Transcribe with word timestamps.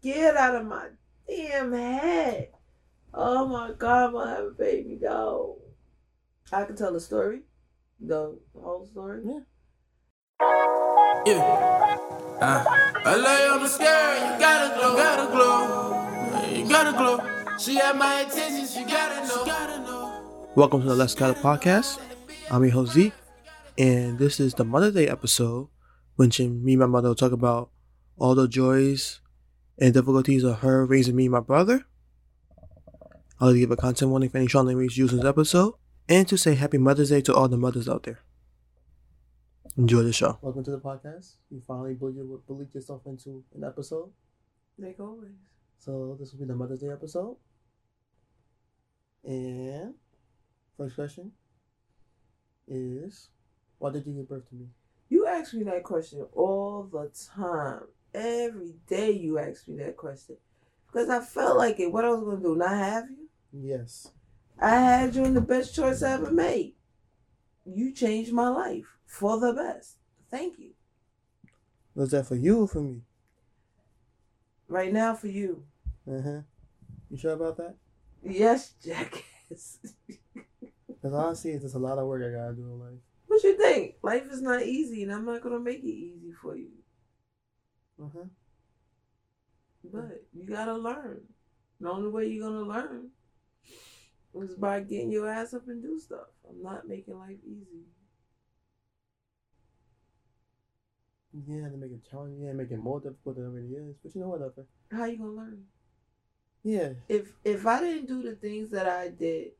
scared 0.00 0.36
out 0.36 0.54
of 0.54 0.66
my 0.66 0.86
damn 1.26 1.72
head. 1.72 2.50
Oh 3.12 3.46
my 3.46 3.72
god, 3.72 4.06
I'm 4.06 4.12
gonna 4.12 4.30
have 4.30 4.44
a 4.44 4.50
baby. 4.50 4.98
No. 5.00 5.58
I 6.52 6.64
can 6.64 6.76
tell 6.76 6.92
the 6.92 7.00
story. 7.00 7.40
The 8.00 8.38
whole 8.54 8.86
story. 8.86 9.22
Yeah. 9.24 9.40
Yeah. 11.26 11.98
Uh, 12.40 12.64
I 13.04 13.16
lay 13.16 13.48
on 13.48 13.62
the 13.62 13.68
scale, 13.68 14.14
you 14.14 14.38
gotta 14.38 14.78
glow, 14.78 14.96
gotta 14.96 15.32
glow. 15.32 16.54
You 16.54 16.68
gotta 16.68 16.96
glow. 16.96 17.58
She 17.58 17.74
had 17.74 17.96
my 17.96 18.20
attention, 18.20 18.66
she 18.68 18.84
gotta 18.84 19.26
know. 19.26 19.44
She 19.44 19.50
gotta 19.50 19.82
know. 19.82 20.48
Welcome 20.54 20.82
to 20.82 20.88
the 20.88 20.94
Let's 20.94 21.16
Gather 21.16 21.34
podcast. 21.34 21.98
I'm 22.52 22.62
your 22.62 22.72
host 22.72 22.92
Zeke, 22.92 23.12
and 23.76 24.16
this 24.16 24.38
is 24.38 24.54
the 24.54 24.64
Mother's 24.64 24.94
Day 24.94 25.08
episode, 25.08 25.68
which 26.14 26.38
me 26.38 26.46
and 26.74 26.78
my 26.78 26.86
mother 26.86 27.08
will 27.08 27.16
talk 27.16 27.32
about 27.32 27.70
all 28.16 28.36
the 28.36 28.46
joys 28.46 29.20
and 29.80 29.94
difficulties 29.94 30.44
of 30.44 30.58
her 30.60 30.84
raising 30.84 31.16
me 31.16 31.26
and 31.26 31.32
my 31.32 31.40
brother. 31.40 31.86
I'll 33.40 33.54
give 33.54 33.70
a 33.70 33.76
content 33.76 34.10
warning 34.10 34.30
for 34.30 34.38
any 34.38 34.48
strong 34.48 34.66
language 34.66 34.98
used 34.98 35.12
in 35.12 35.20
this 35.20 35.26
episode, 35.26 35.74
and 36.08 36.26
to 36.28 36.36
say 36.36 36.54
Happy 36.54 36.78
Mother's 36.78 37.10
Day 37.10 37.20
to 37.22 37.34
all 37.34 37.48
the 37.48 37.56
mothers 37.56 37.88
out 37.88 38.02
there. 38.02 38.20
Enjoy 39.76 40.02
the 40.02 40.12
show. 40.12 40.38
Welcome 40.42 40.64
to 40.64 40.72
the 40.72 40.80
podcast. 40.80 41.34
You 41.50 41.62
finally 41.64 41.94
believed 41.94 42.74
yourself 42.74 43.02
into 43.06 43.44
an 43.54 43.62
episode. 43.62 44.10
Like 44.76 44.98
always. 44.98 45.30
So 45.78 46.16
this 46.18 46.32
will 46.32 46.40
be 46.40 46.46
the 46.46 46.56
Mother's 46.56 46.80
Day 46.80 46.90
episode. 46.90 47.36
And 49.22 49.94
first 50.76 50.96
question 50.96 51.30
is, 52.66 53.28
why 53.78 53.90
did 53.92 54.06
you 54.06 54.14
give 54.14 54.28
birth 54.28 54.48
to 54.48 54.56
me? 54.56 54.66
You 55.08 55.26
ask 55.26 55.54
me 55.54 55.62
that 55.64 55.84
question 55.84 56.26
all 56.32 56.88
the 56.90 57.10
time. 57.36 57.82
Every 58.14 58.74
day 58.86 59.10
you 59.10 59.38
ask 59.38 59.68
me 59.68 59.76
that 59.78 59.96
question. 59.96 60.36
Because 60.86 61.10
I 61.10 61.20
felt 61.20 61.58
like 61.58 61.78
it. 61.80 61.92
What 61.92 62.04
I 62.04 62.10
was 62.10 62.20
going 62.20 62.38
to 62.38 62.42
do, 62.42 62.56
not 62.56 62.70
have 62.70 63.04
you? 63.10 63.28
Yes. 63.52 64.10
I 64.60 64.70
had 64.70 65.14
you 65.14 65.24
in 65.24 65.34
the 65.34 65.40
best 65.40 65.74
choice 65.74 66.02
I 66.02 66.12
ever 66.12 66.30
made. 66.30 66.74
You 67.64 67.92
changed 67.92 68.32
my 68.32 68.48
life 68.48 68.86
for 69.06 69.38
the 69.38 69.52
best. 69.52 69.96
Thank 70.30 70.58
you. 70.58 70.70
Was 71.94 72.10
that 72.12 72.26
for 72.26 72.36
you 72.36 72.62
or 72.62 72.68
for 72.68 72.80
me? 72.80 73.02
Right 74.68 74.92
now, 74.92 75.14
for 75.14 75.28
you. 75.28 75.64
Uh 76.10 76.22
huh. 76.22 76.40
You 77.10 77.16
sure 77.16 77.32
about 77.32 77.56
that? 77.56 77.74
Yes, 78.22 78.74
jackass. 78.82 79.78
Because 80.86 81.14
honestly, 81.14 81.52
it's 81.52 81.62
just 81.62 81.74
a 81.74 81.78
lot 81.78 81.98
of 81.98 82.06
work 82.06 82.22
I 82.22 82.36
gotta 82.36 82.54
do 82.54 82.62
in 82.62 82.80
life. 82.80 82.98
What 83.26 83.42
you 83.42 83.56
think? 83.56 83.94
Life 84.02 84.30
is 84.30 84.42
not 84.42 84.62
easy, 84.62 85.02
and 85.02 85.12
I'm 85.12 85.24
not 85.24 85.42
gonna 85.42 85.60
make 85.60 85.82
it 85.82 85.86
easy 85.86 86.32
for 86.42 86.56
you. 86.56 86.70
Uh 88.00 88.06
huh. 88.12 88.24
But 89.84 90.24
you 90.34 90.44
gotta 90.46 90.74
learn. 90.74 91.20
The 91.80 91.90
only 91.90 92.10
way 92.10 92.26
you're 92.26 92.48
gonna 92.48 92.68
learn 92.68 93.10
is 94.34 94.54
by 94.56 94.80
getting 94.80 95.10
your 95.10 95.28
ass 95.28 95.54
up 95.54 95.68
and 95.68 95.82
do 95.82 95.98
stuff. 95.98 96.28
I'm 96.48 96.62
not 96.62 96.88
making 96.88 97.18
life 97.18 97.38
easy. 97.46 97.86
You 101.32 101.42
didn't 101.42 101.72
to 101.72 101.76
make 101.76 101.92
it 101.92 102.10
challenging. 102.10 102.42
You 102.42 102.52
make 102.54 102.70
it 102.70 102.78
more 102.78 103.00
difficult 103.00 103.36
than 103.36 103.44
it 103.44 103.48
already 103.48 103.68
is. 103.68 103.96
But 104.02 104.14
you 104.14 104.20
know 104.20 104.28
what, 104.28 104.40
whatever. 104.40 104.66
How 104.90 105.04
you 105.04 105.18
gonna 105.18 105.30
learn? 105.30 105.64
Yeah. 106.64 106.90
If 107.08 107.32
if 107.44 107.66
I 107.66 107.80
didn't 107.80 108.06
do 108.06 108.22
the 108.22 108.34
things 108.34 108.70
that 108.70 108.88
I 108.88 109.08
did, 109.08 109.52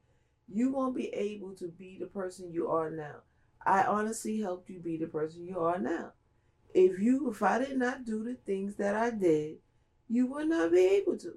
you 0.52 0.72
won't 0.72 0.96
be 0.96 1.08
able 1.08 1.54
to 1.56 1.68
be 1.68 1.96
the 1.98 2.06
person 2.06 2.52
you 2.52 2.68
are 2.68 2.90
now. 2.90 3.16
I 3.64 3.84
honestly 3.84 4.40
helped 4.40 4.70
you 4.70 4.80
be 4.80 4.96
the 4.96 5.06
person 5.06 5.46
you 5.46 5.60
are 5.60 5.78
now. 5.78 6.12
If 6.78 7.00
you 7.00 7.30
if 7.30 7.42
I 7.42 7.58
did 7.58 7.76
not 7.76 8.04
do 8.04 8.22
the 8.22 8.34
things 8.34 8.76
that 8.76 8.94
I 8.94 9.10
did, 9.10 9.56
you 10.08 10.26
would 10.28 10.48
not 10.48 10.70
be 10.72 10.84
able 10.84 11.16
to. 11.18 11.34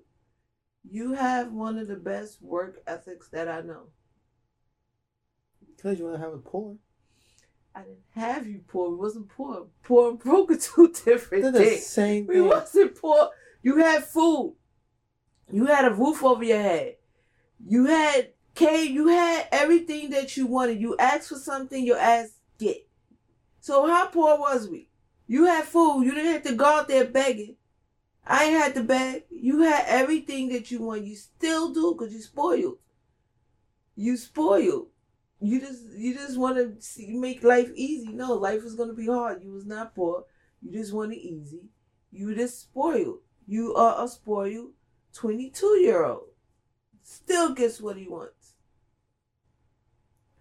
You 0.89 1.14
have 1.14 1.52
one 1.52 1.78
of 1.78 1.88
the 1.88 1.95
best 1.95 2.42
work 2.42 2.81
ethics 2.88 3.28
that 3.30 3.47
I 3.47 3.62
know. 3.62 3.88
Because 5.75 5.97
you 6.00 6.06
want 6.06 6.17
to 6.17 6.23
have 6.23 6.34
it 6.34 6.45
poor. 6.45 6.75
I 7.74 7.81
didn't 7.81 8.00
have 8.12 8.46
you 8.47 8.62
poor. 8.68 8.90
We 8.91 8.97
wasn't 8.97 9.29
poor. 9.29 9.68
Poor 9.84 10.09
and 10.12 10.19
broke 10.19 10.52
are 10.52 10.57
two 10.57 10.91
different 11.06 11.44
They're 11.44 11.52
the 11.52 11.59
things. 11.59 11.85
same 11.88 12.28
We 12.28 12.35
thing. 12.35 12.47
wasn't 12.47 12.96
poor. 12.96 13.29
You 13.63 13.78
had 13.78 14.03
food. 14.03 14.56
You 15.52 15.66
had 15.66 15.85
a 15.85 15.94
roof 15.94 16.23
over 16.23 16.44
your 16.44 16.62
head. 16.62 16.97
You 17.66 17.85
had 17.85 18.29
K. 18.53 18.85
You 18.85 19.08
had 19.08 19.47
everything 19.52 20.09
that 20.12 20.35
you 20.38 20.46
wanted. 20.47 20.79
You 20.79 20.96
asked 20.97 21.29
for 21.29 21.35
something, 21.35 21.84
your 21.85 21.97
ass 21.97 22.29
get. 22.59 22.88
So 23.59 23.88
how 23.88 24.08
poor 24.08 24.38
was 24.38 24.68
we? 24.68 24.90
You 25.31 25.46
had 25.46 25.64
food. 25.64 26.03
You 26.03 26.14
didn't 26.14 26.34
have 26.34 26.44
to 26.44 26.56
go 26.56 26.66
out 26.66 26.90
there 26.90 27.06
begging. 27.06 27.56
I 28.28 28.44
ain't 28.47 28.58
had 28.64 28.74
to 28.74 28.84
beg. 28.84 29.24
You 29.30 29.62
had 29.62 29.86
everything 29.88 30.50
that 30.50 30.69
you 30.69 30.81
want. 30.81 31.06
You 31.06 31.16
still 31.16 31.72
do 31.72 31.96
because 31.97 32.14
you 32.14 32.22
spoiled. 32.22 32.80
You 33.96 34.18
spoiled. 34.18 34.88
You 35.40 35.62
just 35.62 35.84
you 35.96 36.14
just 36.16 36.38
want 36.38 36.58
to 36.58 37.18
make 37.18 37.46
life 37.46 37.70
easy. 37.75 38.09
No, 38.12 38.34
life 38.34 38.62
is 38.66 38.75
gonna 38.75 38.91
be 38.91 39.06
hard. 39.06 39.41
You 39.41 39.53
was 39.53 39.66
not 39.66 39.96
poor. 39.96 40.25
You 40.62 40.74
just 40.74 40.91
want 40.91 41.14
it 41.14 41.22
easy. 41.22 41.62
You 42.12 42.36
just 42.36 42.59
spoiled. 42.59 43.20
You 43.47 43.74
are 43.74 44.03
a 44.03 44.09
spoiled 44.09 44.74
twenty 45.14 45.50
two 45.50 45.78
year 45.78 46.03
old. 46.03 46.28
Still 47.03 47.53
gets 47.53 47.80
what 47.80 47.96
he 47.96 48.06
wants. 48.06 48.41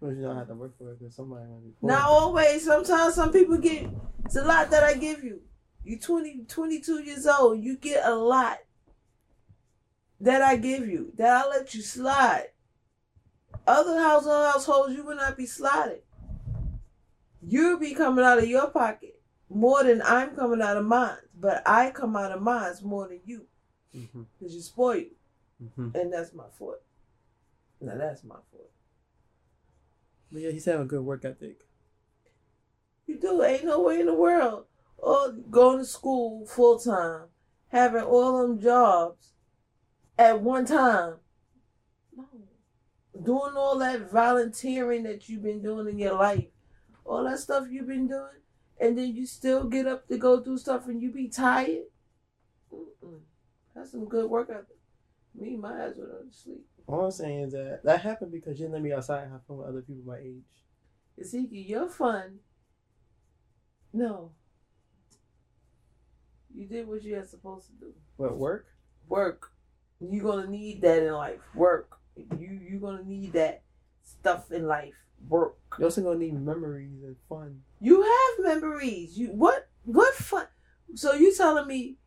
Because 0.01 0.17
you 0.17 0.23
don't 0.23 0.35
have 0.35 0.47
to 0.47 0.55
work 0.55 0.75
for 0.79 0.91
it 0.91 0.99
because 0.99 1.15
somebody 1.15 1.45
might 1.45 1.63
be 1.63 1.73
poor. 1.79 1.89
Not 1.91 2.05
always. 2.09 2.65
Sometimes 2.65 3.13
some 3.13 3.31
people 3.31 3.57
get. 3.59 3.87
It's 4.25 4.35
a 4.35 4.43
lot 4.43 4.71
that 4.71 4.83
I 4.83 4.95
give 4.95 5.23
you. 5.23 5.41
You 5.83 5.99
20, 5.99 6.45
22 6.47 7.03
years 7.03 7.27
old. 7.27 7.61
You 7.61 7.77
get 7.77 8.03
a 8.03 8.15
lot 8.15 8.57
that 10.19 10.41
I 10.41 10.55
give 10.55 10.87
you. 10.87 11.13
That 11.17 11.45
I 11.45 11.49
let 11.49 11.75
you 11.75 11.83
slide. 11.83 12.47
Other 13.67 13.99
household 13.99 14.51
households, 14.51 14.95
you 14.95 15.03
will 15.03 15.15
not 15.15 15.37
be 15.37 15.45
sliding. 15.45 16.01
You'll 17.43 17.77
be 17.79 17.93
coming 17.93 18.25
out 18.25 18.39
of 18.39 18.47
your 18.47 18.69
pocket 18.69 19.21
more 19.49 19.83
than 19.83 20.01
I'm 20.01 20.35
coming 20.35 20.61
out 20.61 20.77
of 20.77 20.85
mine. 20.85 21.17
But 21.39 21.61
I 21.67 21.91
come 21.91 22.15
out 22.15 22.31
of 22.31 22.41
mine 22.41 22.73
more 22.83 23.07
than 23.07 23.19
you 23.23 23.45
Mm-hmm. 23.95 24.21
because 24.39 24.55
you 24.55 24.61
spoiled. 24.61 25.03
Mm-hmm. 25.61 25.89
And 25.95 26.13
that's 26.13 26.33
my 26.33 26.45
fault. 26.57 26.81
Now 27.81 27.95
that's 27.97 28.23
my 28.23 28.37
fault. 28.51 28.69
But 30.31 30.41
yeah, 30.41 30.51
he's 30.51 30.65
having 30.65 30.83
a 30.83 30.85
good 30.85 31.03
work 31.03 31.25
ethic. 31.25 31.65
You 33.05 33.19
do. 33.19 33.43
Ain't 33.43 33.65
no 33.65 33.81
way 33.81 33.99
in 33.99 34.05
the 34.05 34.13
world. 34.13 34.65
Or 34.97 35.31
going 35.31 35.79
to 35.79 35.85
school 35.85 36.45
full 36.45 36.79
time, 36.79 37.23
having 37.69 38.03
all 38.03 38.41
them 38.41 38.61
jobs 38.61 39.33
at 40.17 40.41
one 40.41 40.65
time. 40.65 41.15
No. 42.15 42.25
Doing 43.23 43.53
all 43.55 43.77
that 43.79 44.11
volunteering 44.11 45.03
that 45.03 45.27
you've 45.27 45.43
been 45.43 45.61
doing 45.61 45.89
in 45.89 45.99
your 45.99 46.13
life, 46.13 46.45
all 47.03 47.23
that 47.23 47.39
stuff 47.39 47.65
you've 47.69 47.87
been 47.87 48.07
doing, 48.07 48.41
and 48.79 48.97
then 48.97 49.15
you 49.15 49.25
still 49.25 49.65
get 49.65 49.87
up 49.87 50.07
to 50.07 50.17
go 50.17 50.39
do 50.39 50.57
stuff 50.57 50.87
and 50.87 51.01
you 51.01 51.11
be 51.11 51.27
tired. 51.27 51.85
Mm-mm. 52.73 53.19
That's 53.75 53.91
some 53.91 54.05
good 54.07 54.29
work 54.29 54.49
ethic. 54.49 54.77
Me, 55.33 55.57
my 55.57 55.73
ass 55.83 55.93
would 55.97 56.09
have 56.09 56.33
sleep. 56.33 56.65
All 56.91 57.05
I'm 57.05 57.11
saying 57.11 57.39
is 57.39 57.53
that 57.53 57.81
that 57.83 58.01
happened 58.01 58.31
because 58.31 58.59
you 58.59 58.65
didn't 58.65 58.73
let 58.73 58.81
me 58.81 58.93
outside 58.93 59.23
and 59.23 59.31
have 59.31 59.45
fun 59.45 59.57
with 59.57 59.67
other 59.67 59.81
people 59.81 60.03
my 60.05 60.17
age. 60.17 60.43
Ezekiel, 61.19 61.63
you're 61.65 61.89
fun. 61.89 62.39
No. 63.93 64.31
You 66.53 66.67
did 66.67 66.87
what 66.87 67.03
you 67.03 67.15
had 67.15 67.29
supposed 67.29 67.67
to 67.67 67.73
do. 67.73 67.93
What, 68.17 68.37
work? 68.37 68.67
Work. 69.07 69.51
You're 69.99 70.23
gonna 70.23 70.47
need 70.47 70.81
that 70.81 71.03
in 71.03 71.13
life. 71.13 71.39
Work. 71.55 71.97
You 72.15 72.59
you're 72.69 72.81
gonna 72.81 73.03
need 73.03 73.33
that 73.33 73.63
stuff 74.03 74.51
in 74.51 74.67
life. 74.67 74.93
Work. 75.27 75.57
You're 75.77 75.87
also 75.87 76.01
going 76.01 76.19
to 76.19 76.25
need 76.25 76.33
memories 76.33 77.03
and 77.03 77.15
fun. 77.29 77.61
You 77.79 78.01
have 78.01 78.45
memories. 78.45 79.17
You 79.17 79.27
what 79.27 79.69
what 79.83 80.13
fun 80.15 80.47
so 80.95 81.13
you 81.13 81.33
telling 81.35 81.67
me 81.67 81.97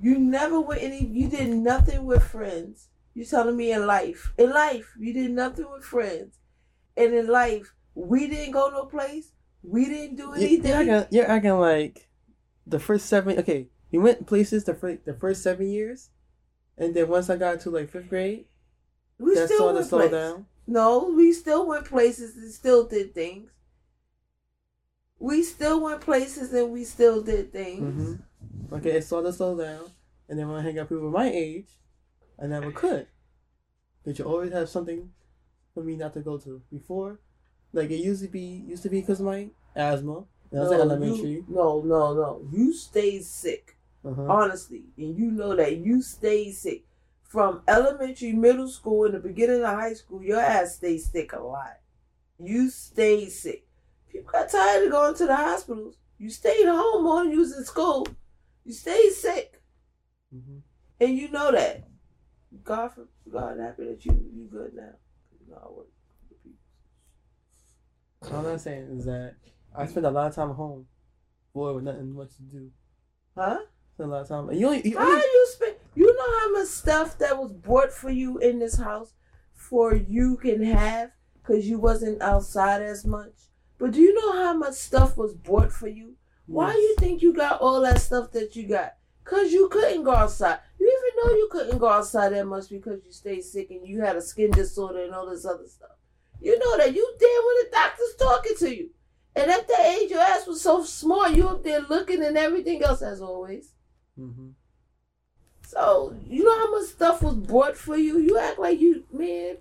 you 0.00 0.18
never 0.18 0.60
with 0.60 0.78
any 0.80 1.04
you 1.04 1.28
did 1.28 1.48
nothing 1.48 2.04
with 2.04 2.22
friends. 2.22 2.88
You 3.18 3.24
telling 3.24 3.56
me 3.56 3.72
in 3.72 3.84
life. 3.84 4.32
In 4.38 4.50
life, 4.50 4.94
you 4.96 5.12
did 5.12 5.32
nothing 5.32 5.66
with 5.72 5.82
friends. 5.82 6.38
And 6.96 7.12
in 7.12 7.26
life, 7.26 7.74
we 7.96 8.28
didn't 8.28 8.52
go 8.52 8.70
no 8.70 8.84
place. 8.84 9.32
We 9.64 9.86
didn't 9.86 10.14
do 10.14 10.26
You- 10.28 10.34
anything. 10.34 10.86
You're 10.86 10.94
acting, 10.98 11.16
you're 11.18 11.28
acting 11.28 11.58
like 11.58 12.08
the 12.64 12.78
first 12.78 13.06
seven. 13.06 13.36
Okay, 13.40 13.70
we 13.90 13.98
went 13.98 14.28
places 14.28 14.62
the 14.62 14.74
first 14.74 15.04
the 15.04 15.14
first 15.14 15.42
seven 15.42 15.66
years, 15.68 16.10
and 16.76 16.94
then 16.94 17.08
once 17.08 17.28
I 17.28 17.36
got 17.36 17.58
to 17.62 17.70
like 17.70 17.90
fifth 17.90 18.08
grade, 18.08 18.44
we 19.18 19.34
that 19.34 19.46
still 19.46 19.58
sort 19.58 19.74
went 19.74 19.82
of 19.82 19.88
slowed 19.88 20.10
places. 20.10 20.32
down. 20.32 20.46
No, 20.68 21.12
we 21.16 21.32
still 21.32 21.66
went 21.66 21.86
places 21.86 22.36
and 22.36 22.52
still 22.52 22.84
did 22.86 23.14
things. 23.16 23.50
We 25.18 25.42
still 25.42 25.80
went 25.80 26.02
places 26.02 26.52
and 26.52 26.70
we 26.70 26.84
still 26.84 27.20
did 27.22 27.50
things. 27.52 27.80
hmm 28.70 28.74
Okay, 28.76 28.90
it 28.90 29.02
sort 29.04 29.26
of 29.26 29.34
slowed 29.34 29.58
down, 29.58 29.90
and 30.28 30.38
then 30.38 30.46
when 30.48 30.58
I 30.60 30.62
hang 30.62 30.78
out 30.78 30.88
with 30.88 31.00
people 31.00 31.10
my 31.10 31.28
age, 31.28 31.66
I 32.40 32.46
never 32.46 32.70
could. 32.72 33.06
But 34.04 34.18
you 34.18 34.24
always 34.24 34.52
have 34.52 34.68
something 34.68 35.10
for 35.74 35.82
me 35.82 35.96
not 35.96 36.14
to 36.14 36.20
go 36.20 36.38
to. 36.38 36.62
Before, 36.72 37.18
like 37.72 37.90
it 37.90 37.96
used 37.96 38.22
to 38.22 38.28
be 38.28 38.64
used 38.66 38.82
to 38.84 38.88
be 38.88 39.00
because 39.00 39.20
of 39.20 39.26
my 39.26 39.48
asthma. 39.76 40.24
That 40.50 40.60
was 40.60 40.70
No, 40.70 40.80
elementary. 40.80 41.30
you- 41.30 41.44
no, 41.48 41.80
no, 41.82 42.14
no. 42.14 42.48
You 42.50 42.72
stayed 42.72 43.24
sick. 43.24 43.74
Uh-huh. 44.04 44.22
honestly, 44.28 44.84
and 44.96 45.18
you 45.18 45.28
know 45.32 45.56
that 45.56 45.78
you 45.78 46.00
stayed 46.00 46.52
sick 46.52 46.84
from 47.24 47.62
elementary, 47.66 48.32
middle 48.32 48.68
school, 48.68 49.04
and 49.06 49.14
the 49.14 49.18
beginning 49.18 49.60
of 49.62 49.74
high 49.74 49.92
school. 49.92 50.22
Your 50.22 50.38
ass 50.40 50.76
stayed 50.76 50.98
sick 51.00 51.32
a 51.32 51.40
lot. 51.40 51.80
You 52.38 52.70
stayed 52.70 53.30
sick. 53.32 53.66
People 54.10 54.30
got 54.30 54.48
tired 54.50 54.84
of 54.84 54.92
going 54.92 55.14
to 55.16 55.26
the 55.26 55.34
hospitals. 55.34 55.96
You 56.16 56.30
stayed 56.30 56.64
home 56.66 57.02
more 57.02 57.24
than 57.24 57.32
you 57.32 57.40
was 57.40 57.54
in 57.56 57.64
school. 57.64 58.06
You 58.64 58.72
stayed 58.72 59.10
sick, 59.12 59.60
Mhm. 60.34 60.62
and 61.00 61.16
you 61.18 61.28
know 61.30 61.50
that. 61.50 61.87
God, 62.64 62.92
for 62.94 63.08
God, 63.30 63.58
happy 63.58 63.84
that 63.84 64.04
you 64.04 64.12
you 64.34 64.48
good 64.50 64.74
now. 64.74 64.94
You 65.40 65.52
know, 65.52 65.58
I 65.62 65.70
work 65.70 65.86
for 66.28 66.34
the 66.34 66.50
people. 68.30 68.36
All 68.36 68.52
I'm 68.52 68.58
saying 68.58 68.88
is 68.98 69.04
that 69.04 69.34
I 69.74 69.86
spend 69.86 70.06
a 70.06 70.10
lot 70.10 70.28
of 70.28 70.34
time 70.34 70.50
at 70.50 70.56
home, 70.56 70.86
boy, 71.54 71.74
with 71.74 71.84
nothing 71.84 72.12
much 72.14 72.36
to 72.36 72.42
do. 72.42 72.70
Huh? 73.36 73.58
Spend 73.94 74.10
a 74.10 74.12
lot 74.12 74.22
of 74.22 74.28
time. 74.28 74.52
You 74.52 74.66
only, 74.66 74.88
you 74.88 74.98
How 74.98 75.16
you 75.16 75.46
spend? 75.50 75.74
You 75.94 76.06
know 76.06 76.38
how 76.40 76.52
much 76.52 76.68
stuff 76.68 77.18
that 77.18 77.36
was 77.36 77.52
bought 77.52 77.92
for 77.92 78.10
you 78.10 78.38
in 78.38 78.58
this 78.58 78.76
house 78.76 79.14
for 79.52 79.94
you 79.94 80.36
can 80.36 80.62
have 80.62 81.10
because 81.34 81.68
you 81.68 81.78
wasn't 81.78 82.22
outside 82.22 82.82
as 82.82 83.04
much. 83.04 83.32
But 83.78 83.92
do 83.92 84.00
you 84.00 84.14
know 84.14 84.42
how 84.42 84.54
much 84.54 84.74
stuff 84.74 85.16
was 85.16 85.34
bought 85.34 85.72
for 85.72 85.88
you? 85.88 86.14
Why 86.46 86.72
you 86.72 86.94
think 86.98 87.20
you 87.20 87.34
got 87.34 87.60
all 87.60 87.82
that 87.82 88.00
stuff 88.00 88.32
that 88.32 88.56
you 88.56 88.66
got? 88.66 88.94
Cause 89.24 89.52
you 89.52 89.68
couldn't 89.68 90.04
go 90.04 90.12
outside. 90.12 90.60
You 90.80 90.87
even 90.98 91.16
know 91.32 91.36
you 91.36 91.48
couldn't 91.50 91.78
go 91.78 91.88
outside 91.88 92.30
that 92.30 92.46
much 92.46 92.68
because 92.68 93.00
you 93.04 93.12
stayed 93.12 93.42
sick 93.42 93.70
and 93.70 93.86
you 93.86 94.00
had 94.00 94.16
a 94.16 94.22
skin 94.22 94.50
disorder 94.50 95.02
and 95.04 95.14
all 95.14 95.28
this 95.28 95.44
other 95.44 95.66
stuff. 95.66 95.90
You 96.40 96.58
know 96.58 96.76
that 96.78 96.94
you 96.94 97.16
there 97.18 97.40
when 97.46 97.56
the 97.64 97.70
doctor's 97.72 98.14
talking 98.18 98.56
to 98.58 98.76
you. 98.76 98.90
And 99.36 99.50
at 99.50 99.68
that 99.68 99.80
age, 99.98 100.10
your 100.10 100.20
ass 100.20 100.46
was 100.46 100.60
so 100.60 100.82
smart. 100.84 101.32
You 101.34 101.48
up 101.48 101.62
there 101.62 101.80
looking 101.80 102.24
and 102.24 102.36
everything 102.36 102.82
else 102.82 103.02
as 103.02 103.20
always. 103.20 103.72
hmm 104.16 104.50
So 105.66 106.16
you 106.26 106.44
know 106.44 106.58
how 106.58 106.70
much 106.72 106.88
stuff 106.90 107.22
was 107.22 107.34
bought 107.34 107.76
for 107.76 107.96
you. 107.96 108.18
You 108.18 108.38
act 108.38 108.58
like 108.58 108.80
you 108.80 109.04
man. 109.12 109.56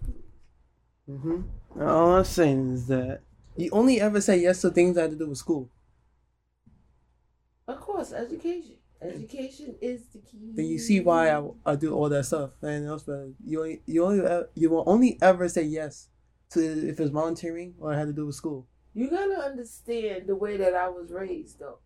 hmm 1.06 1.42
All 1.80 2.16
I'm 2.16 2.24
saying 2.24 2.74
is 2.74 2.88
that 2.88 3.22
you 3.56 3.69
only 3.72 4.00
ever 4.00 4.22
say 4.22 4.38
yes 4.39 4.62
to 4.62 4.69
things 4.69 4.95
that 4.95 5.01
have 5.01 5.12
to 5.12 5.18
do 5.18 5.28
with 5.28 5.38
school. 5.38 5.69
Of 7.68 7.81
course, 7.81 8.13
education. 8.13 8.76
Education 9.15 9.75
is 9.81 10.07
the 10.07 10.19
key. 10.19 10.51
Then 10.56 10.65
you 10.65 10.80
see 10.80 11.00
why 11.00 11.30
I, 11.31 11.48
I 11.65 11.75
do 11.75 11.94
all 11.94 12.09
that 12.09 12.25
stuff. 12.25 12.51
And 12.62 12.86
else, 12.86 13.04
but 13.04 13.30
you 13.45 13.59
only, 13.62 13.81
you 13.86 14.04
only 14.06 14.25
e- 14.25 14.45
you 14.56 14.69
will 14.69 14.83
only 14.88 15.18
ever 15.21 15.48
say 15.50 15.63
yes 15.63 16.09
to 16.51 16.59
if 16.89 17.00
it's 17.00 17.12
volunteering 17.12 17.75
or 17.80 17.94
it 17.94 17.98
had 17.98 18.07
to 18.07 18.13
do 18.13 18.25
with 18.25 18.36
school. 18.36 18.68
You 18.94 19.09
gotta 19.09 19.39
understand 19.39 20.27
the 20.27 20.36
way 20.36 20.57
that 20.57 20.74
I 20.74 20.89
was 20.89 21.12
raised, 21.12 21.59
though. 21.59 21.80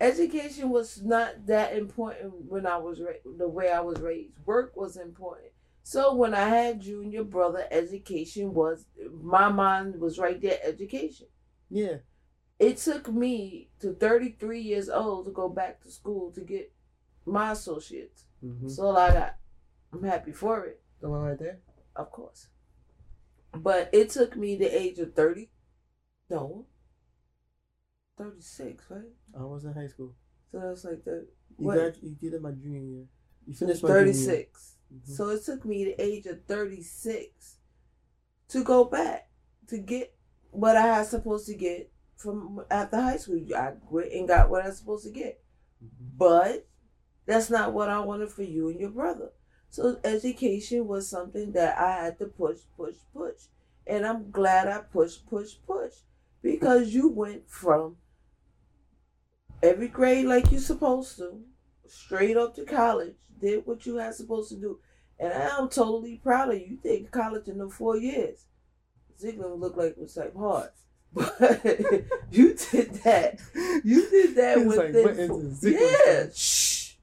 Education 0.00 0.70
was 0.70 1.02
not 1.02 1.46
that 1.46 1.76
important 1.76 2.44
when 2.48 2.66
I 2.66 2.76
was 2.76 3.00
ra- 3.00 3.22
the 3.36 3.48
way 3.48 3.70
I 3.72 3.80
was 3.80 3.98
raised. 3.98 4.34
Work 4.46 4.76
was 4.76 4.96
important. 4.96 5.48
So 5.82 6.14
when 6.14 6.34
I 6.34 6.48
had 6.48 6.80
junior 6.80 7.24
brother, 7.24 7.66
education 7.70 8.54
was 8.54 8.86
my 9.22 9.48
mind 9.48 10.00
was 10.00 10.18
right 10.18 10.40
there. 10.40 10.58
Education. 10.62 11.26
Yeah. 11.70 11.96
It 12.58 12.78
took 12.78 13.08
me 13.08 13.70
to 13.80 13.94
33 13.94 14.60
years 14.60 14.88
old 14.88 15.26
to 15.26 15.30
go 15.32 15.48
back 15.48 15.80
to 15.82 15.90
school 15.90 16.32
to 16.32 16.40
get 16.40 16.72
my 17.24 17.52
associates. 17.52 18.24
Mm-hmm. 18.44 18.68
All 18.82 18.96
I 18.96 19.12
got. 19.12 19.36
I'm 19.92 20.02
happy 20.02 20.32
for 20.32 20.64
it. 20.64 20.82
The 21.00 21.08
one 21.08 21.20
right 21.20 21.38
there. 21.38 21.60
Of 21.94 22.10
course. 22.10 22.48
But 23.54 23.90
it 23.92 24.10
took 24.10 24.36
me 24.36 24.56
the 24.56 24.66
age 24.66 24.98
of 24.98 25.14
30. 25.14 25.48
No. 26.30 26.66
36, 28.18 28.84
right? 28.90 29.02
I 29.38 29.44
was 29.44 29.64
in 29.64 29.72
high 29.72 29.86
school. 29.86 30.14
So 30.50 30.60
that's 30.60 30.84
like 30.84 31.04
the 31.04 31.26
You 31.58 31.72
got 31.74 32.02
you 32.02 32.16
did 32.20 32.34
it 32.34 32.42
my 32.42 32.50
junior 32.50 32.80
year. 32.80 33.04
You 33.46 33.54
finished 33.54 33.82
my 33.82 33.88
junior 33.88 34.04
year. 34.06 34.14
36. 34.14 34.76
Mhm. 34.92 35.16
So 35.16 35.28
it 35.30 35.44
took 35.44 35.64
me 35.64 35.84
the 35.84 36.02
age 36.02 36.26
of 36.26 36.44
36 36.44 37.58
to 38.48 38.64
go 38.64 38.84
back 38.84 39.30
to 39.68 39.78
get 39.78 40.14
what 40.50 40.76
I 40.76 40.82
had 40.96 41.06
supposed 41.06 41.46
to 41.46 41.54
get 41.54 41.92
from 42.18 42.64
after 42.70 43.00
high 43.00 43.16
school. 43.16 43.40
I 43.56 43.72
went 43.88 44.12
and 44.12 44.28
got 44.28 44.50
what 44.50 44.64
I 44.64 44.68
was 44.68 44.78
supposed 44.78 45.06
to 45.06 45.12
get. 45.12 45.40
But 46.16 46.66
that's 47.24 47.48
not 47.48 47.72
what 47.72 47.88
I 47.88 48.00
wanted 48.00 48.30
for 48.30 48.42
you 48.42 48.68
and 48.68 48.80
your 48.80 48.90
brother. 48.90 49.30
So 49.70 50.00
education 50.02 50.86
was 50.86 51.08
something 51.08 51.52
that 51.52 51.78
I 51.78 52.04
had 52.04 52.18
to 52.18 52.26
push, 52.26 52.58
push, 52.76 52.96
push. 53.14 53.42
And 53.86 54.04
I'm 54.04 54.30
glad 54.30 54.66
I 54.66 54.78
pushed, 54.78 55.26
push, 55.28 55.54
push. 55.66 55.94
Because 56.42 56.92
you 56.92 57.08
went 57.08 57.48
from 57.48 57.96
every 59.62 59.88
grade 59.88 60.26
like 60.26 60.50
you're 60.50 60.60
supposed 60.60 61.16
to, 61.18 61.40
straight 61.86 62.36
up 62.36 62.54
to 62.56 62.64
college, 62.64 63.14
did 63.40 63.66
what 63.66 63.86
you 63.86 63.96
had 63.96 64.14
supposed 64.14 64.50
to 64.50 64.56
do. 64.56 64.80
And 65.20 65.32
I'm 65.32 65.68
totally 65.68 66.16
proud 66.16 66.50
of 66.50 66.60
you. 66.60 66.66
You 66.66 66.78
did 66.82 67.10
college 67.10 67.48
in 67.48 67.58
the 67.58 67.68
four 67.68 67.96
years. 67.96 68.46
Ziegler 69.18 69.54
looked 69.54 69.76
like 69.76 69.92
it 69.92 69.98
was 69.98 70.16
like 70.16 70.34
hard. 70.36 70.70
But 71.14 71.64
you 72.30 72.54
did 72.54 72.94
that. 73.04 73.38
You 73.84 74.08
did 74.10 74.36
that 74.36 74.64
was 74.64 74.76
like, 74.76 74.92
within 74.92 75.02
what 75.04 75.16
is 75.16 75.28
four- 75.28 75.42
this? 75.42 75.60
Ziegler 75.60 75.88
yeah, 76.06 76.26
shh, 76.34 76.94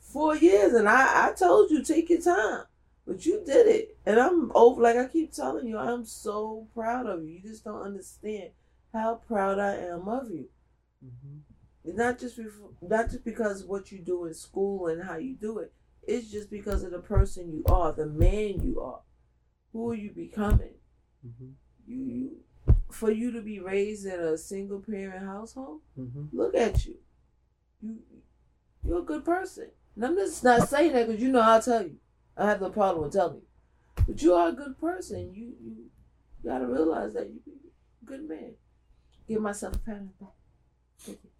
four 0.00 0.36
years, 0.36 0.74
and 0.74 0.88
I 0.88 1.28
I 1.28 1.32
told 1.32 1.70
you 1.70 1.82
take 1.82 2.10
your 2.10 2.20
time, 2.20 2.64
but 3.06 3.24
you 3.24 3.42
did 3.46 3.66
it, 3.66 3.96
and 4.06 4.20
I'm 4.20 4.52
over. 4.54 4.82
Like 4.82 4.96
I 4.96 5.06
keep 5.06 5.32
telling 5.32 5.66
you, 5.66 5.78
I'm 5.78 6.04
so 6.04 6.66
proud 6.74 7.06
of 7.06 7.22
you. 7.22 7.30
You 7.30 7.40
just 7.40 7.64
don't 7.64 7.82
understand 7.82 8.50
how 8.92 9.16
proud 9.26 9.58
I 9.58 9.74
am 9.76 10.06
of 10.08 10.30
you. 10.30 10.48
Mhm. 11.04 11.40
It's 11.84 11.96
not 11.96 12.18
just 12.18 12.38
not 12.82 13.10
just 13.10 13.24
because 13.24 13.62
of 13.62 13.68
what 13.68 13.90
you 13.90 13.98
do 13.98 14.26
in 14.26 14.34
school 14.34 14.88
and 14.88 15.02
how 15.02 15.16
you 15.16 15.34
do 15.34 15.58
it. 15.58 15.72
It's 16.06 16.30
just 16.30 16.50
because 16.50 16.82
of 16.84 16.90
the 16.90 17.00
person 17.00 17.50
you 17.50 17.64
are, 17.66 17.92
the 17.92 18.06
man 18.06 18.60
you 18.62 18.80
are. 18.80 19.00
Who 19.72 19.90
are 19.90 19.94
you 19.94 20.10
becoming? 20.10 20.74
Mhm. 21.26 21.52
You 21.86 21.96
you 22.04 22.30
for 22.90 23.10
you 23.10 23.30
to 23.32 23.40
be 23.42 23.60
raised 23.60 24.06
in 24.06 24.18
a 24.18 24.36
single 24.38 24.80
parent 24.80 25.24
household. 25.24 25.82
Mhm. 25.98 26.28
Look 26.32 26.54
at 26.54 26.86
you. 26.86 26.96
You 27.80 27.98
you're 28.84 29.00
a 29.00 29.02
good 29.02 29.24
person. 29.24 29.70
And 29.94 30.04
I'm 30.04 30.14
just 30.16 30.42
not 30.44 30.68
saying 30.68 30.92
that 30.92 31.06
because 31.06 31.22
you 31.22 31.30
know 31.30 31.40
I'll 31.40 31.62
tell 31.62 31.82
you. 31.82 31.98
I 32.36 32.46
have 32.46 32.60
no 32.60 32.70
problem 32.70 33.02
with 33.04 33.12
telling 33.12 33.36
you. 33.36 34.04
But 34.06 34.22
you 34.22 34.32
are 34.34 34.48
a 34.48 34.52
good 34.52 34.78
person. 34.78 35.34
You 35.34 35.54
you 35.60 35.90
gotta 36.42 36.66
realize 36.66 37.14
that 37.14 37.28
you 37.28 37.40
a 38.02 38.04
good 38.06 38.28
man. 38.28 38.54
Give 39.26 39.42
myself 39.42 39.74
a 39.74 39.78
pat 39.78 39.96
on 39.96 40.10
the 40.18 40.24
back. 40.24 40.34
Thank 40.98 41.18
you. 41.24 41.30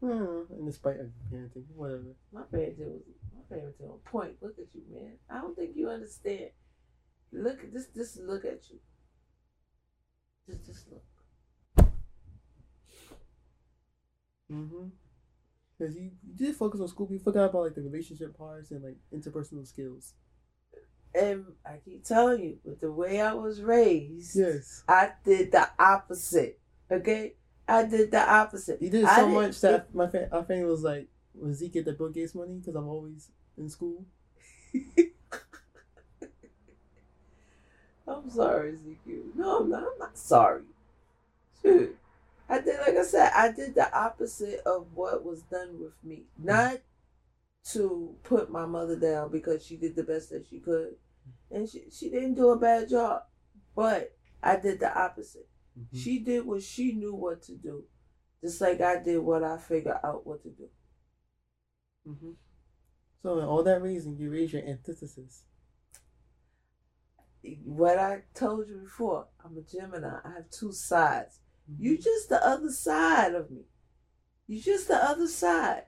Hmm. 0.00 0.66
In 0.66 0.72
spite 0.72 1.00
of 1.00 1.10
parenting, 1.32 1.64
whatever. 1.74 2.14
My 2.32 2.42
parenting 2.42 2.92
was 2.92 3.02
my 3.34 3.56
parenting 3.56 3.90
on 3.90 3.98
point. 4.04 4.36
Look 4.40 4.58
at 4.58 4.72
you, 4.74 4.82
man. 4.92 5.18
I 5.28 5.40
don't 5.40 5.56
think 5.56 5.74
you 5.74 5.88
understand. 5.88 6.50
Look 7.32 7.72
this. 7.72 7.88
Just 7.94 8.18
look 8.20 8.44
at 8.44 8.70
you. 8.70 8.78
Just 10.48 10.64
just 10.66 10.86
look. 10.90 11.86
Mm-hmm. 14.52 14.86
Because 15.78 15.94
you, 15.96 16.10
you 16.26 16.34
did 16.34 16.56
focus 16.56 16.80
on 16.80 16.88
school, 16.88 17.06
but 17.06 17.12
you 17.14 17.20
forgot 17.20 17.50
about 17.50 17.62
like 17.64 17.74
the 17.74 17.82
relationship 17.82 18.36
parts 18.36 18.70
and 18.70 18.82
like 18.82 18.96
interpersonal 19.14 19.66
skills. 19.66 20.14
And 21.14 21.44
I 21.64 21.76
keep 21.84 22.04
telling 22.04 22.42
you, 22.42 22.58
with 22.64 22.80
the 22.80 22.90
way 22.92 23.20
I 23.20 23.32
was 23.34 23.60
raised, 23.62 24.36
Yes. 24.36 24.82
I 24.88 25.12
did 25.24 25.52
the 25.52 25.68
opposite. 25.78 26.58
Okay, 26.90 27.34
I 27.66 27.84
did 27.84 28.10
the 28.10 28.20
opposite. 28.20 28.80
You 28.82 28.90
did 28.90 29.04
I 29.04 29.16
so 29.16 29.22
didn't- 29.26 29.34
much 29.34 29.60
that 29.60 29.94
my 29.94 30.08
fa- 30.08 30.28
our 30.32 30.44
family 30.44 30.64
was 30.64 30.82
like, 30.82 31.08
"Was 31.34 31.58
Zeke 31.58 31.74
get 31.74 31.84
the 31.84 31.92
Bill 31.92 32.08
Gates 32.10 32.34
money?" 32.34 32.54
Because 32.58 32.74
I'm 32.74 32.88
always 32.88 33.30
in 33.56 33.68
school. 33.68 34.04
I'm 38.08 38.30
sorry, 38.30 38.74
Ezekiel. 38.74 39.24
No, 39.34 39.58
I'm 39.60 39.70
not. 39.70 39.82
I'm 39.82 39.98
not 39.98 40.18
sorry. 40.18 40.62
Shoot. 41.62 41.96
I 42.48 42.60
did, 42.60 42.78
like 42.80 42.96
I 42.96 43.02
said, 43.04 43.30
I 43.34 43.52
did 43.52 43.74
the 43.74 43.94
opposite 43.96 44.60
of 44.64 44.86
what 44.94 45.24
was 45.24 45.42
done 45.42 45.78
with 45.80 45.92
me. 46.02 46.24
Not 46.38 46.78
to 47.72 48.14
put 48.22 48.50
my 48.50 48.64
mother 48.64 48.96
down 48.98 49.30
because 49.30 49.64
she 49.64 49.76
did 49.76 49.94
the 49.94 50.02
best 50.02 50.30
that 50.30 50.46
she 50.48 50.58
could. 50.58 50.94
And 51.50 51.68
she, 51.68 51.84
she 51.90 52.08
didn't 52.08 52.34
do 52.34 52.48
a 52.50 52.58
bad 52.58 52.88
job. 52.88 53.22
But 53.76 54.16
I 54.42 54.56
did 54.56 54.80
the 54.80 54.96
opposite. 54.98 55.48
Mhm. 55.78 55.98
She 55.98 56.18
did 56.20 56.46
what 56.46 56.62
she 56.62 56.92
knew 56.92 57.14
what 57.14 57.42
to 57.42 57.52
do. 57.54 57.84
Just 58.42 58.60
like 58.60 58.80
I 58.80 59.02
did 59.02 59.18
what 59.18 59.44
I 59.44 59.58
figured 59.58 59.98
out 60.02 60.26
what 60.26 60.42
to 60.44 60.48
do. 60.50 60.68
Mhm. 62.08 62.34
So 63.22 63.38
in 63.40 63.44
all 63.44 63.62
that 63.64 63.82
reason, 63.82 64.16
you 64.16 64.30
raise 64.30 64.52
your 64.52 64.62
antithesis. 64.62 65.44
What 67.64 67.98
I 67.98 68.22
told 68.34 68.68
you 68.68 68.78
before, 68.78 69.28
I'm 69.44 69.56
a 69.56 69.62
Gemini. 69.62 70.18
I 70.24 70.30
have 70.34 70.50
two 70.50 70.72
sides. 70.72 71.40
You 71.78 71.96
Mhm. 71.96 72.02
just 72.02 72.28
the 72.28 72.44
other 72.44 72.70
side 72.70 73.34
of 73.34 73.50
me. 73.50 73.64
You 74.46 74.60
just 74.60 74.88
the 74.88 74.96
other 74.96 75.28
side. 75.28 75.86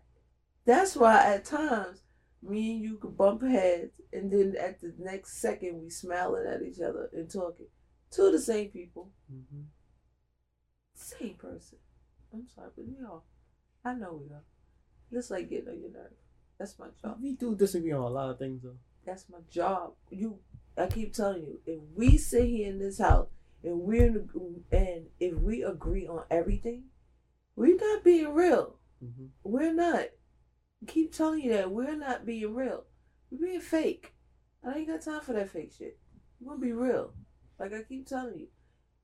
That's 0.64 0.94
why 0.96 1.34
at 1.34 1.44
times 1.44 2.02
me 2.42 2.72
and 2.74 2.82
you 2.82 2.96
could 2.98 3.16
bump 3.16 3.42
heads 3.42 4.00
and 4.12 4.30
then 4.30 4.56
at 4.56 4.80
the 4.80 4.94
next 4.98 5.38
second 5.40 5.82
we 5.82 5.90
smiling 5.90 6.46
at 6.46 6.62
each 6.62 6.80
other 6.80 7.08
and 7.12 7.30
talking. 7.30 7.68
Two 8.10 8.26
of 8.26 8.32
the 8.32 8.40
same 8.40 8.70
people. 8.70 9.10
Mhm. 9.32 9.66
Same 10.94 11.34
person. 11.36 11.78
I'm 12.32 12.46
sorry, 12.48 12.70
but 12.76 12.86
we 12.86 13.04
are. 13.04 13.22
I 13.84 13.94
know 13.94 14.14
we 14.14 14.30
are. 14.34 14.44
Just 15.10 15.30
like 15.30 15.48
getting 15.48 15.68
on 15.70 15.80
your 15.80 15.90
nerve. 15.90 16.12
That's 16.58 16.78
my 16.78 16.88
job. 17.02 17.20
We 17.22 17.32
do 17.34 17.56
disagree 17.56 17.92
on 17.92 18.02
a 18.02 18.08
lot 18.08 18.30
of 18.30 18.38
things 18.38 18.62
though. 18.62 18.78
That's 19.04 19.28
my 19.28 19.40
job. 19.48 19.94
You, 20.10 20.38
I 20.80 20.86
keep 20.86 21.12
telling 21.12 21.42
you, 21.42 21.58
if 21.66 21.80
we 21.94 22.16
sit 22.16 22.46
here 22.46 22.68
in 22.68 22.78
this 22.78 22.98
house 22.98 23.28
and 23.62 23.80
we're 23.80 24.06
in 24.06 24.14
the, 24.14 24.76
and 24.76 25.06
if 25.18 25.38
we 25.38 25.62
agree 25.62 26.06
on 26.06 26.24
everything, 26.30 26.84
we're 27.54 27.76
not 27.76 28.02
being 28.02 28.32
real. 28.32 28.76
Mm-hmm. 29.04 29.26
We're 29.44 29.74
not. 29.74 30.06
I 30.82 30.86
keep 30.86 31.12
telling 31.12 31.40
you 31.40 31.52
that 31.52 31.70
we're 31.70 31.96
not 31.96 32.24
being 32.24 32.54
real. 32.54 32.84
We're 33.30 33.46
being 33.48 33.60
fake. 33.60 34.14
I 34.66 34.78
ain't 34.78 34.88
got 34.88 35.02
time 35.02 35.20
for 35.20 35.34
that 35.34 35.50
fake 35.50 35.72
shit. 35.76 35.98
We're 36.40 36.54
gonna 36.54 36.64
be 36.64 36.72
real. 36.72 37.12
Like 37.58 37.74
I 37.74 37.82
keep 37.82 38.06
telling 38.06 38.38
you, 38.38 38.46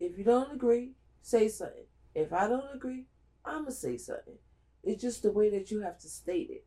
if 0.01 0.17
you 0.17 0.25
don't 0.25 0.53
agree, 0.53 0.93
say 1.21 1.49
something. 1.49 1.85
If 2.15 2.33
I 2.33 2.49
don't 2.49 2.75
agree, 2.75 3.05
I'ma 3.45 3.71
say 3.71 3.99
something. 3.99 4.39
It's 4.83 5.03
just 5.03 5.23
the 5.23 5.33
way 5.33 5.51
that 5.51 5.71
you 5.71 5.81
have 5.83 5.99
to 5.99 6.09
state 6.09 6.49
it. 6.51 6.65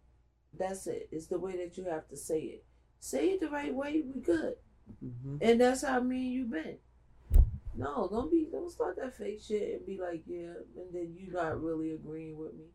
That's 0.57 0.85
it. 0.85 1.09
It's 1.11 1.27
the 1.27 1.39
way 1.39 1.57
that 1.57 1.77
you 1.77 1.85
have 1.85 2.07
to 2.09 2.17
say 2.17 2.39
it. 2.41 2.65
Say 2.99 3.29
it 3.29 3.39
the 3.39 3.49
right 3.49 3.73
way, 3.73 4.03
we 4.05 4.21
good. 4.21 4.55
Mm-hmm. 5.03 5.37
And 5.41 5.61
that's 5.61 5.83
how 5.83 5.99
me 5.99 6.17
and 6.17 6.33
you 6.33 6.45
been. 6.45 6.77
No, 7.75 8.07
don't 8.11 8.31
be 8.31 8.47
don't 8.51 8.71
start 8.71 8.97
that 8.97 9.15
fake 9.15 9.41
shit 9.41 9.75
and 9.75 9.85
be 9.85 9.99
like, 9.99 10.23
yeah, 10.25 10.53
and 10.75 10.93
then 10.93 11.15
you 11.15 11.31
not 11.31 11.61
really 11.61 11.91
agreeing 11.91 12.37
with 12.37 12.53
me. 12.53 12.65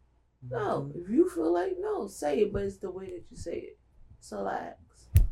No, 0.51 0.91
if 0.95 1.09
you 1.11 1.29
feel 1.29 1.53
like 1.53 1.77
no, 1.79 2.07
say 2.07 2.41
it, 2.41 2.53
but 2.53 2.63
it's 2.63 2.79
the 2.79 2.91
way 2.91 3.07
that 3.07 3.25
you 3.31 3.37
say 3.37 3.57
it. 3.57 3.79
So 4.21 4.47
I 4.47 4.73
ask. 4.73 5.25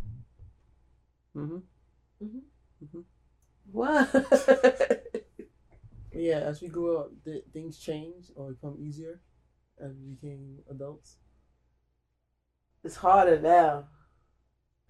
Mm-hmm. 1.37 1.59
Mm-hmm. 2.23 3.01
What? 3.71 5.13
Yeah, 6.15 6.41
as 6.41 6.61
we 6.61 6.69
grow 6.69 6.99
up, 6.99 7.11
th- 7.25 7.45
things 7.53 7.79
change 7.79 8.31
or 8.37 8.53
become 8.53 8.77
easier 8.79 9.21
as 9.83 9.93
we 9.97 10.15
became 10.15 10.59
adults. 10.71 11.17
it's 12.85 12.97
harder 12.97 13.41
now. 13.41 13.89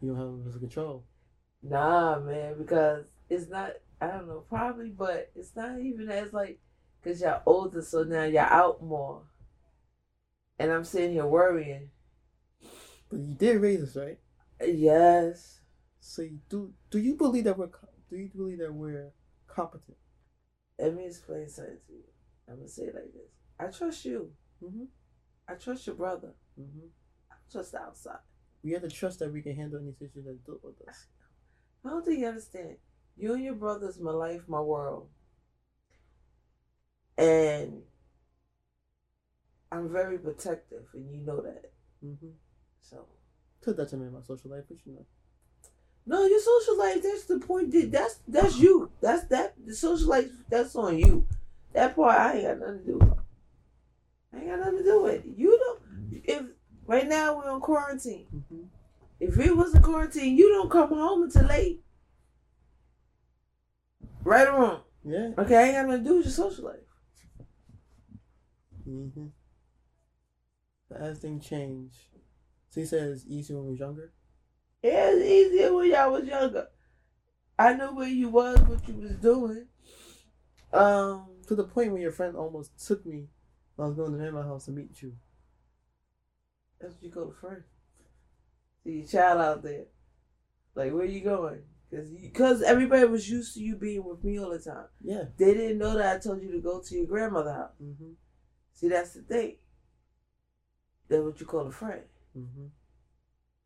You 0.01 0.15
don't 0.15 0.45
have 0.45 0.55
as 0.55 0.59
control. 0.59 1.05
Nah, 1.63 2.19
man, 2.21 2.59
because 2.59 3.05
it's 3.31 3.49
not. 3.49 3.73
I 4.01 4.09
don't 4.09 4.27
know, 4.27 4.45
probably, 4.49 4.91
but 4.91 5.31
it's 5.37 5.55
not 5.55 5.79
even 5.79 6.11
as 6.11 6.33
like, 6.33 6.59
cause 7.05 7.21
y'all 7.21 7.43
older, 7.47 7.81
so 7.83 8.03
now 8.03 8.25
you're 8.25 8.43
out 8.43 8.83
more. 8.83 9.23
And 10.59 10.73
I'm 10.73 10.85
sitting 10.85 11.13
here 11.13 11.27
worrying. 11.27 11.91
But 13.09 13.21
you 13.21 13.35
did 13.35 13.61
raise 13.61 13.83
us, 13.83 13.97
right? 13.97 14.19
Yes. 14.65 15.61
So 16.01 16.23
you 16.23 16.41
do. 16.49 16.73
Do 16.91 16.99
you 16.99 17.15
believe 17.15 17.45
that 17.45 17.57
we're? 17.57 17.71
Do 18.11 18.17
you 18.17 18.31
believe 18.35 18.59
that 18.59 18.75
we're 18.75 19.13
competent? 19.47 19.97
Let 20.79 20.95
me 20.95 21.07
explain 21.07 21.49
something 21.49 21.79
to 21.87 21.93
you. 21.93 22.05
I'm 22.49 22.57
gonna 22.57 22.69
say 22.69 22.85
it 22.85 22.95
like 22.95 23.13
this. 23.13 23.31
I 23.61 23.67
trust 23.67 24.05
you. 24.05 24.33
Mm-hmm. 24.63 24.85
I 25.49 25.55
trust 25.55 25.87
your 25.87 25.97
brother. 25.97 26.35
Mm-hmm. 26.61 26.87
I 27.31 27.35
trust 27.51 27.73
the 27.73 27.81
outside. 27.81 28.19
We 28.65 28.73
have 28.73 28.83
to 28.83 28.89
trust 28.89 29.21
that 29.21 29.33
we 29.33 29.43
can 29.43 29.55
handle 29.55 29.81
any 29.81 29.93
situation 29.93 30.25
that's 30.27 30.39
dealt 30.41 30.63
with 30.65 30.89
us. 30.89 31.07
I 31.85 31.91
don't 31.91 32.05
think 32.05 32.21
you 32.21 32.27
understand. 32.27 32.77
You 33.17 33.35
and 33.35 33.45
your 33.45 33.55
brother's 33.55 33.99
my 33.99 34.13
life, 34.13 34.43
my 34.49 34.61
world. 34.61 35.09
And 37.19 37.83
I'm 39.71 39.91
very 39.93 40.19
protective, 40.19 40.85
and 40.95 41.11
you 41.11 41.19
know 41.21 41.41
that. 41.43 41.73
Mm-hmm. 42.05 42.29
So 42.81 43.07
To 43.63 43.73
the 43.73 43.85
detriment 43.85 44.09
of 44.09 44.15
my 44.15 44.27
social 44.27 44.51
life, 44.51 44.65
but 44.69 44.79
you 44.85 44.93
know. 44.95 45.07
no, 46.07 46.25
your 46.27 46.41
social 46.41 46.79
life. 46.79 47.03
That's 47.03 47.25
the 47.25 47.39
point. 47.39 47.71
that- 47.73 47.91
That's 47.93 48.19
that's 48.27 48.59
you. 48.59 48.91
That's 49.01 49.25
that. 49.25 49.55
The 49.65 49.75
social 49.75 50.09
life. 50.09 50.31
That's 50.51 50.75
on 50.77 50.99
you. 50.99 51.27
That 51.75 51.95
part 51.97 52.19
I 52.19 52.35
ain't 52.35 52.43
got 52.47 52.59
nothing 52.61 52.79
to 52.81 52.85
do. 52.87 52.99
with. 52.99 53.19
I 54.35 54.37
ain't 54.39 54.47
got 54.49 54.59
nothing 54.61 54.79
to 54.79 54.85
do 54.85 55.03
with. 55.03 55.15
it. 55.25 55.25
You 55.37 55.59
don't. 55.59 56.23
If 56.25 56.43
right 56.87 57.09
now 57.09 57.37
we're 57.37 57.51
on 57.51 57.61
quarantine. 57.61 58.27
Mm-hmm. 58.35 58.63
If 59.23 59.39
it 59.39 59.57
was 59.57 59.73
a 59.73 59.81
quarantine, 59.81 60.37
you 60.37 60.49
don't 60.49 60.69
come 60.69 60.89
home 60.89 61.23
until 61.23 61.45
late. 61.45 61.81
Right 64.25 64.49
or 64.49 64.53
wrong? 64.53 64.81
Yeah. 65.05 65.31
Okay, 65.39 65.57
I 65.57 65.63
ain't 65.63 65.75
got 65.75 65.87
nothing 65.87 66.05
to 66.05 66.11
do 66.11 66.17
with 66.17 66.27
your 66.27 66.33
social 66.33 66.65
life. 66.65 66.81
Mm-hmm. 68.89 69.27
But 70.89 71.01
as 71.01 71.21
things 71.21 71.47
change, 71.47 71.93
so 72.71 72.81
you 72.81 72.87
said 72.87 73.11
it's 73.11 73.25
easier 73.29 73.59
when 73.59 73.67
we 73.67 73.71
was 73.71 73.79
younger. 73.79 74.13
Yeah, 74.83 75.13
it's 75.13 75.25
easier 75.25 75.73
when 75.73 75.89
y'all 75.89 76.11
was 76.11 76.25
younger. 76.25 76.67
I 77.57 77.75
knew 77.75 77.95
where 77.95 78.09
you 78.09 78.29
was, 78.29 78.59
what 78.63 78.89
you 78.89 78.95
was 78.95 79.13
doing. 79.13 79.67
Um, 80.73 81.27
To 81.47 81.55
the 81.55 81.63
point 81.63 81.93
where 81.93 82.03
your 82.03 82.11
friend 82.11 82.35
almost 82.35 82.85
took 82.85 83.07
me 83.07 83.29
when 83.77 83.85
I 83.85 83.89
was 83.89 83.97
going 83.97 84.19
to 84.19 84.33
my 84.33 84.43
house 84.43 84.65
to 84.65 84.73
meet 84.73 85.01
you. 85.01 85.13
that's 86.81 86.95
what 86.95 87.03
you 87.05 87.11
go 87.11 87.27
to 87.27 87.33
friend. 87.33 87.63
See 88.85 88.93
your 88.93 89.07
child 89.07 89.41
out 89.41 89.63
there. 89.63 89.85
Like, 90.75 90.93
where 90.93 91.05
you 91.05 91.21
going? 91.21 91.63
Cause, 91.91 92.09
Cause 92.33 92.63
everybody 92.63 93.05
was 93.05 93.29
used 93.29 93.55
to 93.55 93.61
you 93.61 93.77
being 93.77 94.03
with 94.05 94.25
me 94.25 94.39
all 94.39 94.51
the 94.51 94.59
time. 94.59 94.87
Yeah. 95.03 95.25
They 95.37 95.53
didn't 95.53 95.79
know 95.79 95.97
that 95.97 96.17
I 96.17 96.19
told 96.19 96.43
you 96.43 96.51
to 96.53 96.61
go 96.61 96.81
to 96.81 96.95
your 96.95 97.07
grandmother's 97.07 97.53
house. 97.53 97.73
Mm-hmm. 97.83 98.13
See, 98.73 98.89
that's 98.89 99.13
the 99.13 99.23
thing. 99.23 99.57
That's 101.09 101.23
what 101.23 101.39
you 101.39 101.45
call 101.47 101.67
a 101.67 101.71
friend. 101.71 102.03
Mm-hmm. 102.37 102.67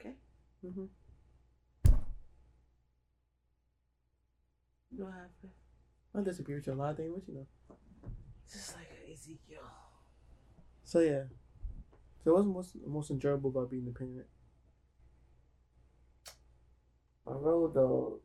Okay. 0.00 0.14
Mm-hmm. 0.66 0.84
You 4.90 4.98
know 4.98 5.04
what 5.04 5.14
happened? 5.14 5.52
I 6.16 6.22
disagree 6.22 6.56
with 6.56 6.66
you 6.66 6.72
a 6.72 6.74
lot 6.74 6.90
of 6.90 6.96
things, 6.96 7.22
but 7.24 7.32
you 7.32 7.38
know. 7.38 7.46
Just 8.50 8.74
like 8.76 8.88
Ezekiel. 9.12 9.60
So 10.82 11.00
yeah. 11.00 11.24
So 12.24 12.34
what's 12.34 12.46
most 12.46 12.76
most 12.86 13.10
enjoyable 13.10 13.50
about 13.50 13.70
being 13.70 13.86
a 13.88 13.96
parent? 13.96 14.26
My 17.26 17.32
road 17.32 17.74
dogs. 17.74 18.22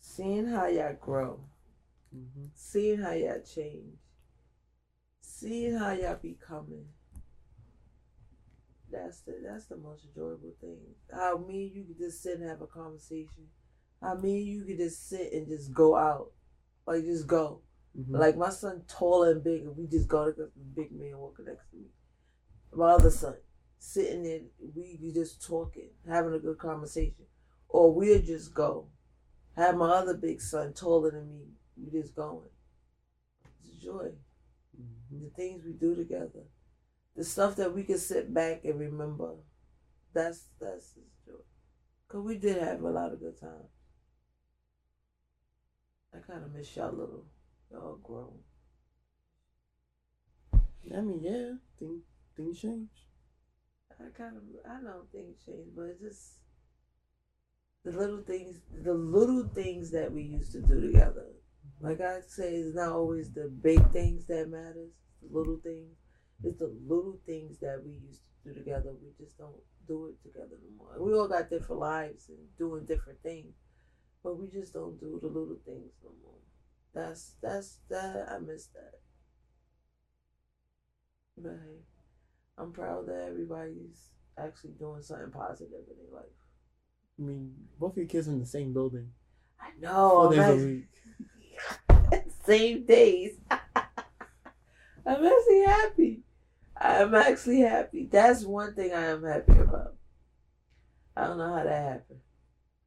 Seeing 0.00 0.46
how 0.46 0.66
y'all 0.66 0.96
grow. 1.00 1.40
Mm-hmm. 2.16 2.46
Seeing 2.54 2.98
how 2.98 3.12
y'all 3.12 3.42
change. 3.42 3.98
Seeing 5.20 5.76
how 5.76 5.92
y'all 5.92 6.18
becoming. 6.20 6.86
That's 8.90 9.20
the 9.20 9.34
that's 9.44 9.66
the 9.66 9.76
most 9.76 10.06
enjoyable 10.06 10.54
thing. 10.60 10.78
How 11.12 11.36
me 11.38 11.66
and 11.66 11.74
you 11.74 11.84
could 11.84 11.98
just 11.98 12.22
sit 12.22 12.38
and 12.38 12.48
have 12.48 12.62
a 12.62 12.66
conversation. 12.66 13.48
How 14.00 14.14
me 14.14 14.38
and 14.38 14.46
you 14.46 14.64
could 14.64 14.78
just 14.78 15.08
sit 15.08 15.32
and 15.32 15.46
just 15.46 15.72
go 15.74 15.96
out. 15.96 16.30
Like 16.86 17.04
just 17.04 17.26
go. 17.26 17.60
Mm-hmm. 17.98 18.16
Like 18.16 18.36
my 18.36 18.50
son 18.50 18.82
taller 18.88 19.32
and 19.32 19.44
bigger, 19.44 19.72
we 19.72 19.86
just 19.86 20.08
go 20.08 20.30
to 20.30 20.32
the 20.32 20.50
big 20.74 20.92
man 20.92 21.18
walking 21.18 21.46
next 21.46 21.70
to 21.70 21.76
me. 21.76 21.86
My 22.72 22.92
other 22.92 23.10
son 23.10 23.34
sitting 23.78 24.22
there, 24.22 24.40
we 24.74 24.98
be 25.00 25.12
just 25.12 25.44
talking, 25.46 25.90
having 26.08 26.34
a 26.34 26.38
good 26.38 26.58
conversation, 26.58 27.26
or 27.68 27.92
we'll 27.92 28.20
just 28.22 28.54
go. 28.54 28.88
Have 29.56 29.76
my 29.76 29.90
other 29.90 30.14
big 30.14 30.40
son 30.40 30.72
taller 30.72 31.10
than 31.10 31.28
me, 31.28 31.44
we 31.76 31.90
just 31.90 32.14
going. 32.14 32.48
It's 33.44 33.76
a 33.76 33.84
joy. 33.84 34.10
mm-hmm. 34.80 35.24
The 35.24 35.30
things 35.30 35.64
we 35.64 35.72
do 35.72 35.94
together, 35.94 36.44
the 37.16 37.24
stuff 37.24 37.56
that 37.56 37.74
we 37.74 37.82
can 37.82 37.98
sit 37.98 38.32
back 38.32 38.64
and 38.64 38.78
remember. 38.78 39.34
That's 40.14 40.46
that's 40.60 40.94
his 40.94 41.04
joy. 41.26 41.42
Cause 42.08 42.22
we 42.24 42.38
did 42.38 42.62
have 42.62 42.82
a 42.82 42.90
lot 42.90 43.12
of 43.12 43.20
good 43.20 43.38
times. 43.38 43.68
I 46.14 46.18
kind 46.18 46.42
of 46.42 46.52
miss 46.52 46.74
y'all 46.76 46.90
little. 46.92 47.26
Y'all 47.70 47.98
grown. 48.02 48.38
I 50.96 51.00
mean, 51.02 51.20
yeah, 51.22 51.52
things 51.78 52.02
things 52.34 52.60
change. 52.60 53.07
I 54.00 54.10
kind 54.16 54.36
of, 54.36 54.42
I 54.70 54.80
know 54.80 55.02
things 55.12 55.36
change, 55.44 55.68
but 55.74 55.86
it's 55.86 56.00
just 56.00 56.32
the 57.84 57.90
little 57.90 58.22
things, 58.22 58.60
the 58.84 58.94
little 58.94 59.48
things 59.54 59.90
that 59.90 60.12
we 60.12 60.22
used 60.22 60.52
to 60.52 60.60
do 60.60 60.80
together. 60.80 61.26
Like 61.80 62.00
I 62.00 62.20
say, 62.26 62.54
it's 62.54 62.74
not 62.74 62.92
always 62.92 63.32
the 63.32 63.48
big 63.48 63.90
things 63.92 64.26
that 64.26 64.48
matters. 64.48 64.92
The 65.22 65.36
little 65.36 65.58
things. 65.62 65.96
It's 66.44 66.58
the 66.58 66.72
little 66.86 67.18
things 67.26 67.58
that 67.58 67.82
we 67.84 67.92
used 67.92 68.20
to 68.44 68.52
do 68.52 68.58
together. 68.58 68.94
We 69.02 69.10
just 69.24 69.36
don't 69.38 69.62
do 69.86 70.08
it 70.08 70.22
together 70.22 70.56
no 70.62 70.76
more. 70.76 70.96
We 71.00 71.12
all 71.18 71.28
got 71.28 71.50
different 71.50 71.80
lives 71.80 72.28
and 72.28 72.38
doing 72.56 72.84
different 72.84 73.20
things, 73.22 73.54
but 74.22 74.38
we 74.38 74.48
just 74.48 74.72
don't 74.72 75.00
do 75.00 75.18
the 75.20 75.28
little 75.28 75.58
things 75.64 75.92
no 76.04 76.10
more. 76.22 76.38
That's 76.94 77.34
that's 77.42 77.78
that. 77.90 78.28
I 78.30 78.38
miss 78.38 78.66
that. 78.74 79.00
Hey, 81.42 81.97
I'm 82.58 82.72
proud 82.72 83.06
that 83.06 83.26
everybody's 83.28 84.10
actually 84.36 84.72
doing 84.78 85.02
something 85.02 85.30
positive 85.30 85.72
in 85.72 85.96
their 85.96 86.20
life. 86.20 86.26
I 87.18 87.22
mean, 87.22 87.54
both 87.78 87.96
your 87.96 88.06
kids 88.06 88.28
in 88.28 88.38
the 88.38 88.46
same 88.46 88.72
building. 88.72 89.10
I 89.60 89.70
know. 89.80 90.10
Four 90.10 90.34
days 90.34 90.62
a 90.62 90.66
week. 90.66 90.84
Same 92.46 92.86
days. 92.86 93.36
I'm 93.50 95.24
actually 95.24 95.64
happy. 95.66 96.20
I'm 96.80 97.14
actually 97.14 97.60
happy. 97.60 98.08
That's 98.10 98.44
one 98.44 98.74
thing 98.74 98.92
I 98.92 99.06
am 99.06 99.24
happy 99.24 99.58
about. 99.58 99.94
I 101.16 101.26
don't 101.26 101.38
know 101.38 101.52
how 101.52 101.64
that 101.64 101.82
happened, 101.82 102.20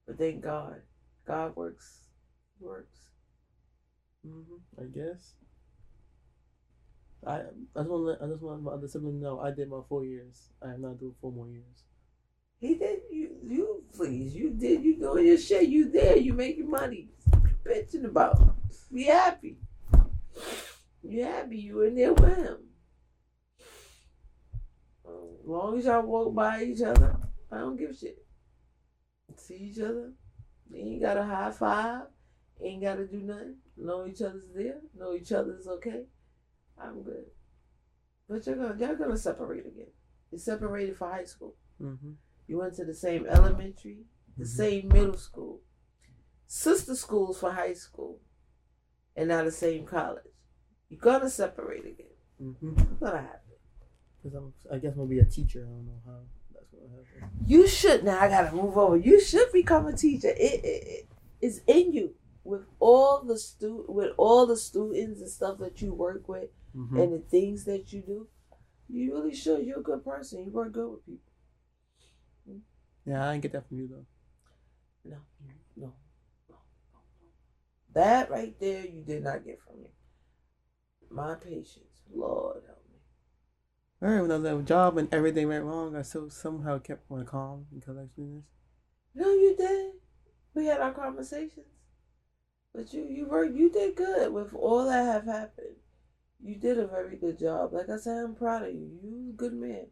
but 0.08 0.18
thank 0.18 0.42
God. 0.42 0.82
God 1.28 1.56
works. 1.56 2.08
Works. 2.60 2.98
Mm-hmm. 4.26 4.82
I 4.82 4.86
guess. 4.86 5.34
I 7.26 7.42
I 7.76 7.80
just 7.80 7.90
want 7.90 8.20
to 8.20 8.26
I 8.26 8.28
just 8.28 8.42
want 8.42 8.64
my 8.64 8.72
other 8.72 8.88
sibling 8.88 9.20
know 9.20 9.40
I 9.40 9.52
did 9.52 9.70
my 9.70 9.82
four 9.88 10.06
years. 10.06 10.50
I 10.62 10.74
am 10.74 10.82
not 10.82 11.00
doing 11.00 11.16
four 11.22 11.32
more 11.32 11.48
years. 11.48 11.84
He 12.60 12.76
did 12.76 13.02
you 13.12 13.30
you 13.44 13.84
please. 13.96 14.36
You 14.36 14.52
did 14.52 14.84
you 14.84 14.98
doing 14.98 15.28
your 15.28 15.38
shit. 15.38 15.70
You 15.70 15.90
there, 15.90 16.18
you 16.18 16.34
making 16.34 16.70
money. 16.70 17.10
Bitching 17.66 18.06
about. 18.06 18.56
Be 18.92 19.04
happy. 19.04 19.58
You 21.04 21.24
happy 21.24 21.58
you 21.58 21.82
in 21.82 21.96
there 21.96 22.14
with 22.14 22.38
him. 22.38 22.58
As 25.06 25.48
long 25.48 25.78
as 25.78 25.86
y'all 25.86 26.04
walk 26.04 26.34
by 26.36 26.64
each 26.64 26.82
other, 26.82 27.16
I 27.52 27.58
don't 27.58 27.78
give 27.78 27.90
a 27.92 27.96
shit. 27.96 28.24
See 29.36 29.72
each 29.72 29.80
other. 29.80 30.14
You 30.70 30.78
ain't 30.78 31.02
got 31.02 31.18
a 31.18 31.24
high 31.24 31.52
five. 31.52 32.04
Ain't 32.64 32.84
got 32.84 32.96
to 32.96 33.08
do 33.08 33.22
nothing. 33.22 33.56
Know 33.76 34.06
each 34.06 34.22
other's 34.22 34.48
there. 34.56 34.80
Know 34.98 35.14
each 35.14 35.32
other's 35.32 35.68
okay. 35.68 36.04
I'm 36.84 37.02
good. 37.04 37.26
But 38.30 38.46
you're 38.46 38.56
gonna 38.56 38.76
y'all 38.80 38.96
gonna 38.96 39.18
separate 39.18 39.66
again. 39.66 39.88
You 40.32 40.38
separated 40.38 40.98
for 40.98 41.10
high 41.10 41.26
school. 41.26 41.56
Mm-hmm. 41.82 42.12
You 42.48 42.58
went 42.58 42.76
to 42.76 42.86
the 42.86 42.94
same 42.94 43.26
elementary, 43.28 44.06
the 44.38 44.44
Mhm. 44.46 44.48
same 44.48 44.88
middle 44.90 45.18
school, 45.18 45.62
sister 46.48 46.96
schools 46.96 47.40
for 47.40 47.52
high 47.52 47.74
school, 47.74 48.20
and 49.16 49.30
now 49.30 49.44
the 49.44 49.52
same 49.52 49.86
college. 49.86 50.24
You're 50.90 51.00
gonna 51.00 51.30
separate 51.30 51.86
again. 51.86 52.08
Mm-hmm. 52.42 52.80
It's 52.80 53.00
gonna 53.00 53.22
happen. 53.22 53.38
Because 54.24 54.36
I'm 54.38 54.54
I 54.72 54.78
guess 54.78 54.92
I'm 54.94 54.98
gonna 55.00 55.10
be 55.10 55.20
a 55.20 55.26
teacher. 55.26 55.66
I 55.68 55.70
don't 55.70 55.86
know 55.86 56.02
how 56.06 56.20
that's 56.54 56.68
gonna 56.72 57.04
happen. 57.20 57.46
You 57.46 57.68
should 57.68 58.04
now. 58.04 58.20
I 58.20 58.28
gotta 58.30 58.56
move 58.56 58.78
over. 58.78 58.98
You 58.98 59.20
should 59.20 59.52
become 59.52 59.88
a 59.88 59.94
teacher. 59.94 60.30
It, 60.30 60.64
it, 60.64 60.84
it 60.88 61.08
it's 61.42 61.60
in 61.68 61.92
you 61.94 62.14
with 62.44 62.66
all 62.80 63.24
the 63.24 63.38
stu 63.38 63.86
with 63.88 64.12
all 64.18 64.46
the 64.46 64.58
students 64.58 65.20
and 65.22 65.30
stuff 65.30 65.58
that 65.60 65.82
you 65.82 65.94
work 65.94 66.28
with 66.30 66.50
Mm-hmm. 66.76 66.98
and 66.98 67.14
the 67.14 67.20
things 67.20 67.66
that 67.66 67.92
you 67.92 68.02
do. 68.02 68.28
You 68.88 69.14
really 69.14 69.36
show 69.36 69.58
You're 69.58 69.80
a 69.80 69.84
good 69.84 70.04
person. 70.04 70.44
You 70.44 70.52
work 70.52 70.72
good 70.74 70.90
with 70.92 71.06
people. 71.06 71.32
Yeah, 73.06 73.28
I 73.28 73.32
didn't 73.32 73.44
get 73.44 73.54
that 73.54 73.68
from 73.68 73.80
you 73.80 73.88
though. 73.88 74.06
No, 75.04 75.18
no, 75.44 75.54
no, 75.76 75.94
no. 76.50 76.58
That 77.94 78.30
right 78.30 78.58
there, 78.60 78.86
you 78.86 79.02
did 79.02 79.24
not 79.24 79.44
get 79.46 79.60
from 79.62 79.82
me. 79.82 79.90
My 81.10 81.36
patience, 81.36 82.04
Lord 82.14 82.62
help 82.66 82.84
me. 82.90 82.98
All 84.02 84.14
right, 84.14 84.22
when 84.22 84.46
I 84.46 84.52
a 84.52 84.62
job 84.62 84.98
and 84.98 85.14
everything 85.14 85.48
went 85.48 85.66
wrong, 85.66 85.96
I 85.96 86.04
still 86.04 86.30
somehow 86.30 86.78
kept 86.78 87.10
my 87.10 87.24
calm 87.24 87.66
and 87.72 87.84
collectedness. 87.84 88.44
No, 89.16 89.30
you 89.30 89.56
did. 89.58 89.94
We 90.54 90.66
had 90.68 90.80
our 90.80 90.92
conversations, 90.92 91.66
but 92.74 92.94
you, 92.94 93.06
you 93.10 93.26
were, 93.26 93.46
you 93.46 93.70
did 93.72 93.96
good 93.96 94.32
with 94.32 94.54
all 94.54 94.86
that 94.86 95.06
have 95.06 95.26
happened. 95.26 95.76
You 96.44 96.56
did 96.56 96.80
a 96.80 96.88
very 96.88 97.18
good 97.18 97.38
job. 97.38 97.74
Like 97.74 97.90
I 97.90 97.98
said, 97.98 98.18
I'm 98.24 98.36
proud 98.36 98.64
of 98.64 98.74
you. 98.74 98.90
You 99.04 99.30
a 99.30 99.34
good 99.34 99.54
man. 99.54 99.88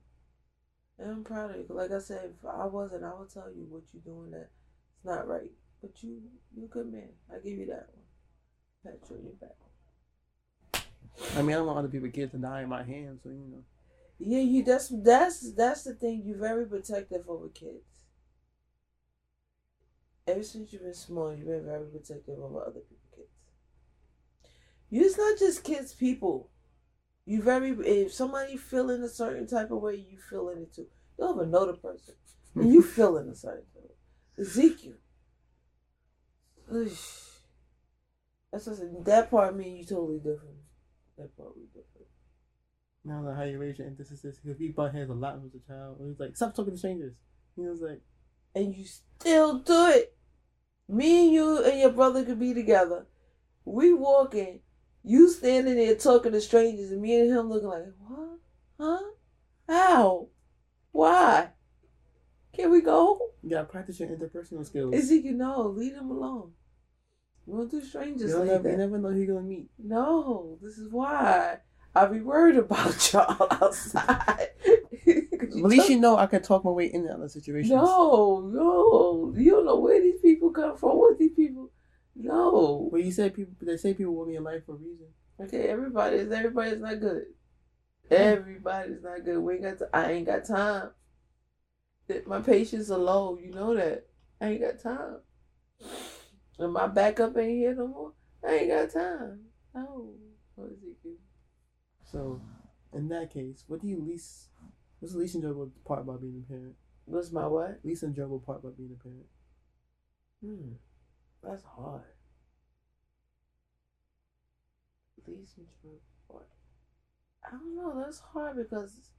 I'm 0.99 1.23
proud 1.23 1.51
of 1.51 1.57
you. 1.57 1.65
Like 1.69 1.91
I 1.91 1.99
said, 1.99 2.33
if 2.39 2.45
I 2.45 2.65
wasn't, 2.65 3.03
I 3.03 3.13
would 3.13 3.31
tell 3.31 3.49
you 3.55 3.65
what 3.69 3.83
you're 3.93 4.13
doing 4.15 4.31
that 4.31 4.49
it's 4.99 5.05
not 5.05 5.27
right. 5.27 5.51
But 5.81 5.91
you, 6.03 6.21
you're 6.55 6.65
a 6.65 6.69
good 6.69 6.91
man. 6.91 7.09
I 7.31 7.35
give 7.37 7.57
you 7.57 7.67
that 7.67 7.87
one. 7.93 8.03
Pat 8.83 9.09
you 9.09 9.15
on 9.15 9.23
your 9.23 9.33
back. 9.33 9.55
I 11.37 11.41
mean, 11.41 11.51
I 11.55 11.59
don't 11.59 11.67
want 11.67 11.79
other 11.79 11.87
people's 11.87 12.13
kids 12.13 12.31
to 12.31 12.37
die 12.37 12.63
in 12.63 12.69
my 12.69 12.83
hands, 12.83 13.21
so 13.23 13.29
you 13.29 13.45
know. 13.49 13.63
Yeah, 14.19 14.39
you 14.39 14.63
that's 14.63 14.89
that's 14.89 15.53
that's 15.53 15.83
the 15.83 15.93
thing. 15.93 16.23
You're 16.25 16.37
very 16.37 16.65
protective 16.65 17.23
over 17.29 17.47
kids. 17.49 17.85
Ever 20.27 20.43
since 20.43 20.73
you've 20.73 20.83
been 20.83 20.93
small, 20.93 21.33
you've 21.33 21.47
been 21.47 21.65
very 21.65 21.87
protective 21.87 22.39
over 22.39 22.61
other. 22.61 22.81
You 22.89 22.97
it's 24.91 25.17
not 25.17 25.37
just 25.37 25.63
kids, 25.63 25.93
people. 25.93 26.49
You 27.25 27.41
very 27.43 27.71
if 27.71 28.13
somebody 28.13 28.57
feeling 28.57 29.03
a 29.03 29.09
certain 29.09 29.47
type 29.47 29.71
of 29.71 29.81
way, 29.81 29.95
you 29.95 30.17
feeling 30.29 30.63
it 30.63 30.73
too. 30.73 30.87
You 31.17 31.25
don't 31.25 31.37
even 31.37 31.51
know 31.51 31.67
the 31.67 31.73
person, 31.73 32.15
and 32.55 32.73
you 32.73 32.81
feeling 32.95 33.29
a 33.29 33.35
certain 33.35 33.65
type 33.65 33.75
of 33.77 33.83
way. 33.83 34.45
Ezekiel. 34.45 34.93
Oosh. 36.71 37.29
That's 38.51 38.65
what 38.65 38.73
I 38.73 38.79
said. 38.79 39.05
That 39.05 39.29
part, 39.29 39.55
mean 39.55 39.77
you 39.77 39.85
totally 39.85 40.17
different. 40.17 40.57
That 41.17 41.35
part 41.37 41.55
we 41.55 41.65
different. 41.67 42.07
Now 43.05 43.21
like 43.21 43.35
how 43.37 43.43
you 43.43 43.59
raise 43.59 43.77
your 43.77 43.87
antithesis. 43.87 44.39
Because 44.43 44.57
he 44.57 44.69
butt 44.69 44.93
heads 44.93 45.09
a 45.09 45.13
lot 45.13 45.35
when 45.35 45.49
he 45.49 45.57
was 45.57 45.61
a 45.63 45.67
child. 45.67 45.97
He 45.99 46.07
was 46.07 46.19
like, 46.19 46.35
stop 46.35 46.55
talking 46.55 46.73
to 46.73 46.77
strangers. 46.77 47.13
He 47.55 47.61
was 47.61 47.81
like, 47.81 48.01
and 48.55 48.75
you 48.75 48.85
still 48.85 49.59
do 49.59 49.87
it. 49.87 50.15
Me 50.87 51.25
and 51.25 51.33
you 51.33 51.63
and 51.63 51.79
your 51.79 51.91
brother 51.91 52.23
could 52.23 52.39
be 52.39 52.53
together. 52.53 53.05
We 53.65 53.93
walking, 53.93 54.61
you 55.03 55.29
standing 55.29 55.75
there 55.75 55.95
talking 55.95 56.31
to 56.31 56.41
strangers, 56.41 56.91
and 56.91 57.01
me 57.01 57.19
and 57.19 57.29
him 57.29 57.49
looking 57.49 57.69
like, 57.69 57.83
what? 58.07 58.39
Huh? 58.79 58.99
How? 59.67 60.27
Why? 60.91 61.49
Can 62.53 62.71
we 62.71 62.81
go? 62.81 63.19
you 63.41 63.51
gotta 63.51 63.65
practice 63.65 63.99
your 63.99 64.09
interpersonal 64.09 64.65
skills. 64.65 64.93
Ezekiel, 64.93 65.33
no, 65.35 65.67
leave 65.67 65.93
him 65.93 66.09
alone. 66.09 66.51
We 67.45 67.57
don't 67.57 67.71
do 67.71 67.81
strangers 67.81 68.29
you, 68.29 68.37
don't 68.37 68.47
like 68.47 68.63
never, 68.63 68.71
you 68.71 68.77
never 68.77 68.97
know 68.97 69.09
who 69.09 69.19
you're 69.19 69.35
gonna 69.35 69.47
meet. 69.47 69.69
No, 69.77 70.57
this 70.61 70.77
is 70.77 70.91
why 70.91 71.57
I 71.95 72.05
be 72.05 72.21
worried 72.21 72.57
about 72.57 73.13
y'all 73.13 73.47
outside. 73.49 74.49
At 75.07 75.55
least 75.55 75.83
talk- 75.83 75.89
you 75.89 75.99
know 75.99 76.17
I 76.17 76.27
can 76.27 76.41
talk 76.41 76.63
my 76.65 76.71
way 76.71 76.87
in 76.87 77.01
and 77.01 77.11
out 77.11 77.21
of 77.21 77.31
situations. 77.31 77.71
No, 77.71 78.41
no, 78.53 79.33
you 79.35 79.51
don't 79.51 79.65
know 79.65 79.79
where 79.79 80.01
these 80.01 80.19
people 80.21 80.51
come 80.51 80.75
from. 80.77 80.97
What 80.97 81.17
these 81.17 81.33
people? 81.33 81.71
No. 82.19 82.89
But 82.91 83.03
you 83.03 83.11
say 83.11 83.29
people, 83.29 83.53
they 83.61 83.77
say 83.77 83.93
people 83.93 84.13
want 84.13 84.29
me 84.29 84.35
in 84.35 84.43
life 84.43 84.65
for 84.65 84.73
a 84.73 84.75
reason. 84.75 85.07
Okay, 85.39 85.69
everybody 85.69 86.17
is 86.17 86.31
everybody's 86.31 86.81
not 86.81 86.99
good. 86.99 87.23
Everybody's 88.11 89.01
not 89.01 89.23
good. 89.23 89.39
We 89.39 89.53
ain't 89.53 89.63
got. 89.63 89.77
To, 89.79 89.89
I 89.93 90.11
ain't 90.11 90.25
got 90.25 90.45
time. 90.45 90.89
My 92.25 92.41
patience 92.41 92.91
are 92.91 92.97
low. 92.97 93.37
You 93.41 93.51
know 93.51 93.73
that. 93.75 94.07
I 94.41 94.49
ain't 94.49 94.61
got 94.61 94.79
time. 94.81 95.17
And 96.57 96.73
my 96.73 96.87
backup 96.87 97.37
ain't 97.37 97.57
here 97.57 97.75
no 97.75 97.87
more. 97.87 98.11
I 98.45 98.55
ain't 98.55 98.69
got 98.69 98.91
time. 98.91 99.39
No. 99.73 100.13
What 100.55 100.71
is 100.71 100.83
it? 101.05 101.19
So, 102.11 102.41
in 102.93 103.07
that 103.09 103.31
case, 103.31 103.63
what 103.67 103.81
do 103.81 103.87
you 103.87 104.03
least? 104.03 104.49
What's 104.99 105.13
the 105.13 105.19
least 105.19 105.35
enjoyable 105.35 105.71
part 105.85 106.01
about 106.01 106.21
being 106.21 106.43
a 106.45 106.51
parent? 106.51 106.75
What's 107.05 107.31
my 107.31 107.47
what? 107.47 107.79
Least 107.83 108.03
enjoyable 108.03 108.39
part 108.39 108.59
about 108.59 108.75
being 108.75 108.95
a 108.99 109.01
parent? 109.01 109.25
Hmm. 110.43 110.73
That's 111.43 111.63
hard. 111.63 112.03
Least 115.27 115.59
enjoyable 115.59 116.01
part. 116.29 116.47
I 117.45 117.51
don't 117.51 117.75
know. 117.75 118.01
That's 118.03 118.19
hard 118.19 118.57
because 118.57 119.11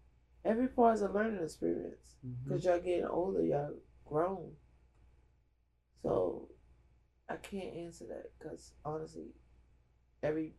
every 0.44 0.66
part 0.68 0.96
is 0.96 1.02
a 1.02 1.08
learning 1.08 1.42
experience. 1.42 2.16
Mm-hmm. 2.26 2.48
Because 2.48 2.64
y'all 2.64 2.80
getting 2.80 3.04
older, 3.06 3.42
y'all 3.44 3.74
grown. 4.04 4.50
So 6.02 6.48
I 7.28 7.36
can't 7.36 7.76
answer 7.76 8.06
that 8.08 8.32
because 8.38 8.72
honestly, 8.84 9.28
every 10.22 10.54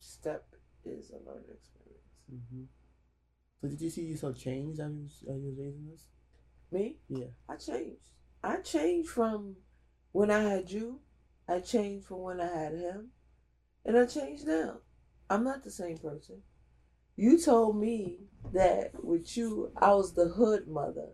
step 0.00 0.46
is 0.84 1.10
a 1.10 1.28
learning 1.28 1.50
experience. 1.52 2.08
Mm-hmm. 2.32 2.62
So, 3.60 3.68
did 3.68 3.80
you 3.80 3.90
see 3.90 4.02
yourself 4.02 4.38
change 4.38 4.78
as 4.78 4.92
you 4.92 5.02
was, 5.02 5.24
as 5.28 5.42
you 5.42 5.48
was 5.48 5.58
raising 5.58 5.90
us? 5.92 6.04
Me, 6.70 6.96
Yeah. 7.08 7.26
I 7.48 7.56
changed. 7.56 8.12
I 8.42 8.56
changed 8.58 9.10
from 9.10 9.56
when 10.12 10.30
I 10.30 10.40
had 10.40 10.70
you. 10.70 11.00
I 11.48 11.60
changed 11.60 12.06
from 12.06 12.18
when 12.20 12.40
I 12.40 12.46
had 12.46 12.72
him. 12.72 13.08
And 13.84 13.96
I 13.96 14.04
changed 14.04 14.46
now. 14.46 14.80
I'm 15.30 15.44
not 15.44 15.64
the 15.64 15.70
same 15.70 15.96
person. 15.96 16.42
You 17.16 17.40
told 17.42 17.76
me 17.80 18.18
that 18.52 18.92
with 19.02 19.36
you, 19.36 19.72
I 19.76 19.94
was 19.94 20.12
the 20.12 20.28
hood 20.28 20.68
mother. 20.68 21.08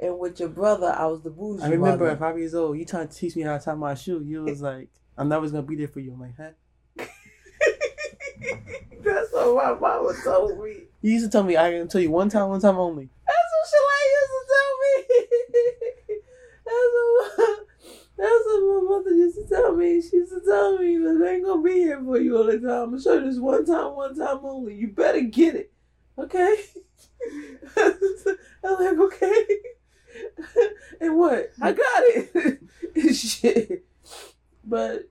And 0.00 0.18
with 0.18 0.40
your 0.40 0.48
brother, 0.48 0.88
I 0.88 1.06
was 1.06 1.22
the 1.22 1.30
bougie 1.30 1.62
I 1.62 1.68
remember 1.68 2.04
mother. 2.04 2.10
at 2.10 2.18
five 2.18 2.38
years 2.38 2.54
old, 2.56 2.76
you 2.76 2.84
trying 2.84 3.06
to 3.06 3.14
teach 3.14 3.36
me 3.36 3.42
how 3.42 3.56
to 3.56 3.64
tie 3.64 3.74
my 3.74 3.94
shoe. 3.94 4.20
You 4.20 4.42
was 4.42 4.60
like, 4.60 4.88
I'm 5.16 5.28
never 5.28 5.48
gonna 5.48 5.62
be 5.62 5.76
there 5.76 5.86
for 5.86 6.00
you. 6.00 6.12
I'm 6.12 6.20
like, 6.20 6.36
huh? 6.36 6.50
That's 9.04 9.32
what 9.32 9.56
my 9.56 9.74
mama 9.74 10.12
told 10.24 10.62
me. 10.62 10.84
You 11.02 11.12
used 11.12 11.26
to 11.26 11.30
tell 11.30 11.44
me 11.44 11.56
I 11.56 11.70
can 11.70 11.88
tell 11.88 12.00
you 12.00 12.10
one 12.10 12.28
time, 12.28 12.48
one 12.48 12.60
time 12.60 12.78
only. 12.78 13.08
That's 13.26 13.52
what 13.52 13.68
Shalay 13.72 14.04
used 14.12 14.32
to 14.38 14.42
tell 14.52 14.72
me. 14.82 14.94
that's, 16.66 17.38
what, 17.38 17.51
that's 18.22 18.44
what 18.46 18.84
my 18.84 18.88
mother 18.88 19.10
used 19.10 19.36
to 19.36 19.46
tell 19.48 19.74
me. 19.74 20.00
She 20.00 20.16
used 20.16 20.32
to 20.32 20.40
tell 20.46 20.78
me 20.78 20.96
that 20.98 21.26
I 21.26 21.34
ain't 21.34 21.44
gonna 21.44 21.60
be 21.60 21.72
here 21.72 22.00
for 22.04 22.20
you 22.20 22.36
all 22.36 22.44
the 22.44 22.52
time. 22.52 22.70
I'm 22.70 22.90
gonna 22.90 23.02
show 23.02 23.14
you 23.14 23.24
this 23.24 23.40
one 23.40 23.66
time, 23.66 23.96
one 23.96 24.16
time 24.16 24.38
only. 24.44 24.76
You 24.76 24.88
better 24.88 25.22
get 25.22 25.56
it. 25.56 25.72
Okay? 26.16 26.56
I'm 28.64 28.74
like, 28.78 28.98
okay. 28.98 29.46
and 31.00 31.16
what? 31.16 31.50
I 31.60 31.72
got 31.72 32.02
it. 32.04 32.60
Shit. 33.14 33.84
But 34.64 35.10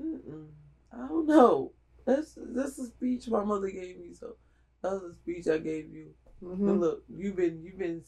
mm-mm, 0.00 0.46
I 0.92 1.08
don't 1.08 1.26
know. 1.26 1.72
That's 2.04 2.38
that's 2.38 2.76
the 2.76 2.84
speech 2.84 3.28
my 3.28 3.42
mother 3.42 3.70
gave 3.70 3.98
me. 3.98 4.14
So 4.14 4.36
that 4.82 4.92
was 4.92 5.02
the 5.02 5.14
speech 5.14 5.48
I 5.48 5.58
gave 5.58 5.90
you. 5.92 6.10
Mm-hmm. 6.44 6.78
Look, 6.78 7.02
you've 7.08 7.34
been 7.34 7.60
you've 7.60 7.78
been 7.78 8.04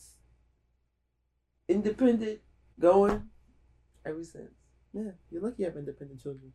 independent, 1.68 2.38
going 2.78 3.30
ever 4.04 4.22
since. 4.24 4.52
Yeah, 4.92 5.10
you're 5.30 5.42
lucky 5.42 5.56
you 5.62 5.64
have 5.66 5.76
independent 5.76 6.20
children. 6.20 6.52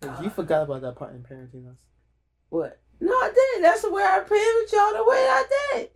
'Cause 0.00 0.20
you 0.20 0.30
forgot 0.30 0.62
about 0.62 0.82
that 0.82 0.96
part 0.96 1.14
in 1.14 1.22
parenting 1.22 1.68
us. 1.70 1.76
What 2.48 2.80
No, 3.00 3.12
I 3.12 3.32
didn't. 3.34 3.62
That's 3.62 3.82
the 3.82 3.90
way 3.92 4.02
I 4.02 4.20
parented 4.20 4.72
y'all. 4.72 4.92
The 5.04 5.10
way 5.10 5.16
I 5.28 5.44
did. 5.74 5.90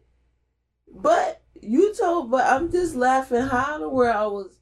But 0.88 1.42
you 1.60 1.94
told. 1.94 2.30
But 2.30 2.46
I'm 2.46 2.70
just 2.70 2.94
laughing. 2.94 3.40
How 3.42 3.74
in 3.76 3.80
the 3.82 3.88
world 3.88 4.16
I 4.16 4.26
was, 4.26 4.58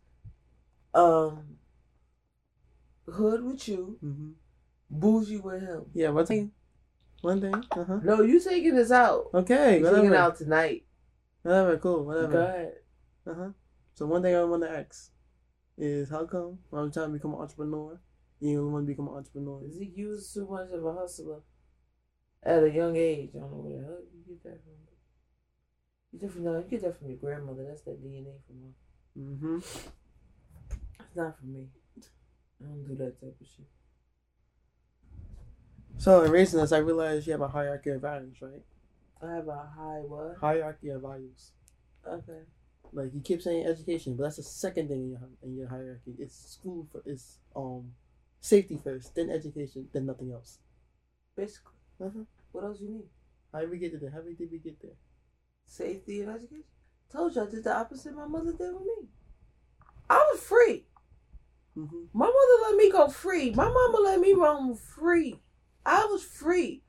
um, 0.94 1.58
hood 3.06 3.44
with 3.44 3.68
you, 3.68 3.98
Mm-hmm. 4.02 4.30
bougie 4.90 5.38
with 5.38 5.60
him. 5.62 5.90
Yeah, 5.94 6.10
one 6.10 6.26
thing. 6.26 6.52
One 7.22 7.40
thing. 7.40 7.54
Uh 7.72 7.84
huh. 7.84 8.00
No, 8.02 8.22
you 8.22 8.40
taking 8.40 8.74
this 8.74 8.90
out. 8.90 9.30
Okay, 9.34 9.78
You 9.80 9.84
taking 9.90 10.06
it 10.06 10.14
out 10.14 10.36
tonight. 10.36 10.86
Whatever, 11.42 11.76
cool, 11.78 12.04
whatever. 12.04 12.32
Go 12.32 12.38
ahead. 12.40 12.74
Uh 13.26 13.34
huh. 13.34 13.50
So 13.94 14.06
one 14.06 14.22
thing 14.22 14.34
I 14.34 14.44
want 14.44 14.62
to 14.62 14.70
ask 14.70 15.10
is 15.76 16.10
how 16.10 16.24
come 16.26 16.58
when 16.70 16.82
I'm 16.82 16.92
trying 16.92 17.08
to 17.08 17.12
become 17.12 17.34
an 17.34 17.40
entrepreneur, 17.40 18.00
you 18.40 18.56
don't 18.56 18.72
want 18.72 18.86
to 18.86 18.92
become 18.92 19.08
an 19.08 19.14
entrepreneur? 19.14 19.60
Zeke, 19.70 19.92
you 19.96 20.08
was 20.08 20.32
too 20.32 20.46
much 20.48 20.70
of 20.70 20.84
a 20.84 20.92
hustler 20.92 21.40
at 22.42 22.62
a 22.62 22.70
young 22.70 22.96
age. 22.96 23.30
I 23.34 23.40
don't 23.40 23.50
know 23.50 23.58
where 23.58 23.80
the 23.80 23.86
hell 23.86 23.98
you 24.12 24.34
get 24.34 24.42
that 24.44 24.62
from. 24.62 24.72
You 26.12 26.20
get 26.20 26.30
from 26.30 26.44
no, 26.44 26.58
you 26.58 26.64
get 26.70 26.82
that 26.82 26.98
from 26.98 27.08
your 27.08 27.16
grandmother. 27.18 27.64
That's 27.68 27.82
that 27.82 28.04
DNA 28.04 28.34
from 28.46 28.56
her. 28.62 28.72
Mm-hmm. 29.18 29.56
It's 29.56 31.16
not 31.16 31.38
from 31.38 31.52
me. 31.52 31.68
I 32.62 32.66
don't 32.66 32.86
do 32.86 32.94
that 32.96 33.20
type 33.20 33.36
of 33.40 33.46
shit. 33.46 33.66
So 35.98 36.22
in 36.22 36.30
raising 36.30 36.60
us, 36.60 36.72
I 36.72 36.78
realized 36.78 37.26
you 37.26 37.32
have 37.32 37.40
a 37.40 37.48
hierarchy 37.48 37.90
of 37.90 38.02
values, 38.02 38.36
right? 38.40 38.62
I 39.22 39.34
have 39.34 39.48
a 39.48 39.68
high 39.76 40.02
what? 40.06 40.36
Hierarchy 40.40 40.90
of 40.90 41.02
values. 41.02 41.52
Okay. 42.06 42.42
Like 42.94 43.12
you 43.12 43.20
keep 43.20 43.42
saying 43.42 43.66
education, 43.66 44.16
but 44.16 44.24
that's 44.24 44.36
the 44.36 44.44
second 44.44 44.88
thing 44.88 45.02
in 45.02 45.10
your 45.10 45.20
in 45.42 45.56
your 45.56 45.68
hierarchy. 45.68 46.14
It's 46.18 46.52
school 46.52 46.86
for 46.92 47.02
it's 47.04 47.38
um 47.56 47.92
safety 48.40 48.78
first, 48.82 49.14
then 49.14 49.30
education, 49.30 49.88
then 49.92 50.06
nothing 50.06 50.30
else. 50.32 50.58
Basically. 51.36 51.72
Uh-huh. 52.00 52.24
What 52.52 52.64
else 52.64 52.80
you 52.80 52.90
need? 52.90 53.08
How 53.52 53.60
did 53.60 53.70
we 53.70 53.78
get 53.78 53.92
to 53.92 53.98
there? 53.98 54.10
How 54.10 54.20
did 54.20 54.38
we 54.38 54.58
get 54.58 54.80
there? 54.80 54.96
Safety 55.66 56.20
and 56.20 56.30
education. 56.30 56.64
Told 57.10 57.34
you 57.34 57.42
I 57.42 57.46
did 57.46 57.64
the 57.64 57.76
opposite 57.76 58.14
my 58.14 58.26
mother 58.26 58.52
did 58.52 58.72
with 58.72 58.82
me. 58.82 59.08
I 60.08 60.16
was 60.32 60.40
free. 60.40 60.86
Mm-hmm. 61.76 62.04
My 62.12 62.26
mother 62.26 62.62
let 62.62 62.76
me 62.76 62.90
go 62.90 63.08
free. 63.08 63.50
My 63.50 63.68
mama 63.68 63.98
let 64.04 64.20
me 64.20 64.32
roam 64.32 64.76
free. 64.76 65.40
I 65.84 66.04
was 66.06 66.22
free. 66.22 66.82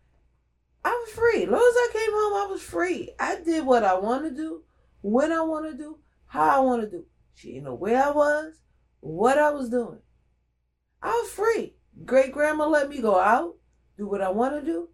I 0.83 0.89
was 0.89 1.15
free. 1.15 1.43
As 1.43 1.49
long 1.49 1.59
as 1.59 1.75
I 1.75 1.89
came 1.93 2.11
home, 2.11 2.47
I 2.47 2.51
was 2.51 2.61
free. 2.61 3.09
I 3.19 3.39
did 3.41 3.65
what 3.65 3.83
I 3.83 3.95
wanted 3.95 4.29
to 4.29 4.35
do, 4.35 4.63
when 5.05 5.31
I 5.31 5.41
want 5.41 5.69
to 5.69 5.77
do, 5.77 5.99
how 6.25 6.57
I 6.57 6.59
want 6.61 6.81
to 6.81 6.89
do. 6.89 7.05
She 7.35 7.49
didn't 7.49 7.65
know 7.65 7.75
where 7.75 8.03
I 8.03 8.09
was, 8.09 8.55
what 9.01 9.37
I 9.37 9.51
was 9.51 9.69
doing. 9.69 9.99
I 10.99 11.09
was 11.09 11.29
free. 11.29 11.75
Great 12.05 12.31
grandma 12.31 12.67
let 12.67 12.89
me 12.89 13.01
go 13.01 13.19
out, 13.19 13.55
do 13.99 14.07
what 14.07 14.21
I 14.21 14.29
want 14.29 14.55
to 14.55 14.65
do. 14.65 14.89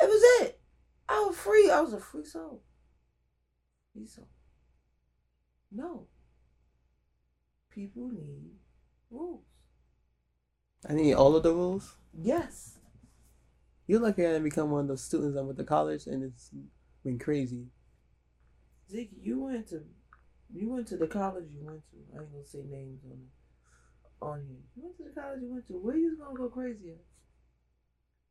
It 0.00 0.08
was 0.08 0.46
it. 0.46 0.60
I 1.08 1.24
was 1.26 1.36
free. 1.36 1.70
I 1.72 1.80
was 1.80 1.92
a 1.92 1.98
free 1.98 2.24
soul. 2.24 2.62
Free 3.92 4.06
soul. 4.06 4.28
No. 5.72 6.06
People 7.68 8.10
need 8.10 8.52
rules. 9.10 9.42
I 10.88 10.94
need 10.94 11.14
all 11.14 11.34
of 11.34 11.42
the 11.42 11.52
rules. 11.52 11.96
Yes. 12.16 12.78
You're 13.88 14.00
lucky 14.00 14.24
I 14.24 14.28
didn't 14.28 14.44
become 14.44 14.70
one 14.70 14.82
of 14.82 14.88
those 14.88 15.02
students 15.02 15.34
that 15.34 15.42
went 15.42 15.58
to 15.58 15.64
college 15.64 16.06
and 16.06 16.22
it's 16.22 16.52
been 17.02 17.18
crazy. 17.18 17.66
Ziggy, 18.92 19.22
you 19.22 19.40
went 19.40 19.68
to 19.68 19.82
you 20.52 20.68
went 20.68 20.88
to 20.88 20.96
the 20.96 21.06
college 21.06 21.46
you 21.50 21.64
went 21.64 21.82
to. 21.90 21.96
I 22.16 22.22
ain't 22.22 22.32
gonna 22.32 22.44
say 22.44 22.62
names 22.68 23.02
on 23.04 24.30
on 24.30 24.42
here. 24.46 24.58
You 24.76 24.82
went 24.84 24.96
to 24.98 25.04
the 25.04 25.20
college 25.20 25.40
you 25.42 25.52
went 25.52 25.66
to. 25.68 25.74
Where 25.74 25.96
you 25.96 26.16
gonna 26.16 26.36
go 26.36 26.48
crazy 26.48 26.90
at? 26.90 27.00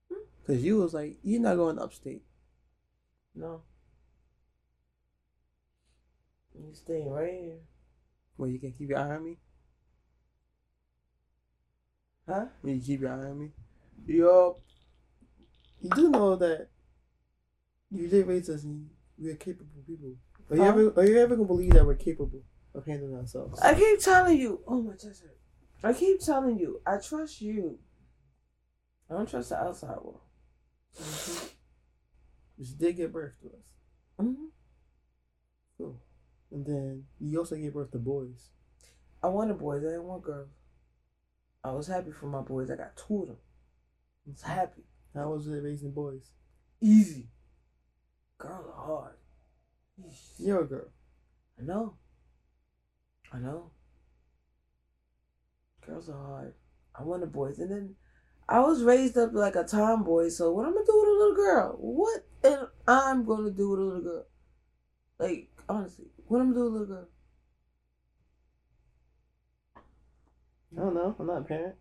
Hmm? 0.09 0.23
Cause 0.45 0.63
you 0.63 0.77
was 0.77 0.93
like, 0.93 1.17
you're 1.23 1.41
not 1.41 1.55
going 1.55 1.79
upstate. 1.79 2.23
No. 3.35 3.61
You 6.55 6.73
staying 6.73 7.09
right 7.09 7.31
here. 7.31 7.59
Well, 8.37 8.49
you 8.49 8.59
can 8.59 8.73
keep 8.73 8.89
your 8.89 8.99
eye 8.99 9.15
on 9.15 9.23
me. 9.23 9.37
Huh? 12.27 12.45
Where 12.61 12.73
you 12.73 12.81
keep 12.81 13.01
your 13.01 13.11
eye 13.11 13.29
on 13.29 13.39
me. 13.39 13.51
Yup. 14.05 14.59
You 15.81 15.89
do 15.91 16.09
know 16.09 16.35
that 16.35 16.67
you 17.91 18.07
did 18.07 18.27
raise 18.27 18.49
us 18.49 18.63
and 18.63 18.89
we're 19.17 19.35
capable 19.35 19.83
people. 19.87 20.15
Are 20.49 20.55
you 20.55 20.63
Huh? 20.63 20.69
ever 20.69 20.93
are 20.99 21.05
you 21.05 21.17
ever 21.19 21.35
gonna 21.35 21.47
believe 21.47 21.73
that 21.73 21.85
we're 21.85 21.95
capable 21.95 22.43
of 22.73 22.85
handling 22.85 23.15
ourselves? 23.15 23.59
I 23.61 23.73
keep 23.75 23.99
telling 23.99 24.39
you. 24.39 24.61
Oh 24.67 24.81
my 24.81 24.91
hurt. 24.93 25.37
I 25.83 25.93
keep 25.93 26.19
telling 26.19 26.57
you. 26.59 26.81
I 26.85 26.97
trust 26.97 27.41
you. 27.41 27.79
I 29.09 29.13
don't 29.13 29.29
trust 29.29 29.49
the 29.49 29.57
outside 29.57 29.97
world. 30.01 30.21
But 32.57 32.67
you 32.67 32.75
did 32.77 32.97
give 32.97 33.13
birth 33.13 33.33
to 33.41 33.47
us. 33.47 33.73
hmm 34.19 34.45
Cool. 35.77 36.01
And 36.51 36.65
then 36.65 37.05
you 37.19 37.39
also 37.39 37.55
gave 37.55 37.73
birth 37.73 37.91
to 37.91 37.99
boys. 37.99 38.49
I 39.23 39.27
wanted 39.27 39.57
boys. 39.57 39.83
I 39.83 39.87
didn't 39.87 40.03
want 40.03 40.23
girls. 40.23 40.49
I 41.63 41.71
was 41.71 41.87
happy 41.87 42.11
for 42.11 42.27
my 42.27 42.41
boys. 42.41 42.69
I 42.71 42.75
got 42.75 42.95
two 42.97 43.21
of 43.21 43.27
them. 43.27 43.37
I 44.27 44.31
was 44.31 44.41
happy. 44.41 44.83
How 45.13 45.29
was 45.31 45.47
it 45.47 45.61
raising 45.63 45.91
boys? 45.91 46.31
Easy. 46.81 47.27
Girls 48.37 48.65
are 48.67 48.85
hard. 48.85 49.15
You're 50.37 50.61
a 50.61 50.67
girl. 50.67 50.87
I 51.59 51.63
know. 51.63 51.95
I 53.33 53.39
know. 53.39 53.71
Girls 55.85 56.09
are 56.09 56.13
hard. 56.13 56.53
I 56.95 57.03
want 57.03 57.21
wanted 57.21 57.31
boys. 57.31 57.59
And 57.59 57.71
then 57.71 57.95
I 58.47 58.59
was 58.59 58.83
raised 58.83 59.17
up 59.17 59.31
like 59.33 59.55
a 59.55 59.63
tomboy, 59.63 60.29
so 60.29 60.51
what 60.51 60.65
I'm 60.65 60.73
gonna 60.73 60.85
do 60.85 60.99
with 60.99 61.09
a 61.09 61.11
little 61.11 61.35
girl? 61.35 61.75
What 61.79 62.25
am 62.43 62.67
I'm 62.87 63.25
gonna 63.25 63.51
do 63.51 63.69
with 63.69 63.79
a 63.79 63.83
little 63.83 64.01
girl? 64.01 64.25
Like, 65.19 65.49
honestly, 65.67 66.05
what 66.27 66.41
I'm 66.41 66.53
gonna 66.53 66.55
do 66.55 66.63
with 66.63 66.73
a 66.73 66.79
little 66.79 66.95
girl? 66.95 67.07
I 70.75 70.79
don't 70.81 70.93
know. 70.95 71.15
I'm 71.19 71.27
not 71.27 71.41
a 71.41 71.43
parent. 71.43 71.75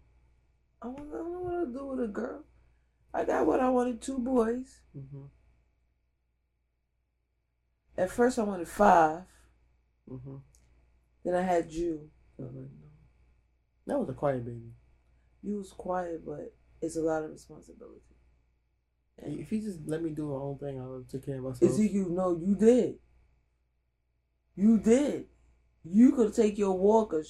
I 0.83 0.87
don't 0.87 0.99
I 0.99 1.17
don't 1.17 1.33
know 1.33 1.41
what 1.41 1.65
to 1.65 1.73
do 1.73 1.87
with 1.87 2.05
a 2.05 2.09
girl. 2.09 2.45
I 3.13 3.25
got 3.25 3.47
what 3.47 3.61
I 3.61 3.69
wanted, 3.71 4.03
two 4.03 4.19
boys. 4.19 4.81
Mm-hmm. 4.97 5.25
At 7.99 8.11
first 8.11 8.39
I 8.39 8.45
wanted 8.45 8.69
five. 8.69 9.25
Mm-hmm. 10.09 10.37
Then 11.25 11.35
I 11.35 11.43
had 11.43 11.71
you. 11.71 12.09
That 12.39 13.99
was 13.99 14.09
a 14.09 14.15
quiet 14.15 14.45
baby. 14.45 14.73
You 15.43 15.57
was 15.59 15.73
quiet, 15.73 16.25
but 16.25 16.55
it's 16.81 16.97
a 16.97 17.01
lot 17.01 17.25
of 17.25 17.31
responsibility. 17.31 18.01
If 19.19 19.51
you 19.51 19.61
just 19.61 19.81
let 19.87 20.01
me 20.01 20.11
do 20.11 20.29
my 20.29 20.37
own 20.37 20.59
thing, 20.59 20.81
I 20.81 20.87
would 20.87 21.09
take 21.09 21.27
care 21.27 21.39
of 21.39 21.43
myself. 21.43 21.73
Ezekiel, 21.73 22.09
no, 22.09 22.37
you 22.37 22.55
did. 22.55 23.01
You 24.55 24.79
did. 24.79 25.27
You 25.83 26.13
could 26.13 26.35
take 26.35 26.57
your 26.57 26.79
walker, 26.79 27.25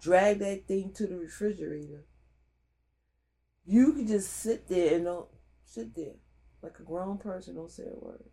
drag 0.00 0.38
that 0.38 0.66
thing 0.66 0.92
to 0.94 1.06
the 1.06 1.16
refrigerator. 1.16 2.06
You 3.66 3.92
could 3.92 4.08
just 4.08 4.32
sit 4.32 4.68
there 4.68 4.94
and 4.94 5.04
don't 5.04 5.28
sit 5.64 5.94
there 5.94 6.14
like 6.62 6.78
a 6.78 6.82
grown 6.82 7.18
person, 7.18 7.56
don't 7.56 7.70
say 7.70 7.84
a 7.84 7.94
word. 7.94 8.24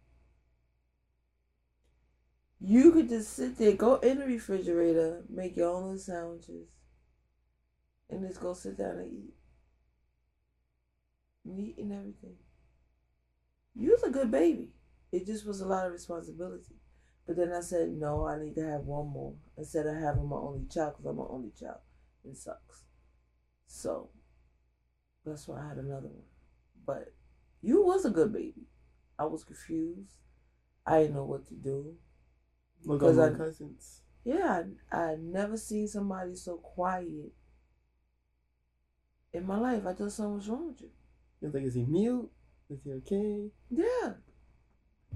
You 2.63 2.91
could 2.91 3.09
just 3.09 3.33
sit 3.35 3.57
there, 3.57 3.73
go 3.73 3.95
in 3.95 4.19
the 4.19 4.25
refrigerator, 4.25 5.23
make 5.29 5.57
your 5.57 5.71
own 5.71 5.83
little 5.83 5.97
sandwiches, 5.97 6.67
and 8.07 8.27
just 8.27 8.39
go 8.39 8.53
sit 8.53 8.77
down 8.77 8.99
and 8.99 9.11
eat. 9.11 9.33
Meat 11.43 11.75
and 11.79 11.91
everything. 11.91 12.35
You 13.75 13.91
was 13.91 14.03
a 14.03 14.11
good 14.11 14.29
baby. 14.29 14.69
It 15.11 15.25
just 15.25 15.45
was 15.45 15.61
a 15.61 15.65
lot 15.65 15.87
of 15.87 15.91
responsibility. 15.91 16.75
But 17.25 17.37
then 17.37 17.51
I 17.51 17.61
said, 17.61 17.89
no, 17.89 18.27
I 18.27 18.39
need 18.39 18.53
to 18.55 18.67
have 18.67 18.81
one 18.81 19.07
more 19.07 19.33
instead 19.57 19.87
of 19.87 19.95
having 19.95 20.27
my 20.27 20.37
only 20.37 20.67
child 20.71 20.93
because 20.97 21.09
I'm 21.09 21.17
my 21.17 21.25
only 21.29 21.51
child. 21.59 21.79
It 22.23 22.37
sucks. 22.37 22.83
So 23.65 24.09
that's 25.25 25.47
why 25.47 25.61
I 25.61 25.69
had 25.69 25.77
another 25.77 26.09
one. 26.09 26.25
But 26.85 27.13
you 27.61 27.83
was 27.83 28.05
a 28.05 28.11
good 28.11 28.31
baby. 28.31 28.67
I 29.17 29.25
was 29.25 29.43
confused. 29.43 30.17
I 30.85 30.99
didn't 30.99 31.15
know 31.15 31.23
what 31.23 31.47
to 31.47 31.55
do. 31.55 31.95
Look 32.85 32.99
Because 32.99 33.17
at 33.17 33.31
my 33.31 33.35
I- 33.35 33.37
cousins. 33.37 34.01
Yeah, 34.23 34.63
I, 34.91 34.95
I 35.11 35.15
never 35.15 35.57
seen 35.57 35.87
somebody 35.87 36.35
so 36.35 36.57
quiet 36.57 37.31
in 39.33 39.45
my 39.47 39.57
life. 39.59 39.85
I 39.87 39.93
thought 39.93 40.11
something 40.11 40.35
was 40.35 40.47
wrong 40.49 40.67
with 40.67 40.81
you. 40.81 40.89
You're 41.41 41.51
like, 41.51 41.63
is 41.63 41.73
he 41.73 41.83
mute? 41.83 42.29
Is 42.69 42.79
he 42.83 42.91
okay? 42.93 43.49
Yeah. 43.69 44.13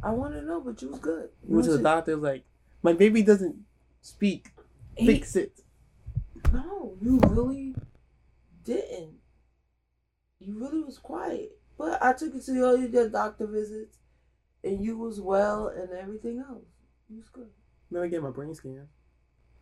I 0.04 0.12
want 0.12 0.34
to 0.34 0.42
know, 0.42 0.60
but 0.62 0.82
you 0.82 0.90
was 0.90 1.00
good. 1.00 1.30
You 1.48 1.56
went 1.56 1.66
to 1.66 1.78
the 1.78 1.84
doctor. 1.84 2.18
was- 2.18 2.24
doctor, 2.24 2.34
like, 2.34 2.46
my 2.82 2.94
baby 2.94 3.22
doesn't 3.22 3.56
speak. 4.02 4.52
He- 4.98 5.06
Fix 5.06 5.36
it. 5.36 5.60
No, 6.52 6.98
you 7.02 7.20
really 7.28 7.76
didn't. 8.64 9.20
You 10.40 10.60
really 10.60 10.82
was 10.84 10.98
quiet. 10.98 11.58
But 11.78 12.02
I 12.02 12.14
took 12.14 12.34
you 12.34 12.42
to 12.42 12.66
all 12.66 12.78
your 12.78 13.10
doctor 13.10 13.46
visits, 13.48 13.98
and 14.64 14.84
you 14.84 14.98
was 14.98 15.20
well 15.22 15.68
and 15.68 15.92
everything 15.92 16.40
else. 16.40 16.64
You 17.10 17.18
was 17.18 17.30
good. 17.30 17.50
Never 17.92 18.08
get 18.08 18.24
my 18.24 18.32
brain 18.32 18.54
scan. 18.56 18.88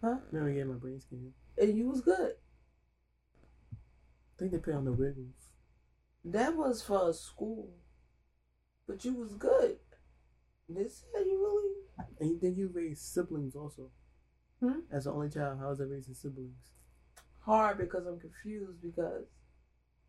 Huh? 0.02 0.18
Never 0.32 0.52
get 0.52 0.68
my 0.68 0.76
brain 0.76 1.00
scan. 1.00 1.34
And 1.58 1.78
you 1.78 1.90
was 1.90 2.02
good. 2.02 2.34
I 3.74 4.40
think 4.40 4.52
they 4.52 4.58
put 4.58 4.74
on 4.74 4.86
the 4.86 4.92
wiggles. 4.92 5.52
That 6.26 6.56
was 6.56 6.82
for 6.82 7.14
school. 7.14 7.70
But 8.88 9.06
you 9.06 9.14
was 9.14 9.34
good. 9.34 9.78
This 10.70 11.04
said 11.14 11.26
you 11.26 11.38
really 11.40 12.08
And 12.20 12.30
you 12.30 12.40
think 12.40 12.58
you 12.58 12.70
raised 12.74 13.02
siblings 13.02 13.56
also? 13.56 13.92
Hmm? 14.60 14.80
As 14.92 15.04
the 15.04 15.12
only 15.12 15.30
child, 15.30 15.60
how 15.60 15.70
was 15.70 15.82
I 15.82 15.86
raising 15.86 16.14
siblings? 16.14 16.74
hard 17.46 17.78
because 17.78 18.06
I'm 18.06 18.20
confused 18.20 18.82
because 18.82 19.26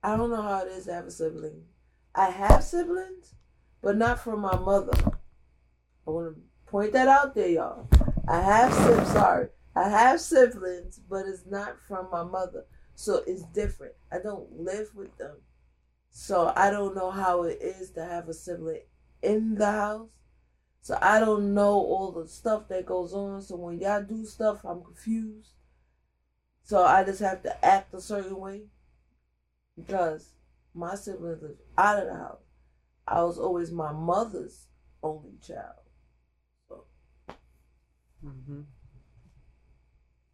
I 0.03 0.16
don't 0.16 0.31
know 0.31 0.42
how 0.42 0.64
it 0.64 0.68
is 0.68 0.85
to 0.87 0.94
have 0.94 1.07
a 1.07 1.11
sibling. 1.11 1.64
I 2.14 2.31
have 2.31 2.62
siblings, 2.62 3.35
but 3.83 3.97
not 3.97 4.20
from 4.20 4.40
my 4.40 4.57
mother. 4.57 4.92
I 6.07 6.11
want 6.11 6.35
to 6.35 6.40
point 6.75 6.93
that 6.93 7.07
out 7.07 7.37
there, 7.37 7.47
y'all. 7.47 7.87
I 8.27 8.41
have 8.41 8.75
siblings. 8.75 9.13
Sorry, 9.13 9.47
I 9.77 9.89
have 9.89 10.21
siblings, 10.21 11.01
but 11.09 11.25
it's 11.25 11.47
not 11.47 11.77
from 11.87 12.09
my 12.11 12.25
mother, 12.25 12.65
so 12.97 13.23
it's 13.29 13.45
different. 13.45 13.93
I 14.11 14.19
don't 14.19 14.51
live 14.59 14.89
with 14.93 15.17
them, 15.17 15.37
so 16.11 16.53
I 16.57 16.73
don't 16.73 16.97
know 16.97 17.13
how 17.13 17.45
it 17.45 17.63
is 17.63 17.93
to 17.93 18.05
have 18.05 18.29
a 18.29 18.35
sibling 18.35 18.81
in 19.23 19.55
the 19.55 19.71
house. 19.71 20.09
So 20.83 20.99
I 21.01 21.21
don't 21.21 21.55
know 21.55 21.75
all 21.75 22.11
the 22.11 22.27
stuff 22.27 22.67
that 22.71 22.87
goes 22.87 23.15
on. 23.15 23.41
So 23.41 23.55
when 23.55 23.79
y'all 23.79 24.03
do 24.03 24.27
stuff, 24.27 24.65
I'm 24.65 24.83
confused. 24.83 25.53
So 26.65 26.83
I 26.83 27.05
just 27.05 27.21
have 27.21 27.41
to 27.45 27.65
act 27.65 27.95
a 27.95 28.01
certain 28.01 28.37
way 28.37 28.63
because 29.77 30.33
my 30.75 30.97
siblings 30.97 31.41
live 31.41 31.57
out 31.79 32.01
of 32.01 32.09
the 32.09 32.15
house. 32.15 32.43
I 33.07 33.23
was 33.23 33.39
always 33.39 33.71
my 33.71 33.93
mother's 33.93 34.67
only 35.05 35.39
child. 35.41 35.84
Mm-hmm. 38.25 38.61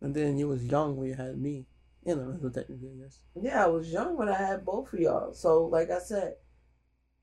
And 0.03 0.15
then 0.15 0.39
you 0.39 0.49
was 0.49 0.65
young 0.65 0.97
when 0.97 1.09
you 1.09 1.15
had 1.15 1.39
me. 1.39 1.67
You 2.05 2.17
know, 2.17 2.49
technically, 2.49 2.89
I 2.99 3.03
guess. 3.03 3.21
Yeah, 3.41 3.65
I 3.65 3.67
was 3.67 3.93
young 3.93 4.17
when 4.17 4.31
I 4.31 4.37
had 4.37 4.65
both 4.65 4.93
of 4.93 4.99
y'all. 4.99 5.35
So, 5.35 5.67
like 5.67 5.91
I 5.91 5.99
said, 5.99 6.37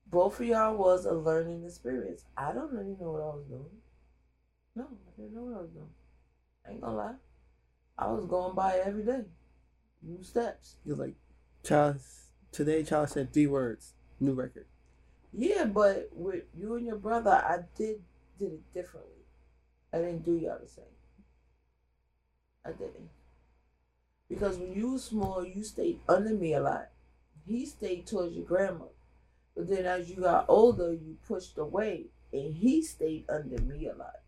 both 0.06 0.38
of 0.38 0.46
y'all 0.46 0.76
was 0.76 1.04
a 1.04 1.12
learning 1.12 1.64
experience. 1.64 2.24
I 2.36 2.52
don't 2.52 2.72
really 2.72 2.96
know 3.00 3.10
what 3.10 3.22
I 3.22 3.34
was 3.34 3.44
doing. 3.48 3.64
No, 4.76 4.84
I 4.84 5.20
didn't 5.20 5.34
know 5.34 5.42
what 5.42 5.58
I 5.58 5.62
was 5.62 5.70
doing. 5.70 5.90
I 6.64 6.70
ain't 6.70 6.80
gonna 6.80 6.96
lie. 6.96 7.14
I 7.98 8.12
was 8.12 8.26
going 8.26 8.54
by 8.54 8.76
every 8.84 9.04
day. 9.04 9.24
New 10.02 10.22
steps. 10.22 10.76
You're 10.84 10.96
like, 10.96 11.14
child. 11.64 11.96
Today, 12.52 12.84
child 12.84 13.10
said 13.10 13.32
three 13.32 13.48
words. 13.48 13.94
New 14.20 14.32
record. 14.32 14.66
Yeah, 15.32 15.64
but 15.64 16.08
with 16.12 16.44
you 16.56 16.76
and 16.76 16.86
your 16.86 16.96
brother, 16.96 17.32
I 17.32 17.58
did 17.76 18.00
did 18.38 18.52
it 18.52 18.72
differently. 18.72 19.17
I 19.92 19.98
didn't 19.98 20.24
do 20.24 20.36
y'all 20.36 20.58
the 20.60 20.68
same. 20.68 20.84
I 22.64 22.70
didn't. 22.70 23.10
Because 24.28 24.58
when 24.58 24.74
you 24.74 24.92
was 24.92 25.04
small, 25.04 25.44
you 25.44 25.62
stayed 25.62 26.00
under 26.08 26.34
me 26.34 26.54
a 26.54 26.60
lot. 26.60 26.88
He 27.46 27.64
stayed 27.64 28.06
towards 28.06 28.34
your 28.34 28.44
grandma. 28.44 28.84
But 29.56 29.68
then 29.68 29.86
as 29.86 30.10
you 30.10 30.16
got 30.16 30.44
older, 30.48 30.92
you 30.92 31.16
pushed 31.26 31.56
away 31.56 32.06
and 32.32 32.54
he 32.54 32.82
stayed 32.82 33.24
under 33.28 33.60
me 33.62 33.86
a 33.86 33.94
lot. 33.94 34.20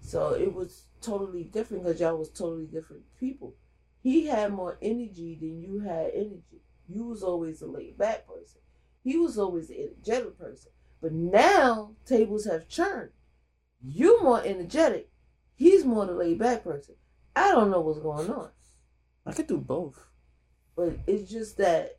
So 0.00 0.34
it 0.34 0.52
was 0.52 0.84
totally 1.00 1.44
different 1.44 1.84
because 1.84 2.00
y'all 2.00 2.18
was 2.18 2.28
totally 2.28 2.66
different 2.66 3.04
people. 3.18 3.54
He 4.02 4.26
had 4.26 4.52
more 4.52 4.76
energy 4.82 5.38
than 5.40 5.62
you 5.62 5.80
had 5.80 6.10
energy. 6.14 6.60
You 6.86 7.04
was 7.04 7.22
always 7.22 7.62
a 7.62 7.66
laid 7.66 7.96
back 7.96 8.26
person. 8.26 8.60
He 9.02 9.16
was 9.16 9.38
always 9.38 9.70
an 9.70 9.76
energetic 9.76 10.38
person. 10.38 10.72
But 11.00 11.12
now 11.12 11.92
tables 12.04 12.44
have 12.44 12.68
turned. 12.68 13.10
You 13.86 14.22
more 14.22 14.42
energetic. 14.42 15.10
He's 15.54 15.84
more 15.84 16.06
the 16.06 16.14
laid 16.14 16.38
back 16.38 16.64
person. 16.64 16.94
I 17.36 17.50
don't 17.50 17.70
know 17.70 17.80
what's 17.80 18.00
going 18.00 18.30
on. 18.30 18.50
I 19.26 19.32
could 19.32 19.46
do 19.46 19.58
both. 19.58 20.08
But 20.76 20.98
it's 21.06 21.30
just 21.30 21.58
that 21.58 21.98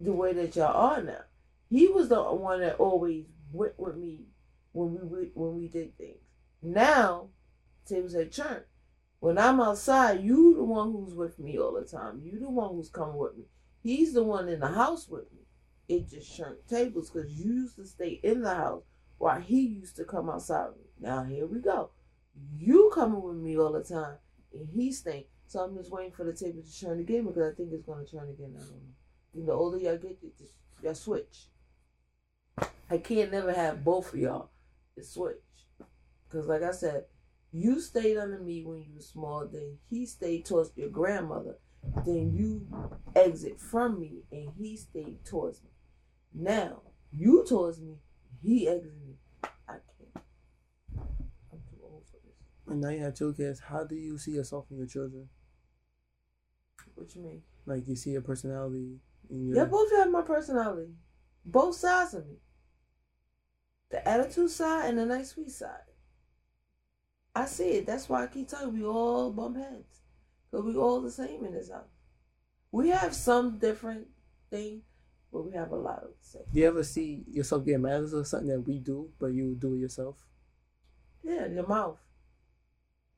the 0.00 0.12
way 0.12 0.32
that 0.32 0.56
y'all 0.56 0.74
are 0.74 1.02
now. 1.02 1.24
He 1.68 1.88
was 1.88 2.08
the 2.08 2.22
one 2.22 2.60
that 2.60 2.76
always 2.76 3.26
went 3.52 3.78
with 3.78 3.96
me 3.96 4.26
when 4.72 5.10
we 5.10 5.30
when 5.34 5.56
we 5.56 5.68
did 5.68 5.96
things. 5.96 6.20
Now 6.62 7.28
tables 7.86 8.14
have 8.14 8.30
turned. 8.30 8.64
When 9.20 9.38
I'm 9.38 9.60
outside, 9.60 10.22
you 10.22 10.54
the 10.54 10.64
one 10.64 10.92
who's 10.92 11.14
with 11.14 11.38
me 11.38 11.58
all 11.58 11.72
the 11.72 11.86
time. 11.86 12.20
You 12.22 12.38
the 12.38 12.50
one 12.50 12.74
who's 12.74 12.90
coming 12.90 13.16
with 13.16 13.36
me. 13.36 13.44
He's 13.82 14.12
the 14.12 14.22
one 14.22 14.48
in 14.48 14.60
the 14.60 14.68
house 14.68 15.08
with 15.08 15.32
me. 15.32 15.40
It 15.88 16.08
just 16.08 16.36
turned 16.36 16.58
tables 16.68 17.10
because 17.10 17.32
you 17.32 17.52
used 17.52 17.76
to 17.76 17.84
stay 17.84 18.20
in 18.22 18.42
the 18.42 18.54
house 18.54 18.82
while 19.18 19.40
he 19.40 19.60
used 19.60 19.96
to 19.96 20.04
come 20.04 20.30
outside 20.30 20.68
with 20.68 20.78
me. 20.78 20.83
Now 21.00 21.24
here 21.24 21.46
we 21.46 21.60
go. 21.60 21.90
You 22.56 22.90
coming 22.94 23.22
with 23.22 23.36
me 23.36 23.56
all 23.58 23.72
the 23.72 23.82
time 23.82 24.16
and 24.52 24.68
he's 24.72 24.98
staying. 24.98 25.24
So 25.46 25.60
I'm 25.60 25.76
just 25.76 25.90
waiting 25.90 26.12
for 26.12 26.24
the 26.24 26.32
table 26.32 26.62
to 26.62 26.80
turn 26.80 27.00
again 27.00 27.26
because 27.26 27.52
I 27.52 27.54
think 27.54 27.72
it's 27.72 27.86
gonna 27.86 28.04
turn 28.04 28.28
again. 28.28 28.54
I 28.56 28.60
don't 28.60 28.70
know. 28.70 29.46
The 29.46 29.52
older 29.52 29.78
y'all 29.78 29.96
get, 29.96 30.18
y'all 30.82 30.94
switch. 30.94 31.48
I 32.90 32.98
can't 32.98 33.32
never 33.32 33.52
have 33.52 33.84
both 33.84 34.12
of 34.12 34.18
y'all. 34.18 34.50
It 34.96 35.06
switch. 35.06 35.36
Cause 36.30 36.46
like 36.46 36.62
I 36.62 36.72
said, 36.72 37.04
you 37.52 37.80
stayed 37.80 38.16
under 38.16 38.38
me 38.38 38.64
when 38.64 38.78
you 38.78 38.94
were 38.94 39.00
small, 39.00 39.46
then 39.46 39.78
he 39.88 40.06
stayed 40.06 40.44
towards 40.44 40.72
your 40.76 40.88
grandmother. 40.88 41.56
Then 42.04 42.32
you 42.34 42.66
exit 43.14 43.60
from 43.60 44.00
me 44.00 44.22
and 44.32 44.50
he 44.58 44.76
stayed 44.76 45.24
towards 45.24 45.62
me. 45.62 45.70
Now 46.32 46.82
you 47.12 47.44
towards 47.48 47.80
me, 47.80 47.98
he 48.42 48.68
exited 48.68 49.00
me. 49.06 49.14
I 49.68 49.72
can't. 49.72 50.24
I'm 51.52 51.60
too 51.70 51.78
old 51.82 52.04
for 52.06 52.18
this. 52.24 52.34
And 52.66 52.80
now 52.80 52.88
you 52.88 53.00
have 53.00 53.14
two 53.14 53.34
kids. 53.34 53.60
How 53.60 53.84
do 53.84 53.94
you 53.94 54.18
see 54.18 54.32
yourself 54.32 54.66
in 54.70 54.78
your 54.78 54.86
children? 54.86 55.28
What 56.94 57.14
you 57.14 57.22
mean? 57.22 57.42
Like 57.66 57.86
you 57.86 57.96
see 57.96 58.10
your 58.10 58.22
personality 58.22 59.00
in 59.30 59.48
your. 59.48 59.56
Yeah, 59.56 59.64
both 59.64 59.90
have 59.92 60.10
my 60.10 60.22
personality. 60.22 60.92
Both 61.44 61.76
sides 61.76 62.14
of 62.14 62.26
me. 62.26 62.36
The 63.90 64.06
attitude 64.08 64.50
side 64.50 64.88
and 64.88 64.98
the 64.98 65.06
nice 65.06 65.30
sweet 65.30 65.50
side. 65.50 65.90
I 67.34 67.46
see 67.46 67.70
it. 67.70 67.86
That's 67.86 68.08
why 68.08 68.24
I 68.24 68.26
keep 68.28 68.48
telling 68.48 68.76
you, 68.76 68.82
we 68.82 68.86
all 68.86 69.30
bump 69.30 69.56
heads. 69.56 70.02
Because 70.50 70.64
we 70.64 70.76
all 70.76 71.00
the 71.00 71.10
same 71.10 71.44
in 71.44 71.52
this 71.52 71.70
house. 71.70 71.82
We 72.70 72.88
have 72.90 73.14
some 73.14 73.58
different 73.58 74.06
thing, 74.50 74.82
but 75.32 75.44
we 75.44 75.52
have 75.52 75.72
a 75.72 75.76
lot 75.76 76.02
of 76.02 76.10
the 76.20 76.28
same. 76.28 76.42
Do 76.52 76.60
you 76.60 76.66
ever 76.66 76.84
see 76.84 77.24
yourself 77.28 77.64
get 77.64 77.80
mad 77.80 78.04
at 78.04 78.26
something 78.26 78.48
that 78.48 78.60
we 78.60 78.78
do, 78.78 79.10
but 79.18 79.32
you 79.32 79.54
do 79.54 79.74
it 79.74 79.78
yourself? 79.78 80.16
Yeah, 81.22 81.46
your 81.46 81.66
mouth. 81.66 81.98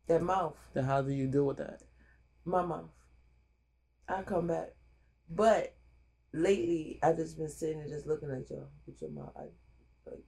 That 0.07 0.23
mouth. 0.23 0.57
Then 0.75 0.85
how 0.85 1.03
do 1.03 1.13
you 1.13 1.27
deal 1.27 1.45
with 1.45 1.59
that? 1.59 1.81
My 2.45 2.65
mouth. 2.65 2.91
I 4.09 4.23
come 4.23 4.47
back. 4.47 4.75
But 5.29 5.75
lately, 6.33 7.01
I 7.03 7.13
just 7.13 7.37
been 7.37 7.49
sitting 7.49 7.81
and 7.81 7.91
just 7.91 8.07
looking 8.07 8.31
at 8.31 8.49
y'all 8.51 8.69
with 8.87 9.01
your 9.01 9.11
mouth. 9.11 9.33
I, 9.37 9.43
like, 10.09 10.23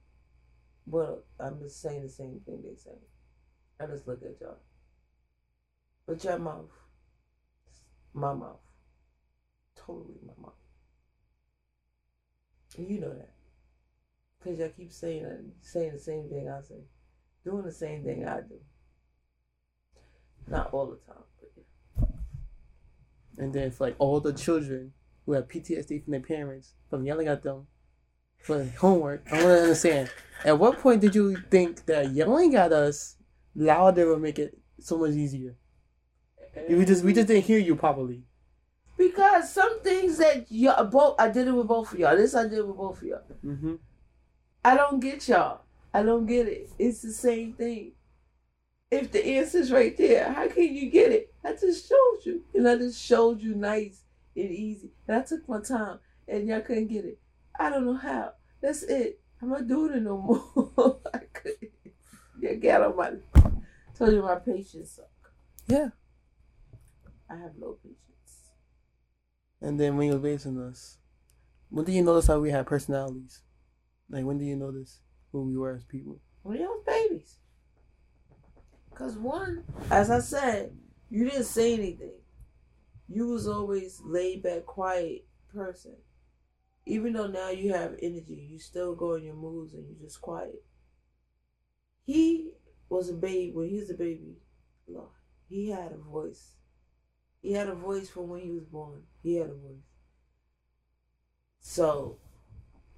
well, 0.85 1.23
I'm 1.39 1.59
just 1.59 1.81
saying 1.81 2.03
the 2.03 2.09
same 2.09 2.41
thing 2.45 2.61
they 2.63 2.75
say. 2.75 2.97
I 3.79 3.85
just 3.85 4.07
look 4.07 4.21
at 4.23 4.41
y'all. 4.41 4.57
But 6.05 6.23
your 6.23 6.39
mouth, 6.39 6.71
my 8.13 8.33
mouth, 8.33 8.59
totally 9.75 10.19
my 10.25 10.33
mouth. 10.41 10.53
And 12.77 12.89
you 12.89 12.99
know 12.99 13.13
that. 13.13 13.33
Because 14.39 14.59
y'all 14.59 14.69
keep 14.69 14.91
saying 14.91 15.51
saying 15.61 15.93
the 15.93 15.99
same 15.99 16.29
thing 16.29 16.49
I 16.49 16.61
say, 16.61 16.81
doing 17.45 17.63
the 17.63 17.71
same 17.71 18.03
thing 18.03 18.25
I 18.27 18.41
do. 18.41 18.59
Not 20.49 20.73
all 20.73 20.87
the 20.87 20.97
time, 21.11 21.23
but 21.39 21.49
yeah. 21.55 22.05
And 23.43 23.53
then 23.53 23.71
for 23.71 23.87
like 23.87 23.95
all 23.99 24.19
the 24.19 24.33
children 24.33 24.93
who 25.25 25.33
have 25.33 25.47
PTSD 25.47 26.03
from 26.03 26.11
their 26.11 26.21
parents 26.21 26.73
from 26.89 27.05
yelling 27.05 27.27
at 27.27 27.43
them 27.43 27.67
for 28.39 28.63
homework, 28.79 29.27
I 29.31 29.35
want 29.35 29.45
to 29.45 29.61
understand. 29.61 30.11
At 30.43 30.57
what 30.57 30.79
point 30.79 31.01
did 31.01 31.13
you 31.15 31.37
think 31.51 31.85
that 31.85 32.11
yelling 32.11 32.55
at 32.55 32.71
us 32.71 33.17
louder 33.55 34.09
would 34.09 34.21
make 34.21 34.39
it 34.39 34.57
so 34.79 34.97
much 34.97 35.11
easier? 35.11 35.55
We 36.67 36.85
just 36.85 37.03
we 37.03 37.13
just 37.13 37.27
didn't 37.27 37.45
hear 37.45 37.59
you 37.59 37.75
properly. 37.75 38.23
Because 38.97 39.53
some 39.53 39.81
things 39.81 40.17
that 40.17 40.51
y'all 40.51 40.83
both, 40.83 41.15
I 41.19 41.29
did 41.29 41.47
it 41.47 41.51
with 41.51 41.67
both 41.67 41.93
of 41.93 41.99
y'all. 41.99 42.17
This 42.17 42.35
I 42.35 42.47
did 42.47 42.65
with 42.65 42.75
both 42.75 42.97
of 43.01 43.07
y'all. 43.07 43.21
Mm-hmm. 43.45 43.75
I 44.65 44.75
don't 44.75 44.99
get 44.99 45.27
y'all. 45.27 45.61
I 45.93 46.03
don't 46.03 46.25
get 46.25 46.47
it. 46.47 46.69
It's 46.77 47.01
the 47.01 47.13
same 47.13 47.53
thing. 47.53 47.93
If 48.91 49.11
the 49.11 49.23
answer's 49.37 49.71
right 49.71 49.95
there, 49.97 50.31
how 50.33 50.47
can 50.47 50.75
you 50.75 50.89
get 50.89 51.11
it? 51.11 51.33
I 51.43 51.51
just 51.53 51.87
showed 51.87 52.19
you. 52.23 52.43
And 52.53 52.67
I 52.67 52.75
just 52.75 53.01
showed 53.01 53.41
you 53.41 53.53
nice 53.55 54.03
and 54.35 54.49
easy. 54.49 54.91
And 55.07 55.17
I 55.17 55.21
took 55.21 55.47
my 55.47 55.61
time 55.61 55.99
and 56.27 56.47
y'all 56.47 56.61
couldn't 56.61 56.87
get 56.87 57.05
it. 57.05 57.19
I 57.59 57.69
don't 57.69 57.85
know 57.85 57.95
how. 57.95 58.33
That's 58.61 58.83
it. 58.83 59.19
I'm 59.41 59.49
not 59.49 59.67
doing 59.67 59.93
it 59.93 60.01
no 60.01 60.17
more. 60.75 60.99
I 61.13 61.19
couldn't. 61.33 61.71
Yeah, 62.41 62.53
get 62.53 62.81
on 62.81 62.95
my 62.95 63.11
told 63.97 64.13
you 64.13 64.21
my 64.21 64.35
patience 64.35 64.91
suck. 64.91 65.33
Yeah. 65.67 65.89
I 67.29 67.35
have 67.35 67.51
low 67.59 67.77
patience. 67.83 67.99
And 69.61 69.79
then 69.79 69.97
when 69.97 70.07
you're 70.07 70.17
raising 70.17 70.59
us, 70.59 70.97
when 71.69 71.85
did 71.85 71.93
you 71.93 72.01
notice 72.01 72.27
how 72.27 72.39
we 72.39 72.49
had 72.49 72.65
personalities? 72.65 73.41
Like 74.09 74.25
when 74.25 74.37
did 74.37 74.45
you 74.45 74.55
notice 74.55 75.01
who 75.31 75.43
we 75.43 75.57
were 75.57 75.75
as 75.75 75.83
people? 75.83 76.19
when 76.41 76.57
y'all 76.57 76.67
was 76.67 76.83
babies. 76.87 77.35
Cause 78.99 79.15
one, 79.15 79.63
as 79.91 80.11
I 80.11 80.19
said, 80.19 80.75
you 81.09 81.23
didn't 81.23 81.45
say 81.45 81.73
anything. 81.73 82.19
You 83.07 83.27
was 83.27 83.47
always 83.47 84.01
laid 84.03 84.43
back, 84.43 84.65
quiet 84.65 85.25
person. 85.53 85.95
even 86.85 87.13
though 87.13 87.27
now 87.27 87.49
you 87.49 87.71
have 87.71 87.95
energy, 88.01 88.49
you 88.51 88.59
still 88.59 88.95
go 88.95 89.13
in 89.13 89.23
your 89.23 89.35
moods 89.35 89.73
and 89.73 89.85
you're 89.87 90.05
just 90.05 90.19
quiet. 90.19 90.65
He 92.05 92.51
was 92.89 93.07
a 93.09 93.13
baby 93.13 93.53
when 93.53 93.69
he 93.69 93.77
was 93.77 93.89
a 93.89 93.93
baby. 93.93 94.35
Lord, 94.85 95.07
he 95.47 95.69
had 95.69 95.93
a 95.93 95.97
voice. 95.97 96.55
He 97.41 97.53
had 97.53 97.69
a 97.69 97.75
voice 97.75 98.09
from 98.09 98.27
when 98.27 98.41
he 98.41 98.51
was 98.51 98.65
born. 98.65 99.03
He 99.23 99.35
had 99.35 99.49
a 99.49 99.53
voice. 99.53 99.87
So, 101.61 102.17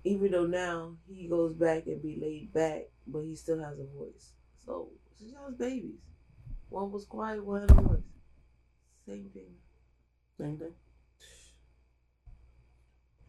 even 0.04 0.32
though 0.32 0.48
now 0.48 0.96
he 1.08 1.28
goes 1.28 1.54
back 1.54 1.86
and 1.86 2.02
be 2.02 2.18
laid 2.20 2.54
back, 2.54 2.86
but 3.06 3.22
he 3.22 3.36
still 3.36 3.60
has 3.60 3.78
a 3.78 3.86
voice. 3.96 4.32
So, 4.66 4.90
since 5.22 5.34
y'all 5.34 5.52
babies, 5.52 6.00
one 6.70 6.92
was 6.92 7.06
quiet, 7.06 7.46
one 7.46 7.62
had 7.62 7.72
a 7.72 7.76
voice. 7.76 8.00
Same 9.08 9.30
thing. 9.34 9.54
Same 10.40 10.58
thing. 10.58 10.74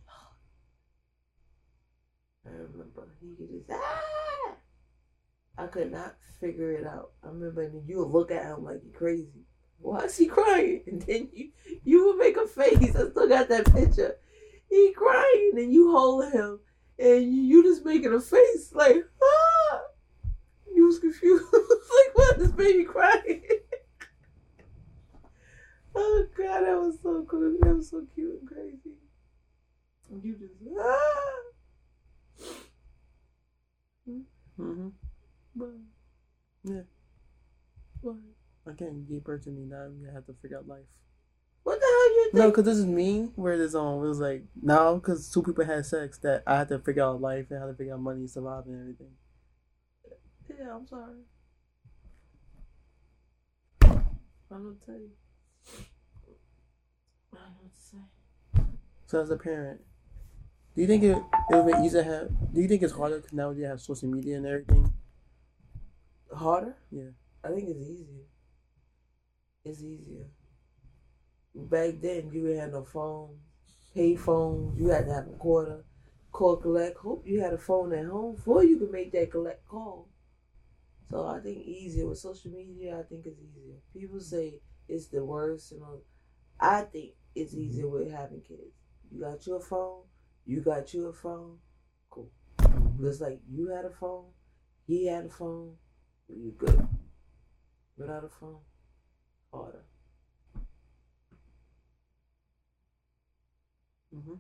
I 2.47 2.51
remember 2.51 3.09
he 3.21 3.35
could 3.37 3.51
just 3.51 3.71
ah. 3.71 4.55
I 5.59 5.67
could 5.67 5.93
not 5.93 6.17
figure 6.41 6.73
it 6.73 6.87
out. 6.87 7.11
I 7.23 7.29
remember 7.29 7.61
and 7.63 7.87
you 7.87 7.99
would 7.99 8.09
look 8.09 8.31
at 8.31 8.47
him 8.47 8.65
like 8.65 8.81
you 8.85 8.93
crazy. 8.93 9.45
Why 9.79 10.05
is 10.05 10.17
he 10.17 10.27
crying? 10.27 10.83
And 10.87 11.03
then 11.03 11.29
you 11.33 11.51
you 11.85 12.07
would 12.07 12.17
make 12.17 12.37
a 12.37 12.47
face. 12.47 12.97
I 12.97 13.11
still 13.11 13.29
got 13.29 13.49
that 13.49 13.73
picture. 13.73 14.17
He 14.71 14.93
crying 14.97 15.53
and 15.57 15.73
you 15.73 15.91
hold 15.91 16.33
him 16.33 16.61
and 16.99 17.35
you 17.35 17.63
just 17.63 17.85
making 17.85 18.15
a 18.15 18.21
face 18.21 18.73
like 18.73 19.05
ah. 19.23 19.81
You 20.75 20.87
was 20.87 20.99
confused. 20.99 21.45
what? 22.33 22.39
This 22.43 22.53
baby 22.53 22.85
crying. 22.85 23.43
oh 25.95 26.25
god, 26.37 26.61
that 26.63 26.81
was 26.81 26.99
so 27.03 27.25
cool. 27.29 27.57
That 27.61 27.75
was 27.75 27.91
so 27.91 28.07
cute 28.15 28.41
and 28.41 28.49
crazy. 28.49 28.97
And 30.11 30.25
you 30.25 30.37
just 30.37 30.55
ah. 30.79 31.39
Mm-hmm. 34.61 34.89
But, 35.57 35.69
Yeah. 36.65 36.83
but 38.03 38.15
Again, 38.67 39.05
you 39.09 39.15
gave 39.17 39.25
birth 39.25 39.45
to 39.45 39.51
me. 39.51 39.65
Now 39.65 39.87
you 39.87 40.09
have 40.13 40.27
to 40.27 40.35
figure 40.41 40.59
out 40.59 40.69
life. 40.69 40.85
what 41.65 41.81
the 41.81 41.87
hell 41.87 42.15
you 42.15 42.25
think? 42.25 42.35
No, 42.35 42.51
because 42.51 42.65
this 42.65 42.79
is 42.79 42.87
me. 42.87 43.31
Where 43.35 43.59
this 43.59 43.75
um, 43.75 44.05
it 44.05 44.09
was 44.09 44.21
like 44.21 44.45
now 44.61 44.95
because 44.95 45.31
two 45.31 45.43
people 45.43 45.65
had 45.65 45.85
sex 45.87 46.19
that 46.19 46.43
I 46.47 46.59
had 46.59 46.69
to 46.69 46.79
figure 46.79 47.03
out 47.03 47.21
life 47.21 47.47
and 47.51 47.59
how 47.59 47.67
to 47.67 47.75
figure 47.75 47.95
out 47.95 48.01
money, 48.01 48.27
survive, 48.27 48.67
and 48.67 48.81
everything. 48.81 49.13
Yeah, 50.49 50.77
I'm 50.77 50.87
sorry. 50.87 51.23
I'm 54.53 54.65
gonna 54.65 54.77
tell 54.85 54.95
you. 54.95 55.11
I 57.33 57.37
don't 57.37 57.45
know 57.45 57.63
what 57.63 57.73
to 57.75 57.81
say. 57.81 58.65
So 59.07 59.21
as 59.21 59.31
a 59.31 59.37
parent, 59.37 59.81
do 60.75 60.83
you 60.83 60.87
think 60.87 61.03
it 61.03 61.17
it 61.51 61.55
would 61.57 61.67
be 61.67 61.79
easier 61.85 62.03
to 62.03 62.11
have? 62.11 62.55
Do 62.55 62.61
you 62.61 62.69
think 62.69 62.83
it's 62.83 62.93
harder 62.93 63.17
because 63.17 63.33
now 63.33 63.51
you 63.51 63.65
have 63.65 63.81
social 63.81 64.09
media 64.09 64.37
and 64.37 64.47
everything? 64.47 64.93
Harder? 66.35 66.77
Yeah. 66.91 67.11
I 67.45 67.49
think 67.49 67.69
it's 67.69 67.81
easier. 67.81 68.25
It's 69.65 69.83
easier. 69.83 70.27
Back 71.55 72.01
then, 72.01 72.31
you 72.33 72.47
didn't 72.47 72.61
have 72.61 72.73
no 72.73 72.85
phone, 72.85 73.39
pay 73.95 74.17
phones. 74.17 74.79
You 74.79 74.89
had 74.89 75.07
to 75.07 75.15
have 75.15 75.29
a 75.29 75.37
quarter, 75.37 75.85
call 76.31 76.57
collect. 76.57 76.99
Hope 76.99 77.27
you 77.27 77.41
had 77.41 77.53
a 77.53 77.59
phone 77.59 77.93
at 77.93 78.07
home 78.07 78.37
before 78.37 78.65
you 78.65 78.79
could 78.79 78.91
make 78.91 79.13
that 79.13 79.31
collect 79.31 79.67
call. 79.69 80.09
So 81.13 81.27
I 81.27 81.41
think 81.41 81.59
easier 81.67 82.07
with 82.07 82.17
social 82.17 82.51
media. 82.51 82.99
I 82.99 83.03
think 83.03 83.27
it's 83.27 83.39
easier. 83.39 83.75
People 83.93 84.19
say 84.19 84.61
it's 84.89 85.09
the 85.09 85.23
worst, 85.23 85.73
and 85.73 85.83
all. 85.83 86.01
I 86.59 86.83
think 86.83 87.11
it's 87.35 87.53
easier 87.53 87.87
with 87.87 88.11
having 88.11 88.41
kids. 88.41 88.73
You 89.11 89.21
got 89.21 89.47
your 89.47 89.61
phone. 89.61 90.05
You 90.47 90.63
got 90.63 90.95
your 90.95 91.13
phone. 91.13 91.59
Cool. 92.09 92.31
Just 92.99 93.21
like 93.21 93.41
you 93.47 93.69
had 93.69 93.85
a 93.85 93.91
phone, 93.91 94.25
he 94.87 95.07
had 95.07 95.27
a 95.27 95.29
phone. 95.29 95.75
You 96.29 96.55
good. 96.57 96.89
Without 97.99 98.25
a 98.25 98.29
phone, 98.31 98.61
harder. 99.53 99.85
Mm-hmm. 104.17 104.35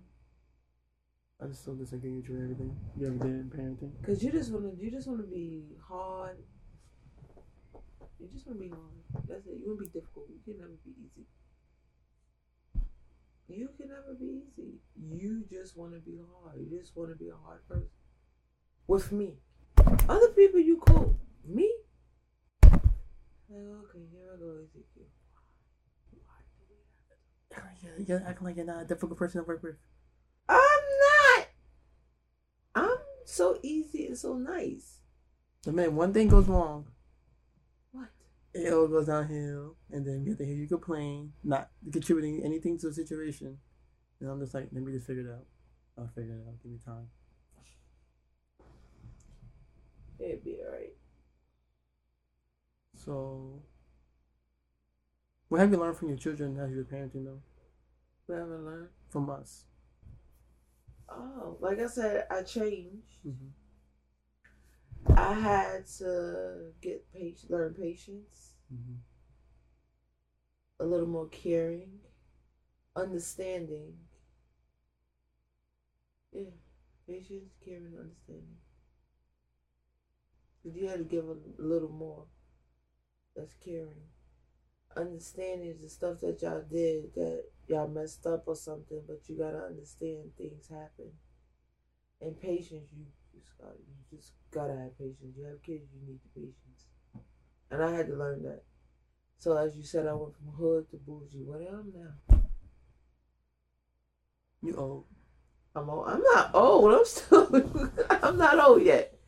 I 1.39 1.47
just 1.49 1.61
still 1.61 1.75
disagree 1.75 2.15
with 2.15 2.29
you 2.31 2.43
everything. 2.43 2.77
You 2.97 3.09
ever 3.09 3.19
did 3.19 3.27
in 3.27 3.51
parenting? 3.51 4.07
Cause 4.07 4.23
you 4.23 4.33
just 4.33 4.51
wanna, 4.51 4.71
you 4.79 4.91
just 4.91 5.07
wanna 5.07 5.25
be 5.25 5.77
hard. 5.87 6.39
You 8.23 8.29
just 8.33 8.47
wanna 8.47 8.61
be 8.61 8.69
hard. 8.69 9.27
That's 9.29 9.47
it. 9.47 9.59
You 9.59 9.75
wanna 9.75 9.81
be 9.81 9.87
difficult. 9.87 10.27
You 10.31 10.39
can 10.45 10.61
never 10.61 10.79
be 10.85 10.93
easy. 10.95 11.27
You 13.49 13.69
can 13.77 13.89
never 13.89 14.15
be 14.15 14.43
easy. 14.47 14.79
You 14.97 15.45
just 15.51 15.77
wanna 15.77 15.99
be 15.99 16.21
hard. 16.23 16.61
You 16.61 16.79
just 16.79 16.97
wanna 16.97 17.17
be 17.17 17.31
a 17.31 17.37
hard 17.45 17.67
person. 17.67 17.89
With 18.87 19.11
me, 19.11 19.39
other 20.09 20.29
people 20.29 20.61
you 20.61 20.77
cool. 20.77 21.19
Me, 21.45 21.69
like 22.63 22.73
okay, 23.51 24.07
here 24.13 24.31
I 24.33 24.39
go, 24.39 24.59
Ezekiel. 24.63 25.11
You're, 27.83 27.99
you're 28.07 28.29
acting 28.29 28.47
like 28.47 28.57
you're 28.57 28.65
not 28.65 28.83
a 28.83 28.85
difficult 28.85 29.19
person 29.19 29.43
to 29.43 29.47
work 29.47 29.63
with. 29.63 29.75
I'm 30.49 30.59
not. 31.37 31.49
I'm 32.77 32.99
so 33.25 33.59
easy 33.63 34.07
and 34.07 34.17
so 34.17 34.35
nice. 34.35 35.01
The 35.65 35.73
man, 35.73 35.97
one 35.97 36.13
thing 36.13 36.29
goes 36.29 36.47
wrong? 36.47 36.87
It 38.55 38.73
all 38.73 38.87
goes 38.87 39.07
downhill, 39.07 39.77
and 39.91 40.07
then 40.07 40.25
you 40.25 40.33
have 40.33 40.39
to 40.39 40.45
hear 40.45 40.55
you 40.55 40.69
complain, 40.69 41.33
not 41.43 41.71
contributing 41.91 42.43
anything 42.45 42.79
to 42.79 42.89
the 42.89 42.95
situation. 42.95 43.59
And 44.21 44.31
I'm 44.31 44.41
just 44.41 44.55
like, 44.55 44.69
let 44.73 44.83
me 44.83 44.93
just 44.93 45.07
figure 45.07 45.29
it 45.29 45.33
out. 45.33 45.47
I'll 45.99 46.11
figure 46.15 46.35
it 46.35 46.47
out. 46.47 46.63
Give 46.63 46.73
me 46.73 46.79
time. 46.85 47.09
It'd 50.19 50.45
be 50.45 50.59
alright. 50.65 50.95
So, 52.95 53.63
what 55.49 55.61
have 55.61 55.73
you 55.73 55.79
learned 55.79 55.97
from 55.97 56.09
your 56.09 56.19
children 56.19 56.59
as 56.59 56.71
you're 56.71 56.85
parenting 56.85 57.25
them? 57.25 57.43
What 58.27 58.39
have 58.39 58.49
I 58.49 58.55
learned. 58.55 58.89
From 59.11 59.29
us. 59.29 59.65
Oh, 61.09 61.57
like 61.61 61.81
I 61.81 61.87
said, 61.87 62.27
I 62.31 62.43
changed. 62.43 63.19
Mm-hmm. 63.27 63.49
I 65.17 65.35
had 65.35 65.87
to 65.99 66.73
get 66.81 67.13
patience, 67.13 67.51
learn 67.51 67.75
patience, 67.75 68.55
Mm-hmm. 68.73 68.95
a 70.81 70.85
little 70.87 71.07
more 71.07 71.29
caring, 71.29 72.01
understanding. 72.97 73.95
Yeah, 76.33 76.45
patience, 77.07 77.53
caring, 77.65 77.95
understanding. 77.99 77.99
understanding. 77.99 78.57
'Cause 80.63 80.75
you 80.77 80.89
had 80.89 80.99
to 80.99 81.05
give 81.05 81.29
a 81.29 81.37
little 81.59 81.91
more. 81.91 82.27
That's 83.37 83.55
caring. 83.55 84.09
Understanding 84.97 85.69
is 85.71 85.81
the 85.83 85.89
stuff 85.91 86.21
that 86.21 86.43
y'all 86.43 86.63
did 86.63 87.15
that 87.15 87.51
y'all 87.67 87.89
messed 87.89 88.27
up 88.27 88.45
or 88.47 88.57
something, 88.57 89.03
but 89.07 89.29
you 89.29 89.37
gotta 89.37 89.65
understand 89.65 90.37
things 90.37 90.69
happen. 90.69 91.13
And 92.21 92.41
patience, 92.41 92.93
you 92.93 93.07
just 93.35 93.59
got 93.59 93.73
you 93.77 94.17
just 94.19 94.33
gotta 94.51 94.73
have 94.75 94.97
patience. 94.99 95.37
You 95.37 95.45
have 95.47 95.63
kids, 95.63 95.85
you 95.95 96.07
need 96.07 96.21
the 96.23 96.41
patience. 96.41 96.87
And 97.71 97.83
I 97.83 97.91
had 97.93 98.07
to 98.09 98.15
learn 98.15 98.43
that. 98.43 98.63
So 99.39 99.57
as 99.57 99.77
you 99.77 99.83
said, 99.83 100.07
I 100.07 100.15
went 100.15 100.35
from 100.37 100.53
hood 100.53 100.91
to 100.91 100.97
bougie. 100.99 101.43
What 101.45 101.61
am 101.63 101.93
I 102.31 102.37
now? 102.37 102.43
You 104.63 104.77
old. 104.77 105.05
I'm 105.75 105.89
old. 105.91 106.07
I'm 106.09 106.23
not 106.23 106.51
old. 106.55 106.93
I'm 106.93 107.05
still. 107.05 107.91
I'm 108.11 108.37
not 108.37 108.59
old 108.61 108.83
yet. 108.83 109.19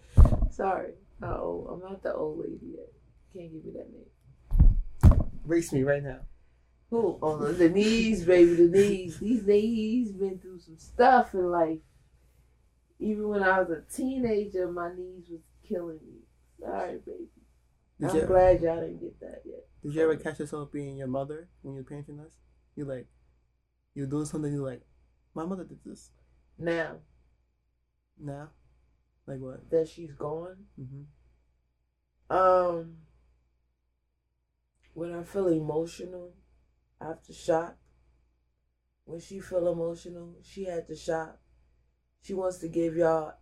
Sorry, 0.50 0.92
not 1.20 1.40
old. 1.40 1.68
I'm 1.72 1.80
not 1.80 2.02
the 2.02 2.14
old 2.14 2.38
lady 2.38 2.76
yet. 2.76 2.92
Can't 3.32 3.52
give 3.52 3.64
me 3.64 3.72
that 3.72 3.90
name. 3.90 5.26
Race 5.44 5.72
me 5.72 5.82
right 5.82 6.02
now. 6.02 6.20
Who? 6.90 7.18
Oh, 7.20 7.38
the- 7.38 7.52
the 7.54 7.68
knees, 7.68 8.24
baby, 8.24 8.54
the 8.54 8.68
knees. 8.68 9.18
These 9.18 9.44
knees 9.46 10.12
been 10.12 10.38
through 10.38 10.60
some 10.60 10.78
stuff 10.78 11.34
in 11.34 11.50
life. 11.50 11.80
Even 13.04 13.28
when 13.28 13.42
I 13.42 13.60
was 13.60 13.70
a 13.70 13.82
teenager, 13.94 14.70
my 14.70 14.90
knees 14.94 15.28
was 15.30 15.40
killing 15.68 16.00
me. 16.06 16.20
Sorry, 16.60 16.98
baby. 17.04 17.28
Did 18.00 18.10
I'm 18.10 18.16
you, 18.16 18.22
glad 18.26 18.62
y'all 18.62 18.80
didn't 18.80 19.00
get 19.00 19.20
that 19.20 19.42
yet. 19.44 19.66
did 19.82 19.94
you 19.94 20.02
ever 20.02 20.16
catch 20.16 20.38
yourself 20.40 20.72
being 20.72 20.96
your 20.96 21.06
mother 21.06 21.48
when 21.62 21.74
you're 21.74 21.84
parenting 21.84 22.24
us? 22.24 22.32
You're 22.76 22.86
like, 22.86 23.06
you're 23.94 24.06
doing 24.06 24.24
something. 24.24 24.52
You're 24.52 24.68
like, 24.68 24.82
my 25.34 25.44
mother 25.44 25.64
did 25.64 25.78
this. 25.84 26.10
Now 26.58 26.96
Now, 28.18 28.48
like 29.26 29.38
what? 29.40 29.70
that 29.70 29.88
she's 29.88 30.12
gone, 30.12 30.56
Mm-hmm. 30.80 32.36
um, 32.36 32.96
when 34.94 35.12
I 35.12 35.24
feel 35.24 35.48
emotional, 35.48 36.32
I 37.00 37.08
have 37.08 37.22
to 37.24 37.32
shop. 37.32 37.76
When 39.04 39.20
she 39.20 39.40
feel 39.40 39.68
emotional, 39.70 40.36
she 40.42 40.64
had 40.64 40.86
to 40.88 40.96
shop. 40.96 41.40
She 42.24 42.32
wants 42.32 42.56
to 42.58 42.68
give 42.68 42.96
y'all. 42.96 43.34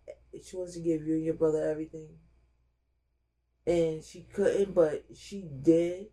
She 0.42 0.56
wants 0.56 0.74
to 0.74 0.80
give 0.80 1.06
you 1.06 1.14
and 1.14 1.24
your 1.24 1.34
brother 1.34 1.70
everything. 1.70 2.08
And 3.64 4.02
she 4.02 4.26
couldn't, 4.32 4.74
but 4.74 5.04
she 5.14 5.48
did. 5.62 6.08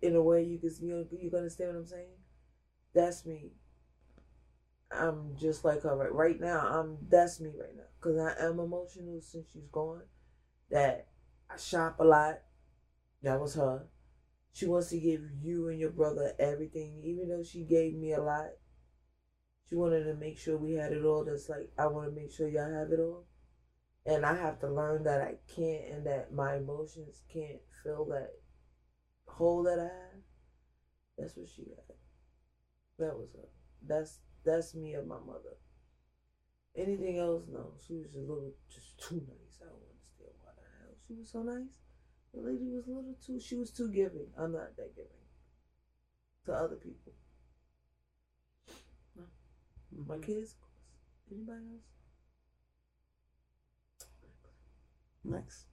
In 0.00 0.16
a 0.16 0.22
way, 0.22 0.42
you 0.42 0.58
can 0.58 0.70
you 0.80 1.06
you 1.10 1.30
understand 1.36 1.74
what 1.74 1.80
I'm 1.80 1.86
saying. 1.86 2.16
That's 2.94 3.26
me. 3.26 3.52
I'm 4.90 5.36
just 5.38 5.66
like 5.66 5.82
her 5.82 5.94
right, 5.94 6.12
right 6.12 6.40
now. 6.40 6.60
I'm 6.60 6.96
that's 7.10 7.40
me 7.40 7.50
right 7.60 7.76
now 7.76 7.82
because 8.00 8.16
I 8.18 8.46
am 8.46 8.58
emotional 8.58 9.20
since 9.20 9.46
she's 9.52 9.68
gone. 9.70 10.02
That 10.70 11.08
I 11.50 11.58
shop 11.58 12.00
a 12.00 12.04
lot. 12.04 12.38
That 13.22 13.38
was 13.38 13.54
her. 13.54 13.86
She 14.54 14.64
wants 14.64 14.88
to 14.90 14.98
give 14.98 15.20
you 15.42 15.68
and 15.68 15.78
your 15.78 15.90
brother 15.90 16.32
everything, 16.38 17.02
even 17.04 17.28
though 17.28 17.42
she 17.42 17.64
gave 17.64 17.94
me 17.94 18.14
a 18.14 18.22
lot. 18.22 18.48
She 19.68 19.74
wanted 19.74 20.04
to 20.04 20.14
make 20.14 20.38
sure 20.38 20.56
we 20.56 20.74
had 20.74 20.92
it 20.92 21.04
all. 21.04 21.24
That's 21.24 21.48
like 21.48 21.70
I 21.78 21.86
want 21.86 22.08
to 22.08 22.20
make 22.20 22.30
sure 22.30 22.48
y'all 22.48 22.72
have 22.72 22.92
it 22.92 23.00
all, 23.00 23.26
and 24.04 24.24
I 24.24 24.34
have 24.36 24.60
to 24.60 24.68
learn 24.68 25.04
that 25.04 25.20
I 25.20 25.34
can't, 25.54 25.92
and 25.92 26.06
that 26.06 26.32
my 26.32 26.56
emotions 26.56 27.22
can't 27.32 27.60
fill 27.82 28.04
that 28.06 28.30
hole 29.26 29.64
that 29.64 29.78
I 29.78 29.84
have. 29.84 30.22
That's 31.18 31.36
what 31.36 31.48
she 31.48 31.62
had. 31.62 31.96
That 32.98 33.18
was 33.18 33.32
her. 33.32 33.48
That's 33.86 34.20
that's 34.44 34.74
me 34.74 34.94
and 34.94 35.08
my 35.08 35.18
mother. 35.18 35.56
Anything 36.76 37.18
else? 37.18 37.44
No. 37.50 37.72
She 37.86 37.94
was 37.94 38.14
a 38.14 38.20
little 38.20 38.52
just 38.72 38.98
too 38.98 39.16
nice. 39.16 39.58
I 39.62 39.66
don't 39.66 39.82
understand 39.82 40.36
why 40.42 40.52
the 40.56 40.62
hell 40.78 40.94
she 41.06 41.14
was 41.14 41.30
so 41.30 41.42
nice. 41.42 41.72
The 42.34 42.40
lady 42.40 42.68
was 42.68 42.86
a 42.86 42.90
little 42.90 43.16
too. 43.24 43.40
She 43.40 43.56
was 43.56 43.70
too 43.70 43.88
giving. 43.88 44.28
I'm 44.38 44.52
not 44.52 44.76
that 44.76 44.94
giving 44.94 45.10
to 46.44 46.52
other 46.52 46.76
people. 46.76 47.12
My 50.06 50.16
mm. 50.16 50.22
kids, 50.22 50.52
of 50.52 50.60
course. 50.60 51.32
Anybody 51.32 51.66
else? 51.72 51.82
Next. 55.24 55.66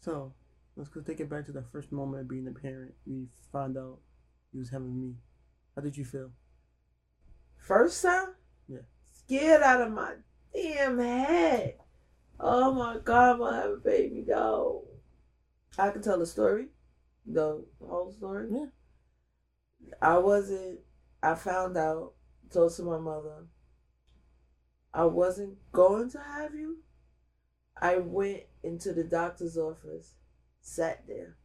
So, 0.00 0.32
let's 0.76 0.88
go 0.88 1.00
take 1.00 1.20
it 1.20 1.30
back 1.30 1.46
to 1.46 1.52
the 1.52 1.62
first 1.62 1.92
moment 1.92 2.22
of 2.22 2.28
being 2.28 2.46
a 2.48 2.52
parent. 2.52 2.94
You 3.06 3.28
found 3.52 3.76
out 3.76 3.98
you 4.52 4.60
was 4.60 4.70
having 4.70 4.98
me. 4.98 5.14
How 5.74 5.82
did 5.82 5.96
you 5.96 6.04
feel? 6.04 6.30
First 7.58 8.02
time? 8.02 8.34
Yeah. 8.68 8.78
Scared 9.12 9.62
out 9.62 9.82
of 9.82 9.92
my 9.92 10.14
damn 10.52 10.98
head. 10.98 11.76
Oh 12.38 12.72
my 12.72 12.96
god, 13.04 13.32
I'm 13.32 13.38
gonna 13.38 13.56
have 13.56 13.70
a 13.70 13.76
baby. 13.76 14.24
No. 14.26 14.84
I 15.78 15.90
can 15.90 16.02
tell 16.02 16.18
the 16.18 16.26
story. 16.26 16.68
The 17.26 17.62
whole 17.86 18.12
story. 18.12 18.48
Yeah. 18.50 18.66
I 20.02 20.18
wasn't 20.18 20.80
I 21.22 21.34
found 21.34 21.76
out, 21.76 22.12
told 22.50 22.74
to 22.76 22.82
my 22.82 22.98
mother, 22.98 23.46
I 24.92 25.04
wasn't 25.04 25.58
going 25.72 26.10
to 26.10 26.18
have 26.18 26.54
you. 26.54 26.78
I 27.80 27.98
went 27.98 28.42
into 28.62 28.92
the 28.92 29.04
doctor's 29.04 29.56
office, 29.56 30.14
sat 30.60 31.04
there, 31.06 31.36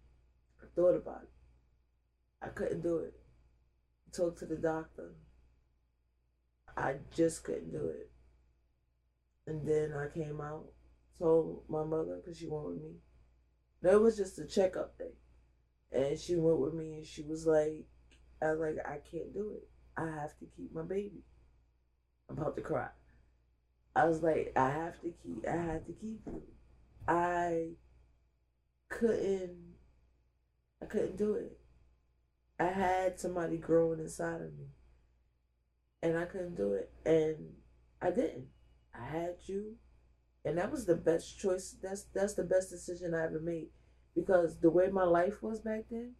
thought 0.75 0.95
about 0.95 1.23
it. 1.23 1.29
I 2.41 2.49
couldn't 2.49 2.81
do 2.81 2.97
it. 2.97 3.13
Talked 4.11 4.39
to 4.39 4.45
the 4.45 4.57
doctor. 4.57 5.15
I 6.77 6.95
just 7.15 7.43
couldn't 7.43 7.71
do 7.71 7.87
it. 7.87 8.11
And 9.47 9.67
then 9.67 9.93
I 9.93 10.07
came 10.13 10.41
out, 10.41 10.65
told 11.19 11.63
my 11.69 11.83
mother 11.83 12.17
because 12.17 12.37
she 12.37 12.47
went 12.47 12.67
with 12.67 12.81
me. 12.81 12.95
That 13.81 14.01
was 14.01 14.17
just 14.17 14.39
a 14.39 14.45
checkup 14.45 14.97
day. 14.97 15.13
And 15.91 16.19
she 16.19 16.35
went 16.35 16.59
with 16.59 16.73
me 16.73 16.93
and 16.95 17.05
she 17.05 17.23
was 17.23 17.45
like, 17.45 17.85
I 18.41 18.51
was 18.51 18.59
like, 18.59 18.85
I 18.85 18.99
can't 19.09 19.33
do 19.33 19.53
it. 19.55 19.67
I 19.97 20.05
have 20.05 20.37
to 20.39 20.45
keep 20.57 20.73
my 20.73 20.81
baby. 20.81 21.23
I'm 22.29 22.37
about 22.37 22.55
to 22.55 22.61
cry. 22.61 22.89
I 23.95 24.05
was 24.05 24.21
like, 24.21 24.51
I 24.55 24.69
have 24.69 24.99
to 25.01 25.13
keep, 25.23 25.47
I 25.47 25.55
had 25.55 25.85
to 25.85 25.93
keep. 25.93 26.21
I 27.07 27.69
couldn't, 28.89 29.75
I 30.81 30.85
couldn't 30.85 31.17
do 31.17 31.35
it. 31.35 31.57
I 32.59 32.67
had 32.67 33.19
somebody 33.19 33.57
growing 33.57 33.99
inside 33.99 34.41
of 34.41 34.57
me. 34.57 34.67
And 36.01 36.17
I 36.17 36.25
couldn't 36.25 36.55
do 36.55 36.73
it. 36.73 36.91
And 37.05 37.53
I 38.01 38.11
didn't. 38.11 38.47
I 38.93 39.05
had 39.05 39.35
you. 39.45 39.75
And 40.43 40.57
that 40.57 40.71
was 40.71 40.85
the 40.85 40.95
best 40.95 41.39
choice. 41.39 41.75
That's 41.81 42.03
that's 42.13 42.35
the 42.35 42.43
best 42.43 42.69
decision 42.69 43.13
I 43.13 43.25
ever 43.25 43.39
made. 43.39 43.69
Because 44.15 44.59
the 44.59 44.69
way 44.69 44.89
my 44.89 45.03
life 45.03 45.41
was 45.41 45.59
back 45.59 45.85
then, 45.89 46.13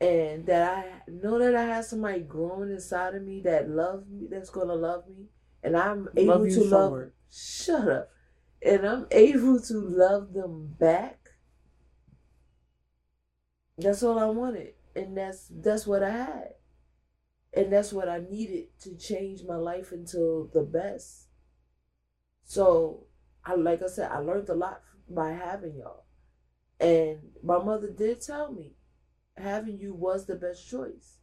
and 0.00 0.44
that 0.46 0.76
I 0.76 1.10
know 1.10 1.38
that 1.38 1.54
I 1.54 1.64
have 1.64 1.84
somebody 1.84 2.20
growing 2.20 2.70
inside 2.70 3.14
of 3.14 3.22
me 3.22 3.40
that 3.42 3.68
loves 3.68 4.08
me, 4.10 4.28
that's 4.30 4.50
gonna 4.50 4.74
love 4.74 5.08
me, 5.08 5.26
and 5.62 5.76
I'm 5.76 6.08
able 6.16 6.38
Love 6.38 6.48
to 6.50 6.64
love. 6.64 7.10
Shut 7.32 7.88
up, 7.88 8.10
and 8.62 8.86
I'm 8.86 9.06
able 9.10 9.60
to 9.60 9.74
love 9.74 10.32
them 10.32 10.74
back. 10.78 11.30
That's 13.78 14.02
all 14.02 14.18
I 14.18 14.26
wanted, 14.26 14.74
and 14.94 15.16
that's 15.16 15.50
that's 15.50 15.86
what 15.86 16.02
I 16.02 16.10
had, 16.10 16.54
and 17.54 17.72
that's 17.72 17.92
what 17.92 18.08
I 18.08 18.18
needed 18.18 18.78
to 18.80 18.96
change 18.96 19.44
my 19.44 19.56
life 19.56 19.92
into 19.92 20.50
the 20.52 20.62
best. 20.62 21.28
So, 22.44 23.06
I 23.44 23.54
like 23.54 23.82
I 23.82 23.88
said, 23.88 24.10
I 24.12 24.18
learned 24.18 24.48
a 24.50 24.54
lot 24.54 24.82
by 25.08 25.32
having 25.32 25.76
y'all, 25.76 26.04
and 26.78 27.18
my 27.42 27.58
mother 27.62 27.90
did 27.90 28.20
tell 28.20 28.52
me 28.52 28.75
having 29.36 29.78
you 29.78 29.94
was 29.94 30.26
the 30.26 30.34
best 30.34 30.68
choice. 30.68 31.18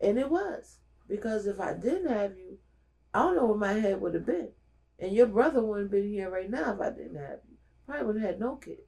And 0.00 0.18
it 0.18 0.30
was. 0.30 0.78
Because 1.08 1.46
if 1.46 1.60
I 1.60 1.72
didn't 1.72 2.10
have 2.10 2.36
you, 2.36 2.58
I 3.14 3.20
don't 3.20 3.36
know 3.36 3.46
where 3.46 3.56
my 3.56 3.72
head 3.72 4.00
would 4.00 4.14
have 4.14 4.26
been. 4.26 4.50
And 4.98 5.12
your 5.12 5.26
brother 5.26 5.62
wouldn't 5.62 5.86
have 5.86 5.90
been 5.90 6.10
here 6.10 6.30
right 6.30 6.50
now 6.50 6.74
if 6.74 6.80
I 6.80 6.90
didn't 6.90 7.16
have 7.16 7.40
you. 7.48 7.56
Probably 7.86 8.06
would 8.06 8.16
have 8.20 8.30
had 8.30 8.40
no 8.40 8.56
kids. 8.56 8.80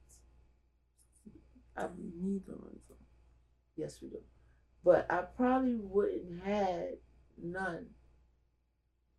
I, 1.75 1.87
need 2.21 2.43
so- 2.45 2.95
yes, 3.75 3.99
we 4.01 4.09
do. 4.09 4.19
But 4.83 5.09
I 5.09 5.21
probably 5.21 5.77
wouldn't 5.81 6.43
had 6.43 6.97
none. 7.41 7.87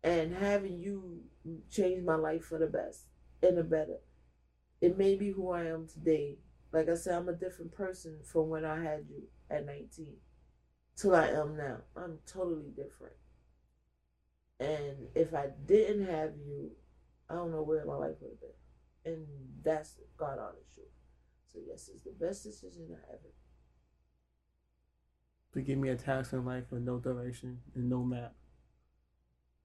And 0.03 0.33
having 0.33 0.79
you 0.79 1.21
changed 1.69 2.05
my 2.05 2.15
life 2.15 2.45
for 2.45 2.57
the 2.57 2.67
best 2.67 3.05
and 3.41 3.57
the 3.57 3.63
better. 3.63 3.99
It 4.81 4.97
made 4.97 5.19
me 5.19 5.29
who 5.29 5.51
I 5.51 5.65
am 5.65 5.87
today. 5.87 6.37
Like 6.73 6.89
I 6.89 6.95
said, 6.95 7.13
I'm 7.13 7.29
a 7.29 7.33
different 7.33 7.71
person 7.71 8.17
from 8.23 8.49
when 8.49 8.65
I 8.65 8.83
had 8.83 9.05
you 9.07 9.23
at 9.49 9.65
19 9.65 10.15
till 10.97 11.15
I 11.15 11.27
am 11.27 11.55
now. 11.55 11.77
I'm 11.95 12.17
totally 12.25 12.71
different. 12.75 13.13
And 14.59 15.07
if 15.13 15.35
I 15.35 15.47
didn't 15.65 16.07
have 16.07 16.31
you, 16.35 16.71
I 17.29 17.35
don't 17.35 17.51
know 17.51 17.61
where 17.61 17.85
my 17.85 17.95
life 17.95 18.15
would 18.21 18.31
have 18.31 18.39
been. 18.39 19.13
And 19.13 19.27
that's 19.63 19.97
God 20.17 20.39
honest 20.39 20.73
truth. 20.73 20.87
So 21.51 21.59
yes, 21.67 21.89
it's 21.93 22.03
the 22.03 22.11
best 22.11 22.43
decision 22.43 22.87
I 22.89 23.13
ever. 23.13 23.33
To 25.53 25.61
give 25.61 25.77
me 25.77 25.89
a 25.89 25.95
task 25.95 26.33
in 26.33 26.43
life 26.43 26.65
with 26.71 26.81
no 26.81 26.97
direction 26.97 27.59
and 27.75 27.87
no 27.87 28.03
map. 28.03 28.33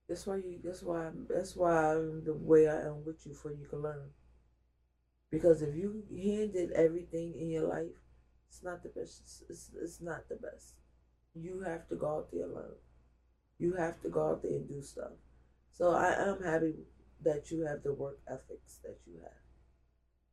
That's 0.09 0.26
why 0.26 0.36
you. 0.36 0.59
That's 0.62 0.82
why. 0.82 1.06
I'm, 1.06 1.26
that's 1.28 1.56
why 1.56 1.92
I'm 1.92 2.24
the 2.24 2.34
way 2.34 2.68
I 2.68 2.80
am 2.82 3.04
with 3.04 3.26
you, 3.26 3.34
for 3.34 3.50
you 3.50 3.66
can 3.66 3.82
learn. 3.82 4.11
Because 5.31 5.62
if 5.62 5.74
you 5.74 6.05
handed 6.11 6.72
everything 6.72 7.35
in 7.39 7.51
your 7.51 7.68
life, 7.68 7.93
it's 8.49 8.62
not 8.62 8.83
the 8.83 8.89
best. 8.89 9.43
It's, 9.49 9.70
it's, 9.81 10.01
not 10.01 10.29
the 10.29 10.37
best. 10.37 10.74
You 11.35 11.61
have 11.66 11.87
to 11.89 11.97
go 11.97 12.09
out 12.16 12.29
there 12.33 12.47
alone. 12.47 12.76
You 13.59 13.74
have 13.74 14.01
to 14.03 14.09
go 14.09 14.31
out 14.31 14.43
there 14.43 14.53
and 14.53 14.68
do 14.68 14.81
stuff. 14.83 15.12
So 15.72 15.91
I 15.91 16.12
am 16.29 16.43
happy 16.43 16.74
that 17.22 17.51
you 17.51 17.66
have 17.66 17.83
the 17.83 17.93
work 17.93 18.18
ethics 18.26 18.79
that 18.85 18.99
you 19.07 19.20
have. 19.22 19.33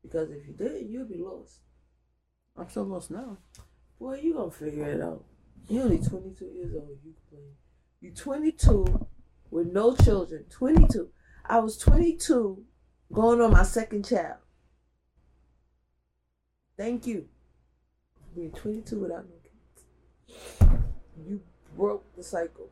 Because 0.02 0.30
if 0.32 0.48
you 0.48 0.54
didn't, 0.54 0.90
you'd 0.90 1.10
be 1.10 1.18
lost. 1.18 1.60
I'm 2.58 2.70
so 2.70 2.84
lost 2.84 3.12
now. 3.12 3.38
Boy, 4.00 4.20
you 4.22 4.36
gonna 4.36 4.52
figure 4.52 4.86
it 4.86 5.02
out. 5.02 5.26
You're 5.68 5.84
only 5.84 5.98
22 6.00 6.46
years 6.46 6.74
old. 6.76 6.98
You 7.04 7.14
complain. 7.30 7.52
You 8.02 8.12
22 8.12 9.08
with 9.52 9.68
no 9.68 9.96
children. 9.96 10.46
22. 10.50 11.10
I 11.46 11.60
was 11.60 11.78
22 11.78 12.64
going 13.12 13.42
on 13.42 13.52
my 13.52 13.64
second 13.64 14.06
child. 14.06 14.38
Thank 16.78 17.08
you. 17.08 17.28
Being 18.36 18.52
22 18.52 19.00
without 19.00 19.26
no 19.26 19.36
kids. 19.42 20.72
You 21.26 21.42
broke 21.78 22.04
the 22.16 22.24
cycle. 22.24 22.70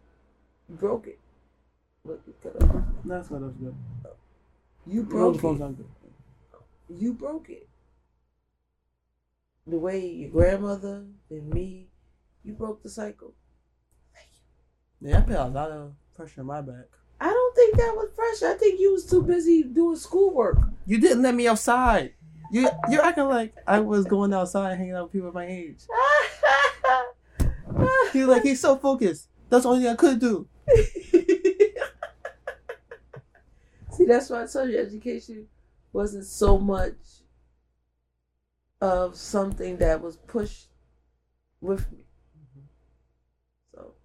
You 0.70 0.76
broke 0.76 1.08
it. 1.08 1.20
Look, 2.04 2.22
you 2.28 2.34
cut. 2.44 2.60
That's 3.06 3.30
good. 3.30 3.76
You 4.86 5.04
broke 5.04 5.40
phones 5.40 5.62
it. 5.62 5.78
good. 5.78 5.88
You 6.90 7.14
broke 7.14 7.50
it. 7.50 7.70
The 9.66 9.78
way 9.78 10.06
your 10.06 10.30
grandmother 10.30 11.06
and 11.30 11.50
me, 11.50 11.88
you 12.44 12.52
broke 12.54 12.84
the 12.84 12.90
cycle. 12.90 13.34
Thank 14.14 14.28
you. 14.34 15.10
Yeah, 15.10 15.20
I 15.20 15.22
put 15.22 15.36
a 15.38 15.48
lot 15.48 15.72
of 15.72 15.94
pressure 16.14 16.42
on 16.42 16.48
my 16.48 16.60
back. 16.60 16.88
I 17.22 17.28
don't 17.28 17.56
think 17.56 17.78
that 17.78 17.94
was 17.96 18.10
pressure. 18.14 18.54
I 18.54 18.58
think 18.58 18.82
you 18.82 18.92
was 18.92 19.06
too 19.06 19.22
busy 19.22 19.64
doing 19.64 19.96
schoolwork. 19.96 20.58
You 20.86 21.00
didn't 21.00 21.22
let 21.22 21.34
me 21.34 21.48
outside. 21.48 22.16
You 22.54 22.70
you're 22.88 23.04
acting 23.04 23.28
like 23.30 23.56
I 23.66 23.80
was 23.80 24.06
going 24.06 24.32
outside 24.32 24.78
hanging 24.78 24.94
out 24.94 25.06
with 25.06 25.14
people 25.14 25.32
my 25.32 25.48
age. 25.48 25.80
He's 28.14 28.28
like 28.28 28.44
he's 28.44 28.60
so 28.60 28.76
focused. 28.78 29.28
That's 29.50 29.64
the 29.64 29.70
only 29.70 29.82
thing 29.82 29.92
I 29.92 29.96
could 29.96 30.20
do. 30.20 30.48
See, 33.92 34.06
that's 34.06 34.30
why 34.30 34.44
I 34.44 34.46
told 34.46 34.70
you 34.70 34.78
education 34.78 35.48
wasn't 35.94 36.26
so 36.26 36.60
much 36.60 36.94
of 38.82 39.16
something 39.16 39.78
that 39.78 40.00
was 40.00 40.18
pushed 40.18 40.68
with 41.60 41.92
me. 41.92 42.06
So 43.74 43.96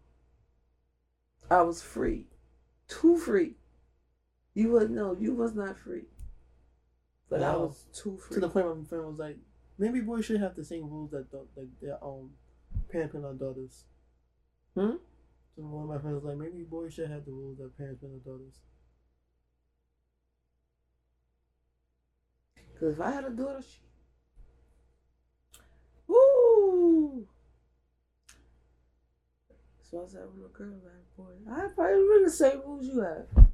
I 1.51 1.61
was 1.61 1.82
free, 1.82 2.28
too 2.88 3.18
free. 3.18 3.57
You 4.55 4.70
was 4.70 4.88
no, 4.88 5.14
you 5.20 5.34
was 5.34 5.55
not 5.55 5.76
free. 5.76 6.05
But 7.31 7.43
I 7.43 7.57
was 7.57 7.85
too 7.93 8.16
free. 8.16 8.35
To 8.35 8.41
the 8.41 8.49
point 8.49 8.66
where 8.66 8.74
my 8.74 8.85
friend 8.85 9.07
was 9.07 9.18
like, 9.18 9.37
maybe 9.79 10.01
boys 10.01 10.24
should 10.24 10.41
have 10.41 10.57
the 10.57 10.64
same 10.64 10.89
rules 10.89 11.11
that 11.11 11.26
like 11.57 11.68
their 11.81 12.03
um 12.03 12.31
parents 12.91 13.14
put 13.14 13.24
on 13.24 13.37
daughters. 13.37 13.85
Hmm? 14.74 14.97
So 15.57 15.62
one 15.62 15.85
of 15.85 15.89
my 15.89 15.99
friends 15.99 16.22
was 16.22 16.24
like, 16.24 16.39
maybe 16.39 16.62
boys 16.64 16.95
should 16.95 17.11
have 17.11 17.24
the 17.24 17.33
rules 17.33 17.59
that 17.59 17.76
parents 17.76 18.01
put 18.01 18.11
on 18.11 18.20
daughters. 18.24 18.55
Cause 22.79 22.93
if 22.95 23.01
I 23.01 23.11
had 23.11 23.24
a 23.24 23.31
daughter, 23.31 23.61
she, 23.61 23.81
woo. 26.07 27.26
So 29.83 30.05
I 30.05 30.09
said, 30.09 30.20
well, 30.37 30.47
a 30.47 30.57
girl, 30.57 30.74
like 30.85 31.16
boy, 31.16 31.33
I 31.51 31.66
probably 31.74 32.07
been 32.14 32.24
the 32.24 32.31
same 32.31 32.61
rules 32.64 32.87
you 32.87 33.01
have. 33.01 33.47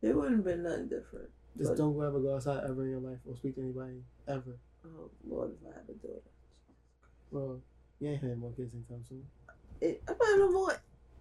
It 0.00 0.16
wouldn't 0.16 0.36
have 0.36 0.44
been 0.44 0.62
nothing 0.62 0.88
different. 0.88 1.28
Just 1.56 1.70
But- 1.70 1.78
don't 1.78 2.02
ever 2.04 2.20
go 2.20 2.34
outside 2.36 2.64
ever 2.64 2.84
in 2.84 2.90
your 2.90 3.00
life 3.00 3.18
or 3.26 3.34
speak 3.36 3.54
to 3.56 3.62
anybody 3.62 4.02
ever. 4.28 4.58
Oh 4.84 5.10
Lord, 5.26 5.52
if 5.52 5.66
I 5.68 5.74
had 5.78 5.88
a 5.88 5.92
daughter, 5.94 6.20
Well, 7.30 7.60
you 7.98 8.08
ain't 8.08 8.22
having 8.22 8.38
more 8.38 8.52
kids 8.52 8.74
anytime 8.74 9.04
soon. 9.08 9.26
it, 9.80 10.02
I'm 10.08 10.16
not 10.18 10.38
no 10.38 10.50
more. 10.52 10.72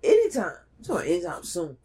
Anytime, 0.04 0.58
I'm 0.78 0.84
talking 0.84 1.12
anytime 1.12 1.44
soon. 1.44 1.78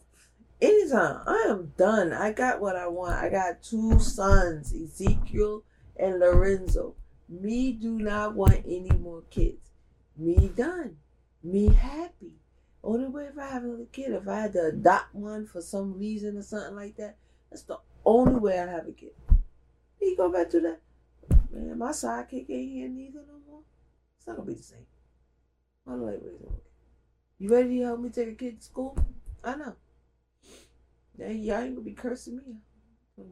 Anytime, 0.60 1.22
I 1.26 1.46
am 1.48 1.72
done. 1.78 2.12
I 2.12 2.32
got 2.32 2.60
what 2.60 2.76
I 2.76 2.86
want. 2.86 3.14
I 3.14 3.30
got 3.30 3.62
two 3.62 3.98
sons, 3.98 4.74
Ezekiel 4.74 5.62
and 5.96 6.18
Lorenzo. 6.20 6.94
Me 7.28 7.72
do 7.72 7.98
not 7.98 8.34
want 8.34 8.62
any 8.66 8.90
more 8.98 9.22
kids. 9.30 9.70
Me 10.16 10.48
done. 10.54 10.98
Me 11.42 11.68
happy. 11.68 12.34
Only 12.84 13.06
way 13.08 13.24
if 13.26 13.38
I 13.38 13.46
have 13.46 13.64
another 13.64 13.86
kid, 13.92 14.12
if 14.12 14.28
I 14.28 14.40
had 14.40 14.52
to 14.54 14.66
adopt 14.66 15.14
one 15.14 15.46
for 15.46 15.62
some 15.62 15.98
reason 15.98 16.36
or 16.36 16.42
something 16.42 16.74
like 16.74 16.96
that, 16.96 17.16
that's 17.48 17.62
the 17.62 17.78
only 18.04 18.36
way 18.36 18.58
I 18.58 18.66
have 18.66 18.86
a 18.88 18.92
kid. 18.92 19.12
You 20.00 20.16
go 20.16 20.30
back 20.32 20.50
to 20.50 20.60
that. 20.60 20.80
Man, 21.52 21.78
my 21.78 21.90
sidekick 21.90 22.48
ain't 22.50 22.72
here 22.72 22.88
neither 22.88 23.20
no 23.26 23.38
more. 23.48 23.60
It's 24.16 24.26
not 24.26 24.36
gonna 24.36 24.46
be 24.46 24.54
the 24.54 24.62
same. 24.62 24.86
I 25.86 25.90
don't 25.92 26.02
like 26.06 26.20
raising. 26.22 26.56
You 27.38 27.48
ready 27.50 27.78
to 27.78 27.84
help 27.84 28.00
me 28.00 28.10
take 28.10 28.28
a 28.28 28.32
kid 28.34 28.60
to 28.60 28.64
school? 28.64 28.96
I 29.42 29.56
know. 29.56 29.74
Yeah, 31.18 31.28
y'all 31.28 31.60
ain't 31.62 31.74
gonna 31.74 31.84
be 31.84 31.92
cursing 31.92 32.36
me. 32.36 32.56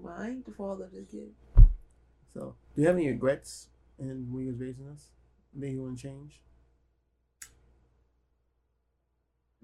I 0.08 0.28
ain't 0.28 0.44
the 0.44 0.52
father 0.52 0.84
of 0.84 0.92
this 0.92 1.06
kid. 1.10 1.32
So, 2.34 2.54
do 2.74 2.82
you 2.82 2.86
have 2.88 2.96
any 2.96 3.08
regrets 3.08 3.68
in 3.98 4.30
when 4.30 4.44
you 4.44 4.52
was 4.52 4.60
raising 4.60 4.88
us? 4.88 5.08
Maybe 5.54 5.74
you 5.74 5.82
want 5.82 5.96
to 5.98 6.02
change? 6.02 6.40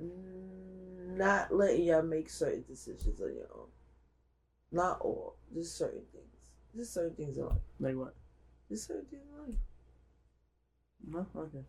Mm, 0.01 1.17
Not 1.17 1.55
letting 1.55 1.85
y'all 1.85 2.03
make 2.03 2.31
certain 2.31 2.65
decisions 2.67 3.21
on 3.21 3.35
your 3.35 3.49
own. 3.55 3.67
Not 4.75 5.01
all. 5.01 5.37
Just 5.55 5.77
certain 5.79 6.03
things. 6.13 6.35
Just 6.77 6.93
certain 6.95 7.15
things 7.15 7.37
in 7.39 7.45
life. 7.47 7.59
Like 7.79 7.95
what? 7.97 8.15
Just 8.69 8.89
certain 8.89 9.07
things 9.07 9.23
in 9.31 9.47
life. 9.47 9.61
No? 11.07 11.27
Okay. 11.43 11.65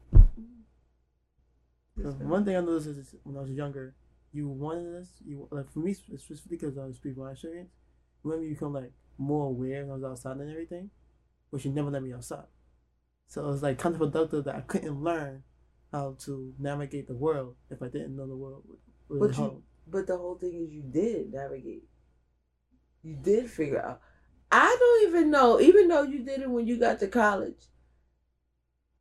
So 1.97 2.11
certain- 2.11 2.29
one 2.29 2.43
thing 2.45 2.55
I 2.57 2.61
noticed 2.61 2.87
is 2.87 3.15
when 3.23 3.37
I 3.37 3.41
was 3.41 3.51
younger, 3.51 3.95
you 4.33 4.49
wanted 4.49 4.93
this. 4.93 5.09
You 5.25 5.47
like 5.51 5.69
for 5.69 5.79
me 5.79 5.93
specifically 5.93 6.57
because 6.57 6.77
I 6.77 6.85
was 6.85 6.95
speaking 6.97 7.23
my 7.23 7.31
experience. 7.31 7.69
You 8.23 8.31
me 8.31 8.47
to 8.47 8.53
become 8.53 8.73
like 8.73 8.91
more 9.17 9.47
aware 9.47 9.83
when 9.85 9.91
I 9.91 9.95
was 9.95 10.03
outside 10.03 10.37
and 10.37 10.49
everything, 10.49 10.89
but 11.51 11.63
you 11.63 11.71
never 11.71 11.91
let 11.91 12.01
me 12.03 12.11
outside. 12.13 12.47
So 13.27 13.43
it 13.43 13.47
was 13.47 13.63
like 13.63 13.79
counterproductive 13.79 14.43
that 14.45 14.55
I 14.55 14.61
couldn't 14.61 15.01
learn 15.01 15.43
how 15.91 16.15
to 16.21 16.53
navigate 16.59 17.07
the 17.07 17.15
world 17.15 17.55
if 17.69 17.81
I 17.81 17.87
didn't 17.87 18.15
know 18.15 18.27
the 18.27 18.35
world. 18.35 18.63
was 19.07 19.19
But 19.19 19.37
you- 19.37 19.63
But 19.87 20.07
the 20.07 20.17
whole 20.17 20.35
thing 20.35 20.55
is 20.55 20.71
you 20.71 20.81
did 20.81 21.31
navigate. 21.31 21.87
You 23.05 23.13
did 23.13 23.51
figure 23.51 23.85
out. 23.85 24.01
I 24.51 24.75
don't 24.79 25.09
even 25.09 25.29
know, 25.29 25.61
even 25.61 25.87
though 25.87 26.01
you 26.01 26.23
did 26.23 26.41
it 26.41 26.49
when 26.49 26.65
you 26.65 26.79
got 26.79 26.99
to 26.99 27.07
college, 27.07 27.67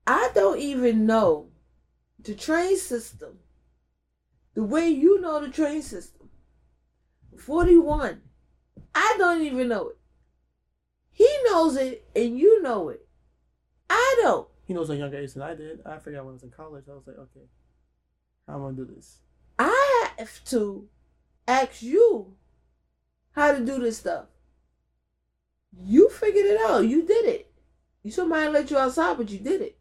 I 0.07 0.31
don't 0.35 0.59
even 0.59 1.07
know 1.07 1.49
the 2.19 2.35
train 2.35 2.77
system. 2.77 3.39
The 4.53 4.63
way 4.63 4.89
you 4.89 5.23
know 5.23 5.41
the 5.41 5.49
train 5.49 5.81
system. 5.81 6.29
41. 7.39 8.21
I 8.95 9.15
don't 9.17 9.41
even 9.41 9.69
know 9.69 9.89
it. 9.89 9.97
He 11.11 11.29
knows 11.47 11.77
it 11.77 12.07
and 12.15 12.39
you 12.39 12.61
know 12.61 12.91
it. 12.91 13.09
I 13.89 14.21
don't. 14.23 14.47
He 14.67 14.75
knows 14.75 14.91
a 14.91 14.97
younger 14.97 15.17
age 15.17 15.33
than 15.33 15.43
I 15.43 15.55
did. 15.55 15.81
I 15.87 15.97
figured 15.97 16.17
out 16.17 16.27
when 16.27 16.33
I 16.33 16.35
was 16.35 16.43
in 16.43 16.51
college. 16.51 16.85
I 16.91 16.95
was 16.95 17.07
like, 17.07 17.17
okay, 17.17 17.47
I'm 18.49 18.61
gonna 18.61 18.77
do 18.77 18.85
this. 18.85 19.21
I 19.59 20.09
have 20.19 20.45
to 20.47 20.89
ask 21.49 21.83
you 21.83 22.37
how 23.35 23.53
to 23.53 23.65
do 23.65 23.79
this 23.79 23.99
stuff. 23.99 24.27
You 25.83 26.09
figured 26.09 26.47
it 26.47 26.61
out. 26.61 26.81
You 26.81 27.05
did 27.05 27.27
it. 27.27 27.53
You 28.03 28.11
somebody 28.11 28.49
let 28.49 28.71
you 28.71 28.79
outside, 28.79 29.17
but 29.17 29.31
you 29.31 29.39
did 29.39 29.61
it. 29.61 29.79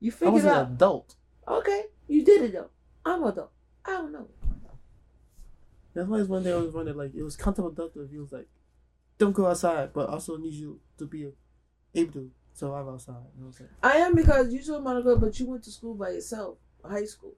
You 0.00 0.10
figured 0.10 0.30
I 0.30 0.34
was 0.34 0.44
it 0.44 0.48
an 0.48 0.54
out. 0.54 0.70
adult. 0.72 1.14
Okay, 1.46 1.82
you 2.08 2.24
did 2.24 2.42
it 2.42 2.52
though. 2.52 2.70
I'm 3.04 3.22
a 3.22 3.28
adult. 3.28 3.52
I 3.84 3.92
don't 3.92 4.12
know. 4.12 4.28
That's 5.94 6.08
why 6.08 6.18
it's 6.18 6.28
one 6.28 6.42
day 6.42 6.52
I 6.52 6.56
was 6.56 6.74
wondering, 6.74 6.98
like, 6.98 7.14
it 7.14 7.22
was 7.22 7.38
counterproductive. 7.38 8.10
He 8.10 8.18
was 8.18 8.30
like, 8.30 8.48
don't 9.16 9.32
go 9.32 9.46
outside, 9.46 9.94
but 9.94 10.10
also 10.10 10.36
need 10.36 10.52
you 10.52 10.78
to 10.98 11.06
be 11.06 11.32
able 11.94 12.12
to 12.12 12.30
survive 12.52 12.86
outside. 12.86 13.14
Was 13.40 13.60
like, 13.60 13.70
I 13.82 13.98
am 13.98 14.14
because 14.14 14.52
you 14.52 14.62
told 14.62 14.84
go, 14.84 15.16
but 15.16 15.38
you 15.40 15.46
went 15.46 15.62
to 15.64 15.70
school 15.70 15.94
by 15.94 16.10
yourself, 16.10 16.58
high 16.84 17.06
school. 17.06 17.34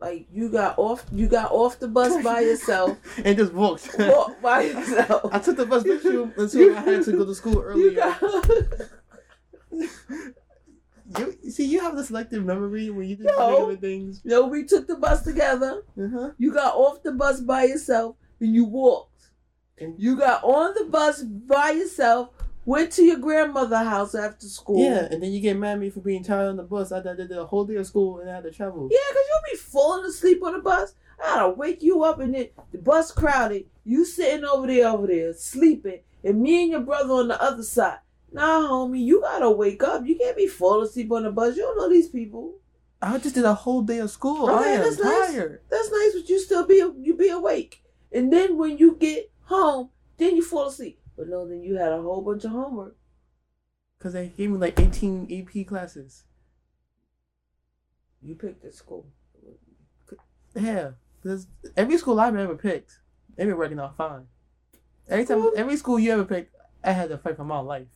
Like 0.00 0.28
you 0.32 0.48
got 0.48 0.78
off, 0.78 1.04
you 1.12 1.26
got 1.26 1.50
off 1.50 1.80
the 1.80 1.88
bus 1.88 2.22
by 2.22 2.40
yourself, 2.50 2.96
and 3.24 3.36
just 3.36 3.52
walked. 3.52 3.88
walked 3.98 4.40
by 4.40 4.62
yourself. 4.70 5.28
I 5.32 5.38
took 5.40 5.56
the 5.56 5.66
bus 5.66 5.82
with 5.84 6.04
you 6.04 6.32
until 6.36 6.76
I 6.76 6.80
had 6.82 7.02
to 7.04 7.12
go 7.12 7.24
to 7.24 7.34
school 7.34 7.54
You 7.54 7.62
earlier. 7.62 7.94
got, 7.96 8.22
You 11.42 11.50
see, 11.50 11.64
you 11.64 11.80
have 11.80 11.96
the 11.96 12.04
selective 12.04 12.44
memory 12.44 12.90
when 12.90 13.08
you 13.08 13.16
just 13.16 13.28
No. 13.36 13.74
things. 13.76 14.20
no, 14.24 14.46
we 14.46 14.64
took 14.64 14.86
the 14.86 14.96
bus 14.96 15.22
together. 15.22 15.82
Uh-huh. 16.00 16.30
You 16.38 16.52
got 16.52 16.74
off 16.74 17.02
the 17.02 17.12
bus 17.12 17.40
by 17.40 17.64
yourself 17.64 18.16
and 18.40 18.54
you 18.54 18.64
walked. 18.64 19.30
And- 19.78 19.94
You 19.98 20.16
got 20.16 20.44
on 20.44 20.74
the 20.74 20.84
bus 20.84 21.22
by 21.22 21.70
yourself, 21.70 22.30
went 22.68 22.92
to 22.92 23.02
your 23.02 23.18
grandmother's 23.18 23.78
house 23.78 24.14
after 24.14 24.46
school. 24.46 24.78
Yeah, 24.78 25.08
and 25.10 25.22
then 25.22 25.32
you 25.32 25.40
get 25.40 25.56
mad 25.56 25.72
at 25.72 25.78
me 25.78 25.88
for 25.88 26.00
being 26.00 26.22
tired 26.22 26.50
on 26.50 26.56
the 26.58 26.62
bus. 26.62 26.92
I 26.92 27.00
did 27.00 27.30
the 27.30 27.46
whole 27.46 27.64
day 27.64 27.76
of 27.76 27.86
school 27.86 28.18
and 28.18 28.30
I 28.30 28.34
had 28.34 28.44
to 28.44 28.50
travel. 28.50 28.90
Yeah, 28.92 28.98
because 29.08 29.24
you'll 29.26 29.52
be 29.52 29.56
falling 29.56 30.04
asleep 30.04 30.44
on 30.44 30.52
the 30.52 30.58
bus. 30.58 30.92
I 31.18 31.34
gotta 31.34 31.48
wake 31.48 31.82
you 31.82 32.04
up 32.04 32.20
and 32.20 32.34
then 32.34 32.48
the 32.70 32.76
bus 32.76 33.10
crowded. 33.10 33.64
You 33.84 34.04
sitting 34.04 34.44
over 34.44 34.66
there, 34.66 34.86
over 34.86 35.06
there, 35.06 35.32
sleeping, 35.32 36.00
and 36.22 36.42
me 36.42 36.64
and 36.64 36.70
your 36.72 36.80
brother 36.80 37.14
on 37.14 37.28
the 37.28 37.42
other 37.42 37.62
side. 37.62 38.00
Nah, 38.30 38.68
homie, 38.68 39.02
you 39.02 39.22
gotta 39.22 39.50
wake 39.50 39.82
up. 39.82 40.04
You 40.04 40.16
can't 40.16 40.36
be 40.36 40.46
falling 40.46 40.86
asleep 40.86 41.10
on 41.10 41.22
the 41.22 41.32
bus. 41.32 41.56
You 41.56 41.62
don't 41.62 41.78
know 41.78 41.88
these 41.88 42.08
people. 42.08 42.56
I 43.00 43.16
just 43.16 43.34
did 43.34 43.44
a 43.44 43.54
whole 43.54 43.80
day 43.80 44.00
of 44.00 44.10
school. 44.10 44.50
Okay, 44.50 44.68
I 44.68 44.72
am 44.72 44.82
that's 44.82 44.98
nice. 44.98 45.30
tired. 45.30 45.62
That's 45.70 45.90
nice, 45.90 46.12
but 46.20 46.28
you 46.28 46.38
still 46.38 46.66
be 46.66 46.74
you 47.00 47.16
be 47.16 47.30
awake. 47.30 47.82
And 48.12 48.30
then 48.30 48.58
when 48.58 48.76
you 48.76 48.96
get 48.96 49.30
home, 49.44 49.88
then 50.18 50.36
you 50.36 50.42
fall 50.42 50.66
asleep. 50.66 50.97
But 51.18 51.28
no, 51.28 51.48
then 51.48 51.64
you 51.64 51.74
had 51.74 51.92
a 51.92 52.00
whole 52.00 52.22
bunch 52.22 52.44
of 52.44 52.52
homework. 52.52 52.96
Because 53.98 54.12
they 54.12 54.28
gave 54.28 54.50
me 54.50 54.58
like 54.58 54.78
18 54.78 55.26
AP 55.32 55.66
classes. 55.66 56.22
You 58.22 58.36
picked 58.36 58.64
at 58.64 58.74
school. 58.74 59.08
Yeah, 60.54 60.92
because 61.20 61.48
every 61.76 61.98
school 61.98 62.20
I've 62.20 62.36
ever 62.36 62.54
picked, 62.54 63.00
they've 63.36 63.48
been 63.48 63.58
working 63.58 63.80
out 63.80 63.96
fine. 63.96 64.26
Every 65.08 65.24
time, 65.24 65.50
every 65.56 65.76
school 65.76 65.98
you 65.98 66.12
ever 66.12 66.24
picked, 66.24 66.54
I 66.84 66.92
had 66.92 67.08
to 67.08 67.18
fight 67.18 67.36
for 67.36 67.44
my 67.44 67.58
life. 67.58 67.88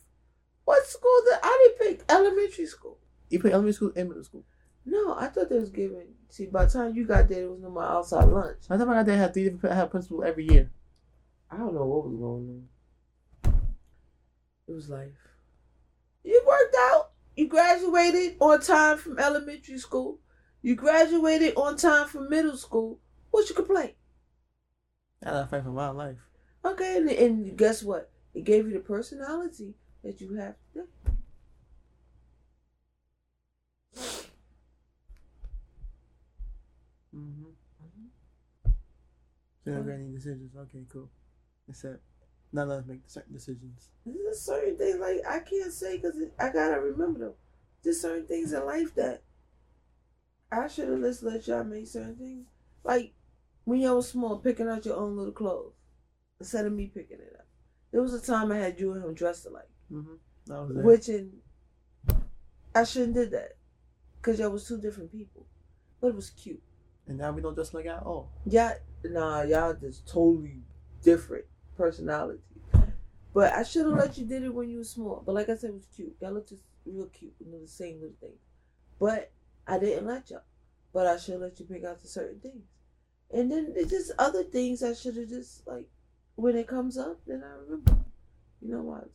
What 0.65 0.85
school 0.85 1.21
did 1.25 1.39
I 1.41 1.73
didn't 1.79 1.97
pick? 1.97 2.11
Elementary 2.11 2.65
school. 2.65 2.99
You 3.29 3.39
pick 3.39 3.53
elementary 3.53 3.73
school 3.73 3.91
and 3.95 4.09
middle 4.09 4.23
school. 4.23 4.43
No, 4.85 5.15
I 5.17 5.27
thought 5.27 5.49
they 5.49 5.59
was 5.59 5.69
giving. 5.69 6.07
See, 6.29 6.47
by 6.47 6.65
the 6.65 6.71
time 6.71 6.95
you 6.95 7.05
got 7.05 7.29
there, 7.29 7.43
it 7.43 7.51
was 7.51 7.61
no 7.61 7.69
more 7.69 7.83
outside 7.83 8.25
lunch. 8.25 8.67
By 8.67 8.75
the 8.75 8.83
time 8.83 8.93
I 8.93 8.97
got 8.97 9.05
there, 9.05 9.15
I 9.15 9.19
had 9.19 9.33
three 9.33 9.45
different 9.45 9.73
I 9.73 9.77
had 9.77 9.91
principal 9.91 10.23
every 10.23 10.45
year. 10.45 10.69
I 11.49 11.57
don't 11.57 11.73
know 11.73 11.85
what 11.85 12.05
was 12.05 12.15
going 12.15 12.49
on. 12.49 12.67
It 14.67 14.71
was 14.71 14.89
life. 14.89 15.11
You 16.23 16.41
worked 16.47 16.75
out. 16.77 17.11
You 17.35 17.47
graduated 17.47 18.37
on 18.39 18.61
time 18.61 18.97
from 18.97 19.19
elementary 19.19 19.77
school. 19.77 20.19
You 20.61 20.75
graduated 20.75 21.55
on 21.55 21.77
time 21.77 22.07
from 22.07 22.29
middle 22.29 22.55
school. 22.55 22.99
What's 23.31 23.49
your 23.49 23.57
complaint? 23.57 23.95
I 25.25 25.31
to 25.31 25.47
fight 25.49 25.63
for 25.63 25.69
my 25.69 25.89
life. 25.89 26.17
Okay, 26.63 26.97
and, 26.97 27.09
and 27.09 27.57
guess 27.57 27.83
what? 27.83 28.11
It 28.33 28.43
gave 28.45 28.67
you 28.67 28.73
the 28.73 28.79
personality 28.79 29.75
that 30.03 30.21
you 30.21 30.35
have 30.35 30.55
today. 30.73 30.85
Mm-hmm. 37.15 37.43
So 38.63 39.69
you 39.69 39.73
don't 39.73 39.85
got 39.85 39.93
any 39.93 40.11
decisions. 40.11 40.55
Okay, 40.55 40.85
cool. 40.91 41.09
Except 41.69 41.99
not 42.53 42.67
let 42.67 42.79
us 42.79 42.85
make 42.87 43.01
certain 43.07 43.33
decisions. 43.33 43.89
There's 44.05 44.39
certain 44.39 44.77
things 44.77 44.99
like 44.99 45.21
I 45.27 45.39
can't 45.39 45.73
say 45.73 45.97
because 45.97 46.15
I 46.39 46.49
gotta 46.49 46.79
remember 46.79 47.19
them. 47.19 47.33
There's 47.83 47.99
certain 48.01 48.25
things 48.27 48.53
in 48.53 48.65
life 48.65 48.93
that 48.95 49.23
I 50.51 50.67
should 50.67 50.87
have 50.89 51.01
just 51.01 51.23
let 51.23 51.47
y'all 51.47 51.63
make 51.63 51.87
certain 51.87 52.15
things. 52.15 52.45
Like 52.83 53.13
when 53.65 53.79
y'all 53.79 53.95
was 53.97 54.09
small, 54.09 54.37
picking 54.37 54.67
out 54.67 54.85
your 54.85 54.97
own 54.97 55.17
little 55.17 55.33
clothes 55.33 55.73
instead 56.39 56.65
of 56.65 56.73
me 56.73 56.87
picking 56.93 57.17
it 57.19 57.35
up. 57.37 57.47
There 57.91 58.01
was 58.01 58.13
a 58.13 58.21
time 58.21 58.51
I 58.51 58.57
had 58.57 58.79
you 58.79 58.93
and 58.93 59.03
him 59.03 59.13
dressed 59.13 59.45
alike, 59.45 59.69
Mm-hmm. 59.91 60.13
That 60.47 60.61
was 60.61 60.77
it. 60.77 60.83
which 60.83 61.09
in 61.09 61.31
I 62.75 62.83
shouldn't 62.83 63.13
did 63.13 63.31
that 63.31 63.53
because 64.17 64.39
y'all 64.39 64.49
was 64.49 64.67
two 64.67 64.79
different 64.79 65.11
people, 65.11 65.45
but 66.01 66.07
it 66.07 66.15
was 66.15 66.29
cute. 66.31 66.61
and 67.07 67.17
now 67.17 67.31
we 67.31 67.41
don't 67.41 67.53
dress 67.55 67.73
like 67.73 67.85
at 67.85 68.03
all. 68.03 68.31
Yeah, 68.45 68.73
nah, 69.03 69.41
y'all 69.43 69.73
just 69.73 70.07
totally 70.07 70.61
different 71.03 71.45
personality. 71.77 72.39
But 73.33 73.53
I 73.53 73.63
should 73.63 73.85
have 73.85 73.95
let 73.95 74.17
you 74.17 74.25
did 74.25 74.43
it 74.43 74.53
when 74.53 74.69
you 74.69 74.77
were 74.77 74.83
small. 74.83 75.23
But 75.25 75.35
like 75.35 75.49
I 75.49 75.55
said, 75.55 75.71
it 75.71 75.73
was 75.73 75.87
cute. 75.95 76.15
Y'all 76.21 76.33
looked 76.33 76.49
just 76.49 76.61
real 76.85 77.07
cute. 77.07 77.33
You 77.39 77.51
know, 77.51 77.61
the 77.61 77.67
same 77.67 77.95
little 77.95 78.15
thing. 78.21 78.37
But 78.99 79.31
I 79.67 79.79
didn't 79.79 80.05
let 80.05 80.29
y'all. 80.29 80.43
But 80.93 81.07
I 81.07 81.17
should 81.17 81.39
let 81.39 81.59
you 81.59 81.65
pick 81.65 81.83
out 81.83 82.01
the 82.01 82.07
certain 82.07 82.39
things. 82.39 82.63
And 83.31 83.51
then 83.51 83.73
there's 83.73 83.89
just 83.89 84.11
other 84.19 84.43
things 84.43 84.83
I 84.83 84.93
should 84.93 85.17
have 85.17 85.29
just 85.29 85.65
like 85.65 85.87
when 86.35 86.55
it 86.55 86.67
comes 86.67 86.97
up, 86.97 87.19
then 87.25 87.43
I 87.43 87.55
remember. 87.63 87.97
You 88.61 88.71
know 88.71 88.81
what? 88.81 89.09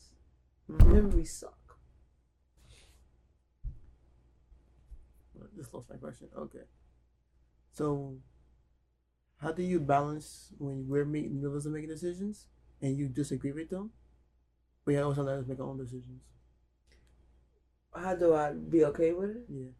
Mm-hmm. 0.71 0.93
Memories 0.93 1.33
suck. 1.33 1.55
Just 5.57 5.75
lost 5.75 5.91
my 5.91 5.97
question. 5.97 6.29
Okay. 6.37 6.63
So, 7.73 8.17
how 9.39 9.53
do 9.53 9.63
you 9.63 9.79
balance 9.81 10.53
when 10.59 10.89
we're 10.89 11.05
making 11.05 11.41
middle 11.41 11.57
of 11.57 11.67
making 11.67 11.89
decisions 11.89 12.47
and 12.83 12.97
you 12.97 13.09
disagree 13.09 13.53
with 13.53 13.71
them, 13.71 13.91
but 14.85 14.93
you 14.93 15.03
also 15.03 15.23
let 15.23 15.39
us 15.39 15.47
make 15.47 15.61
our 15.61 15.67
own 15.67 15.79
decisions? 15.79 16.23
How 17.95 18.15
do 18.15 18.35
I 18.35 18.53
be 18.53 18.85
okay 18.87 19.13
with 19.13 19.31
it? 19.31 19.45
Yeah. 19.49 19.71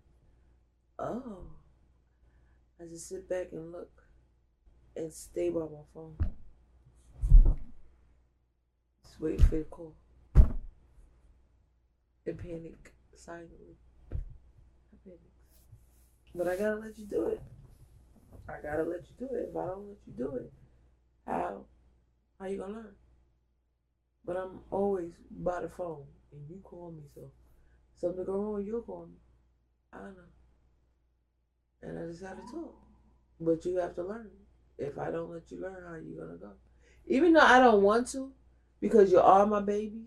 Oh. 0.99 1.43
I 2.81 2.85
just 2.85 3.09
sit 3.09 3.29
back 3.29 3.49
and 3.53 3.73
look 3.73 3.91
and 4.97 5.13
stay 5.13 5.51
by 5.51 5.61
my 5.61 5.83
phone. 5.93 6.17
Just 9.03 9.21
wait 9.21 9.41
for 9.43 9.57
the 9.57 9.65
call. 9.65 9.95
And 12.27 12.39
panic 12.39 12.93
silently. 13.17 13.77
I 14.13 14.17
panic. 15.05 15.21
But 16.35 16.47
I 16.47 16.57
gotta 16.57 16.77
let 16.77 16.97
you 16.99 17.07
do 17.07 17.27
it. 17.27 17.43
I 18.49 18.61
gotta 18.63 18.83
let 18.83 19.01
you 19.01 19.27
do 19.27 19.35
it. 19.35 19.49
If 19.51 19.57
I 19.57 19.67
don't 19.67 19.89
let 19.89 19.99
you 20.07 20.13
do 20.17 20.37
it, 20.37 20.53
how 21.27 21.65
how 22.39 22.47
you 22.47 22.59
gonna 22.59 22.75
learn? 22.75 22.95
But 24.25 24.37
I'm 24.37 24.61
always 24.71 25.13
by 25.31 25.61
the 25.63 25.69
phone 25.69 26.05
and 26.33 26.41
you 26.49 26.61
call 26.63 26.93
me 26.93 27.03
so 27.15 27.31
something 27.97 28.25
go 28.25 28.33
wrong, 28.33 28.65
you'll 28.65 28.83
call 28.83 29.07
me. 29.07 29.17
I 29.93 29.99
don't 29.99 30.17
know. 30.17 30.23
And 31.83 31.99
I 31.99 32.11
just 32.11 32.23
have 32.23 32.37
to 32.37 32.53
talk. 32.53 32.75
But 33.41 33.65
you 33.65 33.77
have 33.77 33.95
to 33.97 34.03
learn. 34.03 34.31
If 34.79 34.99
I 34.99 35.11
don't 35.11 35.31
let 35.31 35.51
you 35.51 35.61
learn, 35.61 35.85
how 35.87 35.97
you 35.97 36.17
gonna 36.19 36.37
go? 36.37 36.53
Even 37.07 37.33
though 37.33 37.41
I 37.41 37.59
don't 37.59 37.83
want 37.83 38.09
to, 38.09 38.33
because 38.81 39.11
you 39.11 39.21
are 39.21 39.47
my 39.47 39.61
babies, 39.61 40.07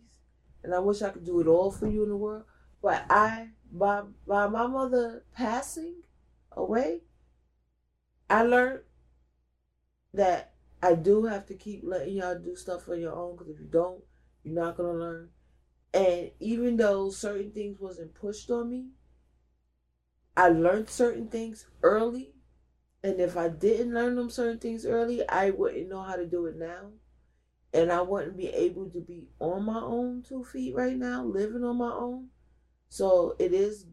and 0.63 0.73
I 0.73 0.79
wish 0.79 1.01
I 1.01 1.09
could 1.09 1.25
do 1.25 1.39
it 1.41 1.47
all 1.47 1.71
for 1.71 1.87
you 1.87 2.03
in 2.03 2.09
the 2.09 2.15
world. 2.15 2.43
But 2.81 3.05
I, 3.09 3.49
by 3.71 4.03
by 4.27 4.47
my 4.47 4.67
mother 4.67 5.23
passing 5.33 5.95
away, 6.51 7.01
I 8.31 8.43
learned 8.43 8.79
that 10.13 10.53
I 10.81 10.95
do 10.95 11.25
have 11.25 11.45
to 11.47 11.53
keep 11.53 11.81
letting 11.83 12.15
y'all 12.15 12.39
do 12.39 12.55
stuff 12.55 12.87
on 12.87 13.01
your 13.01 13.13
own. 13.13 13.35
Because 13.35 13.49
if 13.49 13.59
you 13.59 13.65
don't, 13.65 14.01
you're 14.43 14.55
not 14.55 14.77
gonna 14.77 14.93
learn. 14.93 15.29
And 15.93 16.31
even 16.39 16.77
though 16.77 17.09
certain 17.09 17.51
things 17.51 17.77
wasn't 17.77 18.15
pushed 18.15 18.49
on 18.49 18.69
me, 18.69 18.91
I 20.37 20.47
learned 20.47 20.89
certain 20.89 21.27
things 21.27 21.67
early. 21.83 22.33
And 23.03 23.19
if 23.19 23.35
I 23.35 23.49
didn't 23.49 23.93
learn 23.93 24.15
them 24.15 24.29
certain 24.29 24.59
things 24.59 24.85
early, 24.85 25.27
I 25.27 25.49
wouldn't 25.49 25.89
know 25.89 26.01
how 26.01 26.15
to 26.15 26.25
do 26.25 26.45
it 26.45 26.55
now. 26.55 26.91
And 27.73 27.91
I 27.91 28.01
wouldn't 28.01 28.37
be 28.37 28.47
able 28.47 28.89
to 28.91 29.01
be 29.01 29.27
on 29.39 29.65
my 29.65 29.81
own 29.81 30.23
two 30.25 30.45
feet 30.45 30.73
right 30.73 30.95
now, 30.95 31.25
living 31.25 31.65
on 31.65 31.77
my 31.77 31.91
own. 31.91 32.27
So 32.87 33.35
it 33.39 33.51
is 33.53 33.87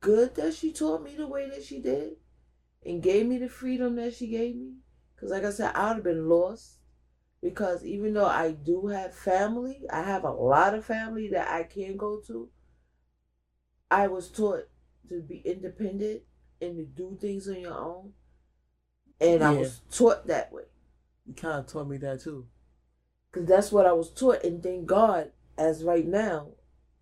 good 0.00 0.34
that 0.36 0.54
she 0.54 0.72
taught 0.72 1.02
me 1.02 1.14
the 1.14 1.26
way 1.26 1.46
that 1.50 1.62
she 1.62 1.80
did 1.80 2.16
and 2.84 3.02
gave 3.02 3.26
me 3.26 3.38
the 3.38 3.48
freedom 3.48 3.96
that 3.96 4.14
she 4.14 4.28
gave 4.28 4.56
me. 4.56 4.74
Because, 5.14 5.30
like 5.30 5.44
I 5.44 5.50
said, 5.50 5.72
I 5.74 5.88
would 5.88 5.96
have 5.96 6.04
been 6.04 6.28
lost. 6.28 6.78
Because 7.42 7.84
even 7.84 8.14
though 8.14 8.26
I 8.26 8.52
do 8.52 8.86
have 8.86 9.14
family, 9.14 9.82
I 9.90 10.02
have 10.02 10.24
a 10.24 10.30
lot 10.30 10.74
of 10.74 10.84
family 10.84 11.28
that 11.28 11.48
I 11.48 11.64
can 11.64 11.96
go 11.96 12.20
to. 12.26 12.48
I 13.90 14.06
was 14.06 14.30
taught 14.30 14.68
to 15.08 15.20
be 15.20 15.42
independent 15.44 16.22
and 16.60 16.76
to 16.78 16.84
do 16.84 17.18
things 17.20 17.48
on 17.48 17.60
your 17.60 17.78
own. 17.78 18.12
And 19.20 19.44
I 19.44 19.52
was 19.52 19.82
taught 19.90 20.26
that 20.26 20.52
way. 20.52 20.64
You 21.26 21.34
kind 21.34 21.60
of 21.60 21.66
taught 21.66 21.88
me 21.88 21.98
that 21.98 22.22
too. 22.22 22.46
Because 23.30 23.48
that's 23.48 23.72
what 23.72 23.86
I 23.86 23.92
was 23.92 24.10
taught. 24.10 24.42
And 24.42 24.62
thank 24.62 24.86
God, 24.86 25.30
as 25.58 25.84
right 25.84 26.06
now, 26.06 26.48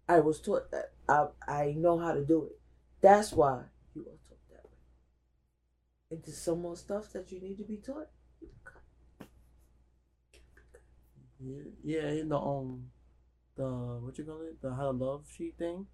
I 0.09 0.21
was 0.21 0.41
taught 0.41 0.71
that. 0.71 0.93
I, 1.09 1.27
I 1.47 1.75
know 1.77 1.99
how 1.99 2.13
to 2.13 2.25
do 2.25 2.45
it. 2.47 2.59
That's 3.01 3.33
why 3.33 3.63
you 3.95 4.03
are 4.03 4.19
taught 4.29 4.49
that 4.51 4.65
way. 4.65 4.77
And 6.13 6.23
there's 6.23 6.37
some 6.37 6.61
more 6.61 6.77
stuff 6.77 7.11
that 7.15 7.33
you 7.33 7.41
need 7.41 7.57
to 7.57 7.65
be 7.65 7.79
taught. 7.79 8.09
Yeah, 11.41 11.63
yeah, 11.83 12.13
you 12.13 12.27
know, 12.27 12.37
um, 12.37 12.91
the 13.57 13.65
what 13.65 14.19
you 14.19 14.25
call 14.25 14.43
it, 14.43 14.61
the 14.61 14.75
how 14.75 14.83
to 14.83 14.91
love 14.91 15.25
sheet 15.35 15.55
thing. 15.59 15.87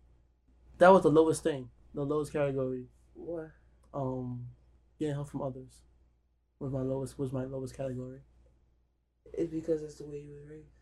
That 0.79 0.93
was 0.93 1.05
the 1.05 1.09
lowest 1.09 1.45
thing, 1.45 1.71
the 1.95 2.03
lowest 2.03 2.33
category. 2.33 2.87
What? 3.15 3.53
Um, 3.95 4.49
getting 4.99 5.15
help 5.15 5.29
from 5.29 5.43
others 5.43 5.83
was 6.59 6.73
my 6.73 6.83
lowest 6.83 7.17
was 7.17 7.33
my 7.33 7.45
lowest 7.45 7.77
category. 7.77 8.19
It's 9.33 9.53
because 9.53 9.83
it's 9.85 9.99
the 9.99 10.05
way 10.05 10.19
you 10.19 10.35
was 10.35 10.51
raised. 10.51 10.75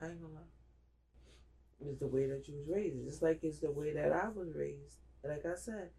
I 0.00 0.06
ain't 0.06 0.22
gonna 0.22 0.32
lie. 0.32 1.86
It's 1.86 2.00
the 2.00 2.06
way 2.06 2.26
that 2.28 2.48
you 2.48 2.54
was 2.56 2.66
raised. 2.66 3.06
It's 3.06 3.20
like 3.20 3.40
it's 3.42 3.58
the 3.58 3.70
way 3.70 3.92
that 3.92 4.10
I 4.10 4.30
was 4.30 4.54
raised. 4.54 4.96
Like 5.22 5.44
I 5.44 5.54
said, 5.56 5.90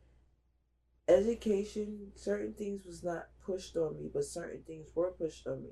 education, 1.11 2.11
certain 2.15 2.53
things 2.53 2.85
was 2.85 3.03
not 3.03 3.27
pushed 3.45 3.75
on 3.77 3.97
me, 3.97 4.09
but 4.13 4.25
certain 4.25 4.61
things 4.63 4.89
were 4.95 5.11
pushed 5.11 5.47
on 5.47 5.63
me. 5.63 5.71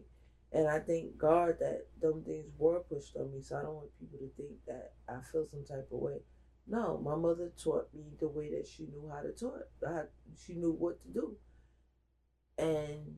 And 0.52 0.68
I 0.68 0.80
thank 0.80 1.18
God 1.18 1.58
that 1.60 1.88
them 2.02 2.24
things 2.24 2.52
were 2.58 2.80
pushed 2.80 3.16
on 3.16 3.32
me. 3.32 3.42
So 3.42 3.58
I 3.58 3.62
don't 3.62 3.76
want 3.76 4.00
people 4.00 4.20
to 4.20 4.32
think 4.36 4.58
that 4.68 4.94
I 5.08 5.22
feel 5.32 5.46
some 5.50 5.64
type 5.64 5.90
of 5.92 6.00
way. 6.00 6.22
No, 6.68 7.00
my 7.04 7.16
mother 7.16 7.52
taught 7.62 7.90
me 7.94 8.04
the 8.20 8.28
way 8.28 8.52
that 8.52 8.68
she 8.68 8.84
knew 8.84 9.10
how 9.14 9.22
to 9.22 9.32
taught. 9.32 9.68
How, 9.86 10.04
she 10.44 10.54
knew 10.54 10.72
what 10.72 11.02
to 11.02 11.08
do. 11.10 11.38
And 12.58 13.18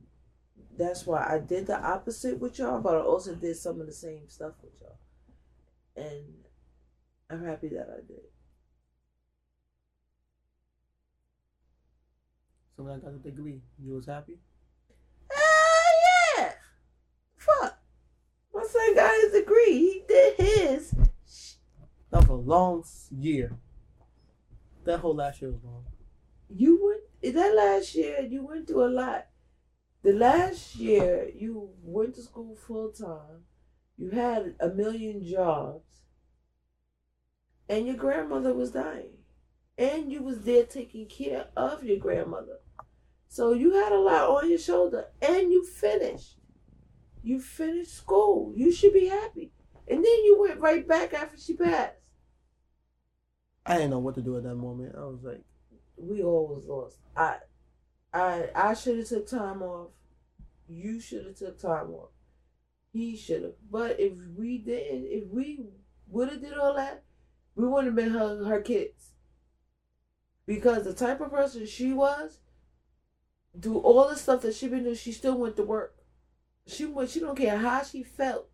that's 0.78 1.06
why 1.06 1.26
I 1.28 1.40
did 1.40 1.68
the 1.68 1.80
opposite 1.82 2.40
with 2.40 2.60
y'all, 2.60 2.82
but 2.82 2.96
I 2.96 3.00
also 3.00 3.36
did 3.36 3.58
some 3.58 3.82
of 3.82 3.88
the 3.88 3.94
same 3.94 4.28
stuff 4.28 4.54
with 4.62 4.74
y'all. 4.82 4.98
And 5.96 6.34
I'm 7.30 7.46
happy 7.46 7.70
that 7.70 7.90
I 7.90 8.06
did. 8.06 8.22
So 12.82 12.86
when 12.86 12.96
I 12.96 12.98
got 12.98 13.14
the 13.22 13.30
degree, 13.30 13.62
you 13.80 13.94
was 13.94 14.08
happy. 14.08 14.40
Ah, 15.32 16.38
yeah. 16.40 16.52
Fuck. 17.38 17.78
My 18.52 18.64
son 18.64 18.96
got 18.96 19.14
his 19.22 19.34
degree. 19.34 19.72
He 19.72 20.04
did 20.08 20.36
his. 20.38 20.96
That 22.10 22.22
was 22.22 22.30
a 22.30 22.34
long 22.34 22.84
year. 23.12 23.56
That 24.86 25.00
whole 25.00 25.14
last 25.14 25.44
year 25.44 25.52
was 25.52 25.64
long. 25.64 25.84
You 26.50 27.00
went 27.22 27.36
that 27.36 27.56
last 27.56 27.94
year. 27.94 28.22
You 28.28 28.48
went 28.48 28.68
through 28.68 28.86
a 28.86 28.90
lot. 28.90 29.28
The 30.02 30.14
last 30.14 30.76
year 30.76 31.30
you 31.36 31.70
went 31.84 32.16
to 32.16 32.24
school 32.24 32.56
full 32.56 32.90
time. 32.90 33.46
You 33.96 34.10
had 34.10 34.56
a 34.60 34.70
million 34.70 35.24
jobs, 35.24 36.02
and 37.70 37.86
your 37.86 37.96
grandmother 37.96 38.56
was 38.56 38.72
dying, 38.72 39.20
and 39.78 40.12
you 40.12 40.24
was 40.24 40.40
there 40.42 40.64
taking 40.64 41.06
care 41.06 41.50
of 41.56 41.84
your 41.84 41.98
grandmother. 41.98 42.58
So 43.32 43.54
you 43.54 43.72
had 43.76 43.94
a 43.94 43.98
lot 43.98 44.30
on 44.30 44.50
your 44.50 44.60
shoulder, 44.60 45.06
and 45.22 45.54
you 45.54 45.64
finished. 45.64 46.36
You 47.24 47.40
finished 47.40 47.96
school. 47.96 48.52
You 48.58 48.74
should 48.74 48.92
be 48.92 49.08
happy. 49.08 49.54
And 49.88 50.04
then 50.04 50.26
you 50.26 50.38
went 50.38 50.60
right 50.60 50.86
back 50.86 51.14
after 51.14 51.38
she 51.38 51.54
passed. 51.56 51.96
I 53.66 53.76
didn't 53.76 53.92
know 53.92 54.00
what 54.00 54.16
to 54.16 54.22
do 54.22 54.36
at 54.36 54.44
that 54.44 54.56
moment. 54.56 54.96
I 54.98 55.06
was 55.06 55.24
like, 55.24 55.42
we 55.96 56.22
all 56.22 56.46
was 56.54 56.66
lost. 56.68 56.98
I 57.16 57.38
I 58.14 58.50
I 58.54 58.74
should 58.74 58.98
have 58.98 59.08
took 59.08 59.28
time 59.28 59.62
off. 59.62 59.92
You 60.68 61.00
should 61.00 61.26
have 61.26 61.38
took 61.38 61.58
time 61.58 61.92
off. 61.92 62.10
He 62.92 63.16
should 63.16 63.44
have. 63.44 63.54
But 63.72 63.98
if 63.98 64.12
we 64.36 64.58
didn't, 64.58 65.06
if 65.06 65.30
we 65.30 65.68
would 66.10 66.28
have 66.28 66.42
did 66.42 66.58
all 66.58 66.74
that, 66.74 67.04
we 67.56 67.66
wouldn't 67.66 67.88
have 67.88 67.96
been 67.96 68.14
her 68.14 68.44
her 68.44 68.60
kids. 68.60 69.12
Because 70.46 70.84
the 70.84 70.94
type 70.94 71.22
of 71.22 71.32
person 71.32 71.66
she 71.66 71.94
was, 71.94 72.40
do 73.58 73.78
all 73.78 74.08
the 74.08 74.16
stuff 74.16 74.41
that 74.41 74.56
she 74.56 74.68
been 74.68 74.84
doing, 74.84 74.95
she 74.95 75.12
still 75.12 75.38
went 75.38 75.56
to 75.58 75.64
work. 75.64 75.95
She 76.68 76.86
went. 76.86 77.10
She 77.10 77.20
don't 77.20 77.36
care 77.38 77.58
how 77.58 77.84
she 77.84 78.04
felt. 78.04 78.49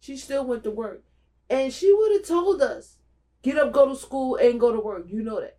She 0.00 0.16
still 0.16 0.46
went 0.46 0.62
to 0.64 0.70
work, 0.70 1.02
and 1.50 1.72
she 1.72 1.92
would 1.92 2.12
have 2.12 2.26
told 2.26 2.62
us, 2.62 2.98
"Get 3.42 3.58
up, 3.58 3.72
go 3.72 3.88
to 3.88 3.96
school, 3.96 4.36
and 4.36 4.60
go 4.60 4.72
to 4.72 4.80
work." 4.80 5.06
You 5.08 5.22
know 5.22 5.40
that 5.40 5.58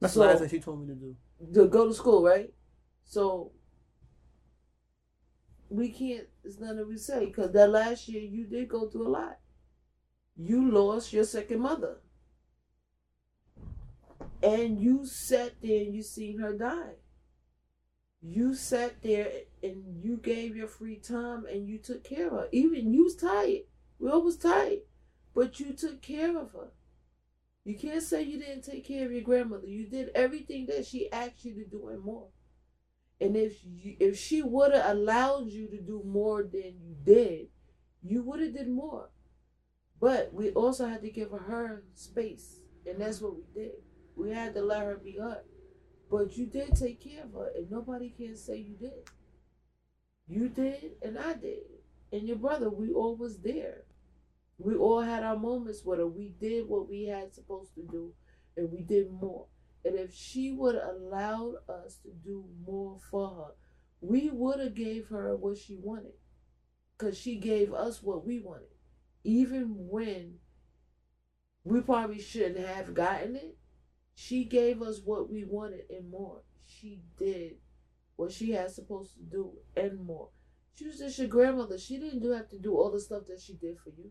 that's 0.00 0.14
So- 0.14 0.20
the 0.20 0.26
last 0.26 0.40
thing 0.40 0.48
she 0.50 0.60
told 0.60 0.80
me 0.80 0.86
to 0.88 0.94
do. 0.94 1.16
to 1.54 1.68
go 1.68 1.86
to 1.88 1.94
school, 1.94 2.22
right? 2.22 2.52
So 3.04 3.52
we 5.70 5.90
can't. 5.90 6.28
It's 6.44 6.58
nothing 6.58 6.86
we 6.88 6.96
say 6.98 7.26
because 7.26 7.52
that 7.52 7.70
last 7.70 8.08
year 8.08 8.22
you 8.22 8.44
did 8.46 8.68
go 8.68 8.88
through 8.88 9.06
a 9.06 9.10
lot. 9.10 9.38
You 10.36 10.70
lost 10.70 11.12
your 11.12 11.24
second 11.24 11.60
mother, 11.60 12.00
and 14.42 14.80
you 14.80 15.06
sat 15.06 15.60
there 15.62 15.84
and 15.84 15.94
you 15.94 16.02
seen 16.02 16.38
her 16.38 16.52
die. 16.56 16.94
You 18.20 18.54
sat 18.54 19.02
there 19.02 19.30
and 19.62 20.02
you 20.02 20.16
gave 20.16 20.56
your 20.56 20.66
free 20.66 20.96
time 20.96 21.46
and 21.46 21.68
you 21.68 21.78
took 21.78 22.02
care 22.02 22.26
of 22.26 22.32
her. 22.32 22.48
Even 22.52 22.92
you 22.92 23.04
was 23.04 23.16
tired. 23.16 23.62
We 23.98 24.10
all 24.10 24.22
was 24.22 24.36
tired, 24.36 24.80
but 25.34 25.60
you 25.60 25.72
took 25.72 26.02
care 26.02 26.36
of 26.36 26.52
her. 26.52 26.72
You 27.64 27.76
can't 27.76 28.02
say 28.02 28.22
you 28.22 28.38
didn't 28.38 28.62
take 28.62 28.86
care 28.86 29.04
of 29.04 29.12
your 29.12 29.22
grandmother. 29.22 29.66
You 29.66 29.86
did 29.86 30.10
everything 30.14 30.66
that 30.66 30.86
she 30.86 31.10
asked 31.12 31.44
you 31.44 31.54
to 31.54 31.64
do 31.64 31.88
and 31.88 32.02
more. 32.02 32.28
And 33.20 33.36
if 33.36 33.58
you, 33.64 33.96
if 34.00 34.18
she 34.18 34.42
would 34.42 34.72
have 34.72 34.96
allowed 34.96 35.48
you 35.48 35.68
to 35.68 35.80
do 35.80 36.02
more 36.04 36.42
than 36.42 36.74
you 36.80 36.96
did, 37.04 37.48
you 38.02 38.22
would 38.22 38.40
have 38.40 38.54
did 38.54 38.68
more. 38.68 39.10
But 40.00 40.32
we 40.32 40.50
also 40.50 40.86
had 40.86 41.02
to 41.02 41.10
give 41.10 41.30
her 41.30 41.82
space, 41.94 42.60
and 42.86 43.00
that's 43.00 43.20
what 43.20 43.36
we 43.36 43.42
did. 43.54 43.72
We 44.16 44.30
had 44.30 44.54
to 44.54 44.62
let 44.62 44.84
her 44.84 44.96
be 44.96 45.18
her. 45.18 45.42
But 46.10 46.36
you 46.36 46.46
did 46.46 46.74
take 46.74 47.02
care 47.02 47.24
of 47.24 47.32
her, 47.32 47.50
and 47.56 47.70
nobody 47.70 48.10
can 48.10 48.36
say 48.36 48.56
you 48.56 48.74
did. 48.74 49.10
You 50.26 50.48
did, 50.48 50.92
and 51.02 51.18
I 51.18 51.34
did, 51.34 51.64
and 52.12 52.26
your 52.26 52.36
brother. 52.36 52.70
We 52.70 52.92
all 52.92 53.16
was 53.16 53.38
there. 53.38 53.84
We 54.58 54.74
all 54.74 55.00
had 55.00 55.22
our 55.22 55.36
moments 55.36 55.84
with 55.84 55.98
her. 55.98 56.06
We 56.06 56.32
did 56.40 56.68
what 56.68 56.88
we 56.88 57.04
had 57.04 57.34
supposed 57.34 57.74
to 57.74 57.82
do, 57.82 58.12
and 58.56 58.70
we 58.72 58.82
did 58.82 59.10
more. 59.12 59.46
And 59.84 59.98
if 59.98 60.14
she 60.14 60.52
would 60.52 60.74
have 60.74 60.96
allowed 60.96 61.56
us 61.68 61.98
to 62.02 62.10
do 62.24 62.44
more 62.66 62.98
for 63.10 63.28
her, 63.28 63.54
we 64.00 64.30
would 64.30 64.60
have 64.60 64.74
gave 64.74 65.08
her 65.08 65.36
what 65.36 65.58
she 65.58 65.76
wanted. 65.76 66.14
Because 66.96 67.16
she 67.16 67.36
gave 67.36 67.72
us 67.72 68.02
what 68.02 68.26
we 68.26 68.40
wanted. 68.40 68.68
Even 69.24 69.74
when 69.76 70.38
we 71.64 71.80
probably 71.80 72.20
shouldn't 72.20 72.66
have 72.66 72.94
gotten 72.94 73.36
it, 73.36 73.57
she 74.18 74.42
gave 74.42 74.82
us 74.82 75.00
what 75.04 75.30
we 75.30 75.44
wanted 75.44 75.84
and 75.90 76.10
more. 76.10 76.42
She 76.66 77.02
did 77.16 77.52
what 78.16 78.32
she 78.32 78.50
had 78.50 78.68
supposed 78.68 79.14
to 79.14 79.22
do 79.22 79.52
and 79.76 80.04
more. 80.04 80.30
She 80.74 80.88
was 80.88 80.98
just 80.98 81.20
your 81.20 81.28
grandmother. 81.28 81.78
She 81.78 81.98
didn't 81.98 82.18
do 82.18 82.32
have 82.32 82.48
to 82.48 82.58
do 82.58 82.76
all 82.76 82.90
the 82.90 82.98
stuff 82.98 83.28
that 83.28 83.40
she 83.40 83.52
did 83.52 83.78
for 83.78 83.90
you. 83.90 84.10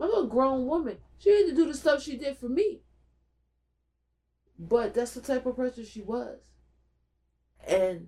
I'm 0.00 0.14
a 0.14 0.28
grown 0.28 0.68
woman. 0.68 0.98
She 1.18 1.30
had 1.30 1.50
to 1.50 1.56
do 1.56 1.66
the 1.66 1.74
stuff 1.74 2.00
she 2.00 2.16
did 2.16 2.36
for 2.36 2.48
me. 2.48 2.82
But 4.56 4.94
that's 4.94 5.14
the 5.14 5.20
type 5.20 5.44
of 5.46 5.56
person 5.56 5.84
she 5.84 6.00
was. 6.00 6.38
And 7.66 8.06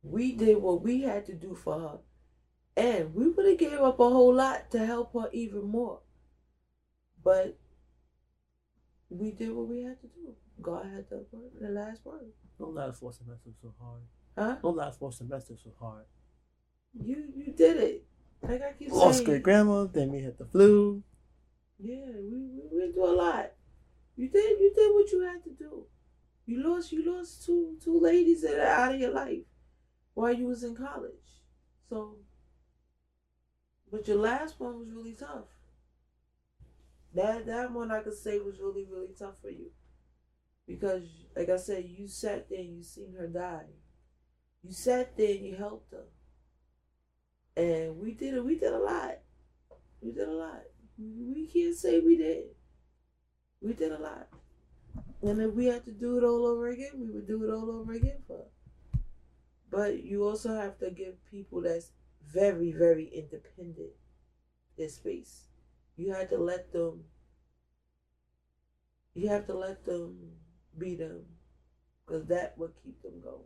we 0.00 0.30
did 0.30 0.58
what 0.58 0.80
we 0.80 1.02
had 1.02 1.26
to 1.26 1.34
do 1.34 1.56
for 1.56 1.80
her. 1.80 1.98
And 2.76 3.16
we 3.16 3.30
would 3.30 3.46
have 3.46 3.58
gave 3.58 3.80
up 3.80 3.98
a 3.98 4.08
whole 4.08 4.32
lot 4.32 4.70
to 4.70 4.86
help 4.86 5.12
her 5.14 5.28
even 5.32 5.64
more. 5.64 6.02
But 7.20 7.58
we 9.10 9.30
did 9.32 9.52
what 9.52 9.68
we 9.68 9.82
had 9.82 10.00
to 10.00 10.06
do. 10.08 10.34
God 10.62 10.86
had 10.86 11.08
the 11.08 11.24
word, 11.32 11.50
the 11.60 11.68
last 11.68 12.04
word. 12.04 12.32
Don't 12.58 12.74
let 12.74 12.90
us 12.90 12.98
four 12.98 13.12
semesters 13.12 13.54
so 13.60 13.74
hard. 13.80 14.02
Huh? 14.36 14.56
Don't 14.62 14.76
let 14.76 14.88
us 14.88 14.98
so 14.98 15.72
hard. 15.78 16.04
You 16.94 17.24
you 17.34 17.52
did 17.52 17.76
it. 17.76 18.04
Like 18.42 18.62
I 18.62 18.72
keep 18.72 18.88
saying 18.88 19.00
Lost 19.00 19.18
saying. 19.18 19.28
great 19.30 19.42
grandma, 19.42 19.84
then 19.84 20.10
we 20.12 20.22
had 20.22 20.38
the 20.38 20.44
flu. 20.44 21.02
Yeah, 21.78 21.96
we, 22.16 22.38
we 22.38 22.62
we 22.70 22.78
went 22.78 22.94
through 22.94 23.14
a 23.14 23.16
lot. 23.16 23.52
You 24.16 24.28
did 24.28 24.60
you 24.60 24.72
did 24.74 24.94
what 24.94 25.10
you 25.10 25.20
had 25.22 25.42
to 25.44 25.50
do. 25.50 25.86
You 26.46 26.62
lost 26.68 26.92
you 26.92 27.12
lost 27.16 27.44
two 27.44 27.76
two 27.82 27.98
ladies 27.98 28.42
that 28.42 28.58
are 28.58 28.66
out 28.86 28.94
of 28.94 29.00
your 29.00 29.12
life 29.12 29.44
while 30.14 30.32
you 30.32 30.46
was 30.46 30.62
in 30.62 30.76
college. 30.76 31.12
So 31.88 32.16
but 33.90 34.06
your 34.06 34.18
last 34.18 34.58
one 34.58 34.78
was 34.78 34.90
really 34.90 35.14
tough. 35.14 35.46
That 37.14 37.46
that 37.46 37.72
one 37.72 37.90
I 37.90 38.00
could 38.00 38.16
say 38.16 38.38
was 38.40 38.58
really, 38.60 38.86
really 38.90 39.14
tough 39.18 39.40
for 39.40 39.50
you. 39.50 39.70
Because 40.66 41.02
like 41.36 41.48
I 41.48 41.56
said, 41.56 41.84
you 41.84 42.08
sat 42.08 42.48
there 42.48 42.58
and 42.58 42.76
you 42.76 42.82
seen 42.82 43.14
her 43.18 43.28
die. 43.28 43.66
You 44.62 44.72
sat 44.72 45.16
there 45.16 45.30
and 45.30 45.44
you 45.44 45.56
helped 45.56 45.92
her. 45.92 46.06
And 47.56 48.00
we 48.00 48.12
did 48.12 48.34
it 48.34 48.44
we 48.44 48.58
did 48.58 48.72
a 48.72 48.78
lot. 48.78 49.18
We 50.02 50.12
did 50.12 50.28
a 50.28 50.32
lot. 50.32 50.62
We 50.98 51.46
can't 51.46 51.76
say 51.76 52.00
we 52.00 52.16
did. 52.16 52.44
We 53.60 53.72
did 53.74 53.92
a 53.92 53.98
lot. 53.98 54.28
And 55.22 55.40
if 55.40 55.52
we 55.54 55.66
had 55.66 55.84
to 55.84 55.92
do 55.92 56.18
it 56.18 56.24
all 56.24 56.46
over 56.46 56.68
again, 56.68 56.92
we 56.96 57.10
would 57.10 57.26
do 57.26 57.44
it 57.44 57.50
all 57.50 57.70
over 57.70 57.92
again 57.92 58.18
for 58.26 58.36
her. 58.38 59.00
But 59.70 60.04
you 60.04 60.24
also 60.24 60.54
have 60.54 60.78
to 60.78 60.90
give 60.90 61.14
people 61.30 61.62
that's 61.62 61.90
very, 62.26 62.72
very 62.72 63.06
independent 63.06 63.92
their 64.76 64.88
space. 64.88 65.48
You 65.96 66.12
have 66.12 66.28
to 66.30 66.38
let 66.38 66.72
them 66.72 67.04
you 69.14 69.28
have 69.28 69.46
to 69.46 69.54
let 69.54 69.84
them 69.86 70.16
be 70.76 70.96
them. 70.96 71.22
Because 72.04 72.26
that 72.26 72.58
will 72.58 72.72
keep 72.82 73.00
them 73.02 73.20
going. 73.22 73.38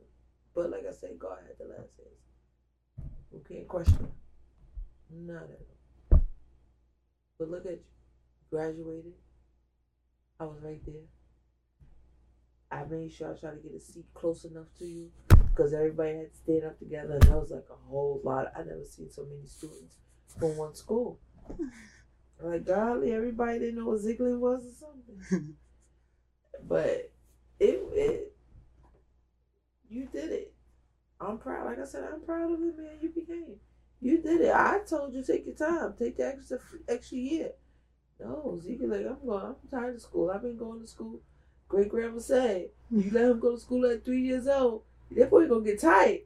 But 0.54 0.70
like 0.70 0.84
I 0.88 0.92
said, 0.92 1.18
God 1.18 1.38
had 1.46 1.58
the 1.58 1.72
last 1.72 1.96
say. 1.96 3.04
We 3.30 3.40
can't 3.40 3.68
question. 3.68 4.08
Not 5.10 5.44
at 5.44 5.60
all. 6.10 6.20
But 7.38 7.50
look 7.50 7.66
at 7.66 7.72
you. 7.72 7.78
Graduated. 8.50 9.12
I 10.40 10.44
was 10.44 10.58
right 10.62 10.80
there. 10.86 11.02
I 12.70 12.84
made 12.84 13.12
sure 13.12 13.34
I 13.34 13.38
tried 13.38 13.62
to 13.62 13.68
get 13.68 13.74
a 13.74 13.80
seat 13.80 14.06
close 14.14 14.44
enough 14.44 14.66
to 14.78 14.84
you 14.84 15.10
because 15.28 15.72
everybody 15.72 16.16
had 16.16 16.32
to 16.32 16.36
stand 16.36 16.64
up 16.64 16.78
together, 16.78 17.14
and 17.14 17.22
that 17.22 17.38
was 17.38 17.50
like 17.50 17.66
a 17.70 17.88
whole 17.88 18.20
lot. 18.24 18.52
I 18.56 18.58
never 18.58 18.84
seen 18.84 19.10
so 19.10 19.24
many 19.24 19.46
students 19.46 19.96
from 20.38 20.56
one 20.56 20.74
school. 20.74 21.18
Like, 22.40 22.64
golly, 22.64 23.12
everybody 23.12 23.58
didn't 23.58 23.76
know 23.76 23.86
what 23.86 24.00
Ziegler 24.00 24.38
was 24.38 24.64
or 24.64 24.86
something. 24.86 25.56
but 26.68 27.10
it, 27.58 27.80
it, 27.92 28.32
you 29.88 30.08
did 30.12 30.30
it. 30.30 30.54
I'm 31.20 31.38
proud. 31.38 31.66
Like 31.66 31.80
I 31.80 31.84
said, 31.84 32.04
I'm 32.12 32.20
proud 32.20 32.52
of 32.52 32.60
it, 32.62 32.78
man. 32.78 32.98
You 33.00 33.08
became. 33.10 33.56
You 34.00 34.22
did 34.22 34.40
it. 34.42 34.54
I 34.54 34.80
told 34.88 35.14
you 35.14 35.24
take 35.24 35.46
your 35.46 35.56
time, 35.56 35.94
take 35.98 36.16
the 36.16 36.28
extra 36.28 36.58
extra 36.88 37.18
year. 37.18 37.50
No, 38.20 38.60
Zeke 38.62 38.82
like 38.82 39.06
I'm 39.06 39.26
going. 39.26 39.44
I'm 39.44 39.56
tired 39.70 39.96
of 39.96 40.02
school. 40.02 40.30
I've 40.30 40.42
been 40.42 40.56
going 40.56 40.80
to 40.80 40.86
school. 40.86 41.20
Great 41.68 41.88
grandma 41.88 42.18
said 42.18 42.68
you 42.90 43.10
let 43.10 43.26
him 43.26 43.40
go 43.40 43.54
to 43.54 43.60
school 43.60 43.84
at 43.86 44.04
three 44.04 44.22
years 44.22 44.46
old. 44.46 44.82
That 45.10 45.30
boy 45.30 45.46
gonna 45.48 45.64
get 45.64 45.80
tired. 45.80 46.20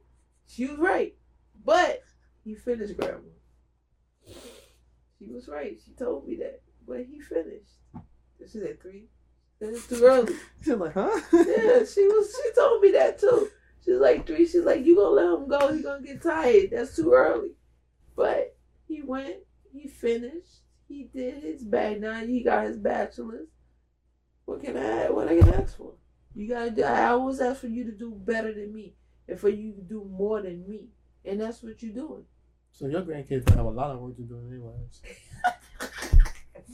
She 0.47 0.67
was 0.67 0.77
right, 0.77 1.15
but 1.65 2.03
he 2.43 2.55
finished 2.55 2.97
grandma. 2.97 3.19
She 5.23 5.31
was 5.31 5.47
right. 5.47 5.77
She 5.85 5.91
told 5.93 6.27
me 6.27 6.35
that, 6.37 6.61
but 6.85 7.05
he 7.05 7.19
finished. 7.19 7.71
She 8.39 8.59
said 8.59 8.81
three. 8.81 9.05
It's 9.61 9.87
too 9.87 10.03
early. 10.03 10.33
She's 10.61 10.73
like, 10.73 10.93
huh? 10.93 11.21
yeah, 11.31 11.85
she 11.85 12.05
was. 12.07 12.35
She 12.35 12.53
told 12.53 12.81
me 12.81 12.91
that 12.91 13.19
too. 13.19 13.49
She's 13.85 13.99
like 13.99 14.27
three. 14.27 14.45
She's 14.45 14.65
like, 14.65 14.85
you 14.85 14.95
gonna 14.95 15.09
let 15.09 15.39
him 15.39 15.47
go? 15.47 15.73
He 15.73 15.81
gonna 15.81 16.05
get 16.05 16.21
tired. 16.21 16.71
That's 16.71 16.95
too 16.95 17.13
early. 17.13 17.51
But 18.15 18.55
he 18.87 19.01
went. 19.01 19.37
He 19.71 19.87
finished. 19.87 20.61
He 20.87 21.09
did 21.13 21.43
his 21.43 21.63
bag. 21.63 22.01
Now 22.01 22.19
he 22.19 22.43
got 22.43 22.65
his 22.65 22.77
bachelor's. 22.77 23.47
What 24.45 24.61
can 24.61 24.75
I? 24.75 25.09
What 25.09 25.29
I 25.29 25.39
can 25.39 25.53
ask 25.53 25.77
for? 25.77 25.93
You 26.35 26.49
gotta 26.49 26.71
do. 26.71 26.83
I 26.83 27.07
always 27.09 27.39
ask 27.39 27.61
for 27.61 27.67
you 27.67 27.85
to 27.85 27.91
do 27.91 28.11
better 28.13 28.53
than 28.53 28.73
me, 28.73 28.95
and 29.27 29.39
for 29.39 29.49
you 29.49 29.73
to 29.73 29.81
do 29.81 30.03
more 30.03 30.41
than 30.41 30.67
me, 30.67 30.89
and 31.23 31.39
that's 31.39 31.63
what 31.63 31.81
you're 31.81 31.93
doing. 31.93 32.25
So 32.73 32.87
your 32.87 33.01
grandkids 33.03 33.47
have 33.49 33.65
a 33.65 33.69
lot 33.69 33.91
of 33.91 33.99
work 33.99 34.15
to 34.17 34.23
do 34.23 34.39
anyways. 34.49 35.01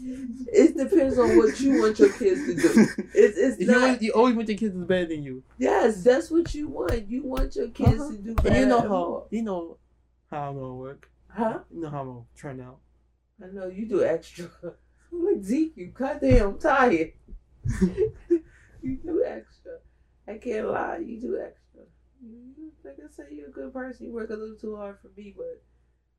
It 0.01 0.77
depends 0.77 1.17
on 1.19 1.35
what 1.35 1.59
you 1.59 1.81
want 1.81 1.99
your 1.99 2.11
kids 2.13 2.45
to 2.45 2.55
do. 2.55 2.87
It's 3.13 3.37
it's 3.37 3.59
you, 3.59 3.67
not. 3.67 4.01
you 4.01 4.13
always 4.13 4.33
want 4.35 4.47
your 4.47 4.57
kids 4.57 4.73
to 4.73 4.79
be 4.79 4.85
better 4.85 5.07
than 5.07 5.23
you. 5.23 5.43
Yes, 5.57 6.03
that's 6.03 6.31
what 6.31 6.53
you 6.55 6.69
want. 6.69 7.09
You 7.09 7.23
want 7.23 7.53
your 7.57 7.67
kids 7.69 7.99
Uh-huh. 7.99 8.11
to 8.11 8.17
do 8.17 8.33
better. 8.35 8.59
you 8.61 8.65
know 8.65 8.79
how 8.81 9.25
you 9.29 9.41
know 9.41 9.77
how 10.31 10.49
I'm 10.49 10.55
gonna 10.55 10.73
work. 10.75 11.11
Huh? 11.27 11.59
You 11.73 11.81
know 11.81 11.89
how 11.89 11.99
I'm 12.01 12.07
gonna 12.07 12.25
turn 12.37 12.61
out. 12.61 12.77
I 13.43 13.47
know 13.47 13.67
you 13.67 13.87
do 13.87 14.03
extra. 14.05 14.45
I'm 15.11 15.25
like 15.25 15.43
Zeke, 15.43 15.73
you 15.75 15.87
goddamn 15.87 16.47
I'm 16.47 16.59
tired. 16.59 17.11
you 18.81 18.95
do 19.03 19.23
extra. 19.25 19.73
I 20.29 20.37
can't 20.37 20.69
lie, 20.69 20.99
you 21.05 21.19
do 21.19 21.37
extra. 21.41 21.81
Like 22.85 22.97
I 23.03 23.09
said, 23.11 23.27
you're 23.31 23.47
a 23.47 23.51
good 23.51 23.73
person. 23.73 24.05
You 24.05 24.13
work 24.13 24.29
a 24.29 24.33
little 24.33 24.55
too 24.55 24.77
hard 24.77 24.97
for 25.01 25.09
me, 25.17 25.33
but 25.35 25.61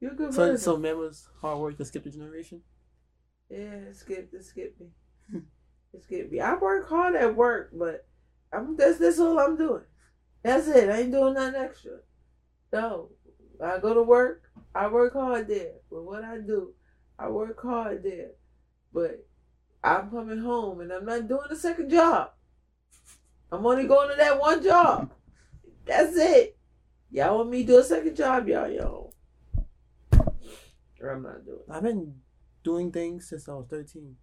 you're 0.01 0.12
a 0.12 0.16
good 0.16 0.34
So 0.34 0.57
so 0.57 0.76
members 0.76 1.28
hard 1.40 1.59
work 1.59 1.76
to 1.78 1.84
skip 1.84 2.05
the 2.05 2.11
generation. 2.11 2.62
yeah, 3.51 3.90
it 3.90 3.96
skipped 3.96 4.34
it 4.34 4.44
skipped 4.44 4.80
me. 4.80 4.88
it 5.92 6.03
skipped 6.03 6.32
me. 6.32 6.40
I 6.40 6.55
work 6.55 6.88
hard 6.88 7.14
at 7.14 7.36
work, 7.36 7.70
but 7.72 8.07
I'm 8.53 8.76
that's 8.76 8.98
that's 8.98 9.18
all 9.18 9.38
I'm 9.38 9.57
doing. 9.57 9.82
That's 10.42 10.68
it. 10.68 10.88
I 10.88 11.01
ain't 11.01 11.12
doing 11.12 11.34
nothing 11.34 11.61
extra. 11.61 11.98
No. 12.72 13.11
I 13.62 13.78
go 13.78 13.92
to 13.92 14.03
work, 14.03 14.44
I 14.74 14.86
work 14.88 15.12
hard 15.12 15.48
there. 15.48 15.74
But 15.90 16.05
what 16.05 16.24
I 16.24 16.38
do, 16.38 16.72
I 17.18 17.28
work 17.28 17.61
hard 17.62 18.03
there. 18.03 18.30
But 18.92 19.26
I'm 19.84 20.11
coming 20.11 20.38
home 20.38 20.80
and 20.80 20.90
I'm 20.90 21.05
not 21.05 21.28
doing 21.28 21.48
a 21.51 21.57
second 21.57 21.90
job. 21.90 22.30
I'm 23.53 23.66
only 23.66 23.86
going 23.86 24.11
to 24.11 24.16
that 24.16 24.40
one 24.40 24.62
job. 24.62 25.11
That's 25.84 26.16
it. 26.16 26.57
Y'all 27.11 27.38
want 27.38 27.51
me 27.51 27.62
to 27.62 27.66
do 27.66 27.78
a 27.78 27.84
second 27.84 28.16
job, 28.16 28.48
y'all, 28.48 28.70
y'all. 28.70 29.12
Or 31.01 31.11
I'm 31.11 31.22
not 31.22 31.44
doing. 31.44 31.61
I've 31.68 31.82
been 31.82 32.20
doing 32.62 32.92
things 32.92 33.28
since 33.28 33.48
I 33.48 33.53
was 33.55 33.66
13. 33.68 34.16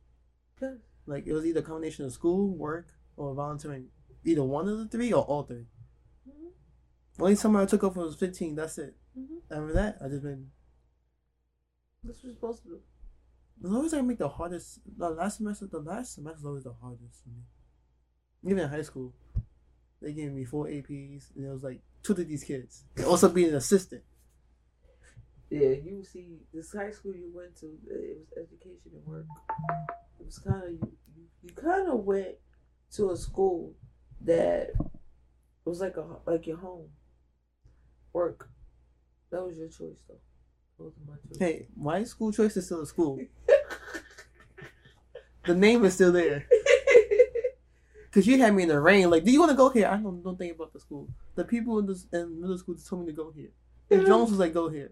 Good. 0.60 0.82
Like 1.06 1.26
it 1.26 1.34
was 1.34 1.46
either 1.46 1.62
a 1.62 1.64
combination 1.64 2.06
of 2.06 2.12
school, 2.14 2.56
work, 2.56 2.90
or 3.16 3.34
volunteering. 3.34 3.88
Either 4.24 4.44
one 4.44 4.68
of 4.68 4.78
the 4.78 4.88
three 4.88 5.12
or 5.14 5.24
all 5.24 5.44
3 5.44 5.66
Mhm. 6.28 6.52
Only 7.20 7.36
summer 7.36 7.62
I 7.62 7.66
took 7.66 7.84
off 7.84 7.96
was 7.96 8.16
15. 8.16 8.56
That's 8.56 8.78
it. 8.78 8.96
Mhm. 9.18 9.42
After 9.50 9.74
that, 9.74 9.98
I 10.02 10.10
just 10.10 10.24
been. 10.24 10.52
That's 12.04 12.20
what 12.20 12.26
you're 12.26 12.34
supposed 12.34 12.64
to 12.64 12.70
do. 12.70 12.82
As 13.64 13.72
long 13.72 13.86
as 13.86 13.94
I 13.94 14.02
make 14.02 14.20
the 14.20 14.30
hardest, 14.30 14.82
the 14.98 15.10
last 15.10 15.38
semester, 15.38 15.66
the 15.66 15.80
last 15.80 16.14
semester 16.14 16.40
is 16.40 16.46
always 16.46 16.64
the 16.64 16.74
hardest 16.74 17.24
for 17.24 17.30
me. 17.30 17.44
Even 18.44 18.60
in 18.60 18.70
high 18.70 18.84
school, 18.84 19.16
they 20.00 20.14
gave 20.14 20.32
me 20.32 20.46
four 20.46 20.68
APs, 20.68 21.36
and 21.36 21.46
it 21.46 21.50
was 21.50 21.64
like 21.64 21.82
two 22.04 22.14
of 22.14 22.28
these 22.28 22.44
kids, 22.44 22.86
and 22.96 23.06
also 23.06 23.30
being 23.30 23.50
an 23.50 23.56
assistant. 23.56 24.04
Yeah, 25.50 25.70
you 25.70 26.04
see, 26.04 26.40
this 26.54 26.74
high 26.74 26.92
school 26.92 27.14
you 27.14 27.32
went 27.34 27.56
to, 27.60 27.68
uh, 27.68 27.96
it 27.96 28.18
was 28.20 28.28
education 28.38 28.92
and 28.94 29.06
work. 29.06 29.26
It 30.20 30.26
was 30.26 30.40
kind 30.40 30.64
of 30.64 30.70
you. 30.72 30.94
You, 31.44 31.50
kind 31.56 31.88
of 31.88 32.00
went 32.00 32.36
to 32.96 33.12
a 33.12 33.18
school 33.18 33.74
that 34.22 34.72
was 35.64 35.80
like 35.80 35.96
a 35.96 36.06
like 36.26 36.48
your 36.48 36.58
home. 36.58 36.90
Work. 38.12 38.50
That 39.32 39.46
was 39.46 39.58
your 39.58 39.68
choice, 39.68 40.02
though. 40.08 40.94
My 41.08 41.16
choice. 41.16 41.40
Hey, 41.40 41.68
my 41.76 42.04
school 42.04 42.32
choice 42.32 42.58
is 42.58 42.66
still 42.66 42.82
a 42.82 42.86
school. 42.86 43.20
The 45.46 45.56
name 45.56 45.86
is 45.86 45.94
still 45.94 46.12
there. 46.12 46.46
Cause 48.12 48.28
you 48.28 48.38
had 48.38 48.54
me 48.54 48.64
in 48.64 48.70
the 48.70 48.80
rain. 48.80 49.10
Like, 49.10 49.24
do 49.24 49.32
you 49.32 49.40
want 49.40 49.52
to 49.52 49.58
go 49.58 49.70
here? 49.70 49.88
I 49.88 49.96
don't 49.98 50.22
don't 50.22 50.38
think 50.38 50.56
about 50.56 50.74
the 50.74 50.80
school. 50.80 51.08
The 51.36 51.46
people 51.46 51.80
in 51.80 51.86
this 51.86 52.06
in 52.12 52.42
middle 52.42 52.58
school 52.58 52.76
just 52.76 52.90
told 52.90 53.06
me 53.06 53.14
to 53.14 53.16
go 53.16 53.32
here. 53.32 53.52
And 53.90 54.06
Jones 54.06 54.30
was 54.30 54.40
like, 54.40 54.54
go 54.54 54.70
here. 54.70 54.92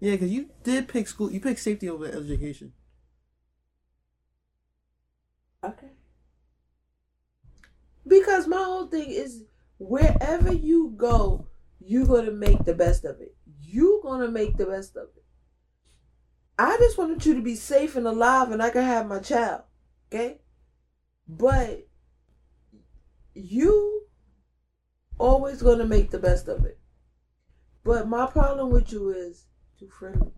Yeah, 0.00 0.16
cause 0.18 0.28
you 0.28 0.50
did 0.62 0.88
pick 0.88 1.08
school. 1.08 1.32
You 1.32 1.40
picked 1.40 1.60
safety 1.60 1.88
over 1.88 2.06
education. 2.06 2.74
Okay. 5.64 5.92
Because 8.06 8.46
my 8.46 8.62
whole 8.62 8.86
thing 8.86 9.10
is 9.10 9.44
wherever 9.78 10.52
you 10.52 10.92
go, 10.96 11.46
you're 11.80 12.06
gonna 12.06 12.32
make 12.32 12.64
the 12.64 12.74
best 12.74 13.04
of 13.04 13.20
it. 13.20 13.34
You're 13.62 14.02
gonna 14.02 14.30
make 14.30 14.58
the 14.58 14.66
best 14.66 14.94
of 14.96 15.08
it. 15.16 15.24
I 16.58 16.76
just 16.76 16.98
wanted 16.98 17.24
you 17.24 17.34
to 17.34 17.42
be 17.42 17.56
safe 17.56 17.96
and 17.96 18.06
alive 18.06 18.50
and 18.50 18.62
I 18.62 18.70
can 18.70 18.84
have 18.84 19.06
my 19.06 19.20
child. 19.20 19.62
Okay? 20.12 20.38
But 21.26 21.88
you 23.34 24.02
always 25.18 25.62
gonna 25.62 25.86
make 25.86 26.10
the 26.10 26.18
best 26.18 26.48
of 26.48 26.64
it. 26.64 26.78
But 27.84 28.08
my 28.08 28.26
problem 28.26 28.70
with 28.70 28.90
you 28.92 29.10
is 29.10 29.44
too 29.78 29.88
friendly. 29.88 30.32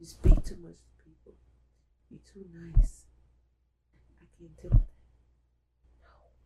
You 0.00 0.06
speak 0.06 0.44
too 0.44 0.56
much 0.60 0.76
to 0.76 1.04
people. 1.04 1.32
You're 2.10 2.20
too 2.34 2.44
nice. 2.52 3.04
I 4.20 4.26
can't 4.36 4.58
tell 4.60 4.70
that. 4.70 4.86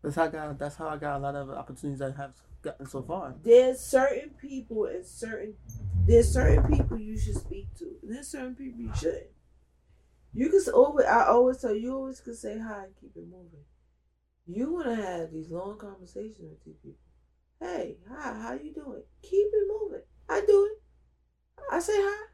That's 0.02 0.16
how 0.16 0.24
I 0.24 0.28
got. 0.28 0.58
That's 0.58 0.76
how 0.76 0.88
I 0.88 0.96
got 0.96 1.16
a 1.16 1.18
lot 1.18 1.34
of 1.34 1.50
opportunities 1.50 2.02
I 2.02 2.10
have 2.12 2.34
gotten 2.62 2.86
so 2.86 3.02
far. 3.02 3.34
There's 3.42 3.80
certain 3.80 4.30
people 4.40 4.84
and 4.84 5.04
certain 5.04 5.54
there's 6.06 6.30
certain 6.30 6.62
people 6.76 6.98
you 6.98 7.18
should 7.18 7.36
speak 7.36 7.74
to. 7.78 7.84
And 8.02 8.14
there's 8.14 8.28
certain 8.28 8.54
people 8.54 8.80
you 8.80 8.92
shouldn't. 8.94 9.30
You 10.32 10.48
can 10.48 10.60
always 10.74 11.06
I 11.06 11.26
always 11.26 11.58
tell 11.58 11.74
you, 11.74 11.80
you 11.80 11.94
always 11.94 12.20
can 12.20 12.34
say 12.34 12.58
hi 12.58 12.84
and 12.84 12.96
keep 13.00 13.16
it 13.16 13.24
moving. 13.24 13.64
You 14.46 14.72
wanna 14.72 14.94
have 14.94 15.32
these 15.32 15.50
long 15.50 15.78
conversations 15.78 16.38
with 16.40 16.64
these 16.64 16.78
people. 16.82 17.09
Hey, 17.60 17.98
hi, 18.10 18.32
how 18.40 18.54
you 18.54 18.72
doing? 18.72 19.02
Keep 19.22 19.48
it 19.52 19.68
moving. 19.68 20.02
I 20.28 20.40
do 20.46 20.70
it. 20.72 20.82
I 21.70 21.78
say 21.78 21.96
hi. 21.96 22.26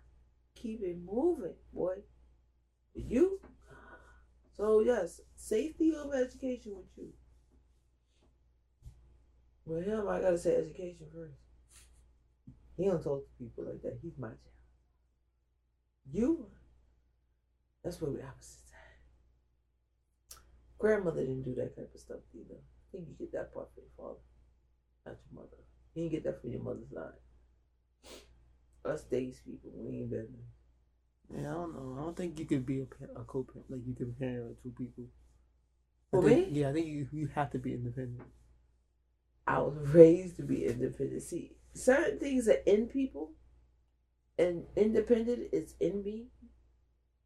Keep 0.54 0.82
it 0.82 0.98
moving, 1.04 1.54
boy. 1.72 1.96
You. 2.94 3.40
So 4.56 4.80
yes, 4.80 5.20
safety 5.36 5.92
over 5.94 6.14
education 6.14 6.76
with 6.76 6.86
you. 6.96 7.12
With 9.66 9.84
him, 9.84 10.08
I 10.08 10.20
gotta 10.20 10.38
say 10.38 10.54
education 10.54 11.06
first. 11.12 11.34
He 12.76 12.84
don't 12.84 13.02
talk 13.02 13.24
to 13.24 13.44
people 13.44 13.64
like 13.64 13.82
that. 13.82 13.98
He's 14.02 14.16
my 14.18 14.28
child. 14.28 14.40
You, 16.12 16.46
that's 17.82 18.00
where 18.00 18.10
we 18.10 18.22
opposites. 18.22 18.70
Grandmother 20.78 21.22
didn't 21.22 21.42
do 21.42 21.54
that 21.56 21.74
type 21.74 21.90
of 21.92 22.00
stuff 22.00 22.20
either. 22.34 22.54
I 22.54 22.86
think 22.92 23.08
you 23.08 23.14
get 23.18 23.32
that 23.32 23.52
part 23.52 23.68
from 23.74 23.82
your 23.82 23.92
father, 23.96 24.20
not 25.06 25.16
your 25.30 25.42
mother. 25.42 25.56
You 25.94 26.02
didn't 26.02 26.12
get 26.12 26.24
that 26.24 26.40
from 26.40 26.50
your 26.52 26.62
mother's 26.62 26.92
line. 26.92 27.12
Us 28.84 29.02
days 29.04 29.40
people, 29.44 29.70
we 29.74 29.98
ain't 29.98 30.10
been 30.10 30.28
there. 30.32 31.42
Yeah, 31.42 31.50
I 31.50 31.54
don't 31.54 31.74
know. 31.74 31.96
I 31.98 32.04
don't 32.04 32.16
think 32.16 32.38
you 32.38 32.44
could 32.44 32.64
be 32.64 32.80
a, 32.80 33.20
a 33.20 33.24
co-parent. 33.24 33.70
Like 33.70 33.80
you 33.86 33.94
could 33.94 34.18
parent 34.18 34.56
two 34.62 34.70
people. 34.76 35.04
For 36.10 36.22
think- 36.22 36.52
me? 36.52 36.60
Yeah, 36.60 36.68
I 36.68 36.72
think 36.72 36.86
you 36.86 37.08
you 37.12 37.28
have 37.34 37.50
to 37.50 37.58
be 37.58 37.72
independent. 37.72 38.22
I 39.46 39.58
was 39.60 39.76
raised 39.88 40.36
to 40.36 40.42
be 40.42 40.66
independent. 40.66 41.22
See, 41.22 41.52
certain 41.72 42.18
things 42.18 42.48
are 42.48 42.62
in 42.66 42.86
people, 42.86 43.32
and 44.38 44.64
independent 44.76 45.48
is 45.52 45.74
in 45.80 46.02
me. 46.02 46.26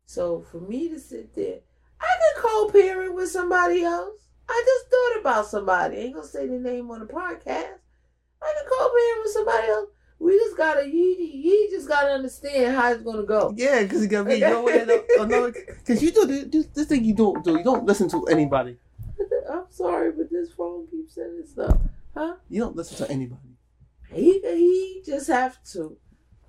So 0.06 0.42
for 0.50 0.60
me 0.60 0.88
to 0.88 0.98
sit 0.98 1.34
there, 1.34 1.60
I 2.00 2.06
could 2.06 2.42
co-parent 2.42 3.14
with 3.14 3.30
somebody 3.30 3.82
else. 3.82 4.20
I 4.50 4.64
just 4.66 4.90
thought 4.90 5.20
about 5.20 5.46
somebody. 5.46 5.96
ain't 5.96 6.14
gonna 6.14 6.26
say 6.26 6.46
the 6.46 6.58
name 6.58 6.90
on 6.90 7.00
the 7.00 7.06
podcast. 7.06 7.78
I 8.42 8.54
can 8.54 8.68
co-parent 8.68 9.22
with 9.22 9.32
somebody 9.32 9.68
else. 9.68 9.90
We 10.18 10.36
just 10.38 10.56
gotta, 10.56 10.86
you, 10.86 11.16
you 11.18 11.68
just 11.70 11.88
gotta 11.88 12.10
understand 12.10 12.74
how 12.74 12.92
it's 12.92 13.02
gonna 13.02 13.22
go. 13.22 13.54
Yeah, 13.56 13.82
because 13.82 14.02
you 14.02 14.08
gotta 14.08 14.28
be 14.28 14.36
your 14.36 14.62
way. 14.62 14.84
Because 14.84 16.02
you 16.02 16.10
do 16.10 16.26
this, 16.26 16.44
this, 16.48 16.66
this 16.66 16.86
thing 16.88 17.04
you 17.04 17.14
don't 17.14 17.44
do. 17.44 17.56
You 17.58 17.64
don't 17.64 17.86
listen 17.86 18.08
to 18.10 18.26
anybody. 18.26 18.76
I'm 19.50 19.64
sorry, 19.70 20.12
but 20.12 20.30
this 20.30 20.52
phone 20.52 20.88
keeps 20.88 21.14
sending 21.14 21.46
stuff. 21.46 21.78
Huh? 22.14 22.34
You 22.48 22.60
don't 22.60 22.76
listen 22.76 23.06
to 23.06 23.12
anybody. 23.12 23.56
He 24.12 24.40
he 24.40 25.02
just 25.06 25.28
have 25.28 25.62
to 25.72 25.96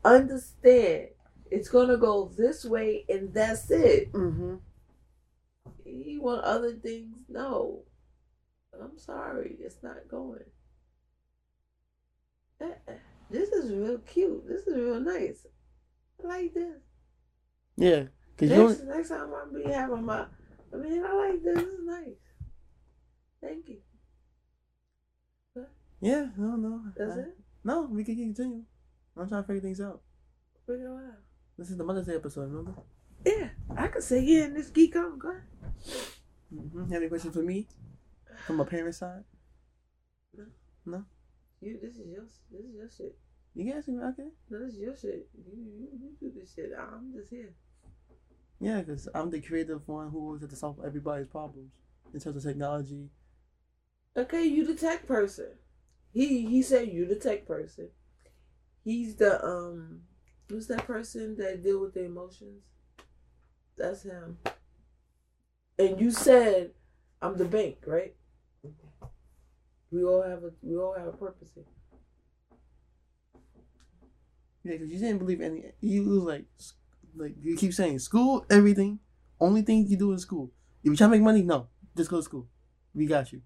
understand 0.04 1.10
it's 1.52 1.70
gonna 1.70 1.98
go 1.98 2.32
this 2.36 2.66
way 2.66 3.06
and 3.08 3.34
that's 3.34 3.70
it. 3.70 4.12
Mm-hmm. 4.14 4.56
He 5.86 6.18
want 6.18 6.44
other 6.44 6.74
things. 6.74 7.16
No, 7.30 7.84
I'm 8.80 8.98
sorry, 8.98 9.58
it's 9.60 9.78
not 9.84 10.08
going. 10.10 10.46
Uh-uh. 12.62 12.94
This 13.30 13.50
is 13.50 13.72
real 13.72 13.98
cute. 14.00 14.48
This 14.48 14.68
is 14.68 14.76
real 14.78 15.00
nice. 15.00 15.46
I 16.24 16.28
like 16.28 16.54
this. 16.54 16.78
Yeah, 17.78 18.04
because 18.36 18.52
you 18.52 18.68
Next, 18.68 18.84
next 18.84 19.10
time 19.10 19.32
I'll 19.34 19.54
be 19.54 19.70
having 19.72 20.06
my. 20.06 20.26
I 20.74 20.78
mean, 20.78 21.04
I 21.04 21.14
like 21.14 21.44
this. 21.44 21.56
This 21.56 21.74
is 21.74 21.86
nice. 21.86 22.22
Thank 23.42 23.70
you. 23.70 23.78
Yeah, 26.00 26.28
no, 26.38 26.56
no. 26.56 26.82
That's 26.98 27.18
I- 27.18 27.22
it. 27.22 27.38
No, 27.64 27.84
we 27.84 28.04
can 28.04 28.16
continue. 28.16 28.64
I'm 29.18 29.28
trying 29.28 29.44
to 29.44 29.48
figure 29.48 29.62
things 29.62 29.82
out. 29.82 30.02
Figure 30.66 30.86
it 30.86 31.08
out. 31.10 31.20
This 31.58 31.70
is 31.70 31.78
the 31.78 31.84
Mother's 31.84 32.08
Day 32.08 32.16
episode, 32.16 32.50
remember? 32.52 32.74
Yeah, 33.26 33.50
I 33.78 33.88
could 33.88 34.02
say 34.02 34.20
yeah. 34.22 34.46
And 34.46 34.56
this 34.56 34.70
geek 34.70 34.96
on. 34.96 35.20
Go 35.20 35.30
ahead. 35.30 35.44
Mm-hmm. 36.54 36.92
Have 36.92 37.02
any 37.02 37.08
questions 37.10 37.36
for 37.36 37.44
me 37.44 37.68
from 38.52 38.60
a 38.60 38.66
parent 38.66 38.96
side? 38.96 39.24
No. 40.38 40.44
No. 40.86 41.06
You, 41.62 41.80
this 41.82 41.96
is 41.98 42.08
your, 42.08 42.26
this 42.52 42.66
is 42.66 42.76
your 42.76 42.90
shit. 42.90 43.18
You 43.56 43.74
ask 43.74 43.88
me. 43.88 44.00
Okay. 44.00 44.30
No, 44.50 44.60
this 44.66 44.74
is 44.74 44.80
your 44.80 44.96
shit. 44.96 45.28
You, 45.38 45.54
you, 45.56 45.88
you 45.94 46.10
do 46.20 46.40
this 46.40 46.54
shit. 46.54 46.72
I'm 46.78 47.14
just 47.16 47.30
here. 47.30 47.54
Yeah, 48.60 48.80
because 48.80 49.08
I'm 49.16 49.30
the 49.30 49.42
creative 49.42 49.88
one 49.88 50.10
who 50.10 50.20
always 50.20 50.42
have 50.42 50.50
to 50.50 50.56
solve 50.56 50.80
everybody's 50.86 51.28
problems 51.28 51.72
in 52.14 52.20
terms 52.20 52.36
of 52.38 52.44
technology. 52.44 53.10
Okay, 54.16 54.44
you 54.44 54.66
the 54.66 54.76
tech 54.76 55.08
person. 55.08 55.48
He 56.14 56.46
he 56.46 56.62
said 56.62 56.90
you 56.90 57.06
the 57.06 57.16
tech 57.16 57.48
person. 57.48 57.90
He's 58.84 59.16
the 59.16 59.44
um, 59.44 60.02
who's 60.50 60.68
that 60.68 60.86
person 60.86 61.38
that 61.38 61.64
deal 61.64 61.80
with 61.80 61.94
the 61.94 62.04
emotions? 62.04 62.64
That's 63.78 64.04
him. 64.04 64.38
And 65.80 66.00
you 66.00 66.12
said 66.12 66.72
I'm 67.22 67.38
the 67.38 67.46
bank, 67.46 67.78
right? 67.86 68.16
We 69.92 70.06
all 70.06 70.22
have 70.24 70.44
a 70.44 70.52
we 70.62 70.78
all 70.78 70.94
have 70.98 71.08
a 71.08 71.12
purpose 71.12 71.50
here. 71.54 71.66
Yeah, 74.64 74.74
because 74.74 74.90
you 74.90 75.00
didn't 75.00 75.20
believe 75.20 75.42
any. 75.42 75.66
You 75.82 76.06
was 76.06 76.24
like, 76.24 76.46
like 77.16 77.36
you 77.42 77.58
keep 77.58 77.74
saying 77.74 78.00
school, 78.00 78.46
everything. 78.50 79.00
Only 79.40 79.64
thing 79.64 79.88
you 79.88 79.98
do 79.98 80.14
is 80.14 80.22
school. 80.22 80.52
If 80.84 80.92
you 80.92 80.96
trying 80.96 81.10
to 81.10 81.18
make 81.18 81.24
money, 81.24 81.42
no, 81.42 81.68
just 81.98 82.10
go 82.10 82.18
to 82.18 82.24
school. 82.24 82.48
We 82.94 83.06
got 83.06 83.34
you. 83.34 83.42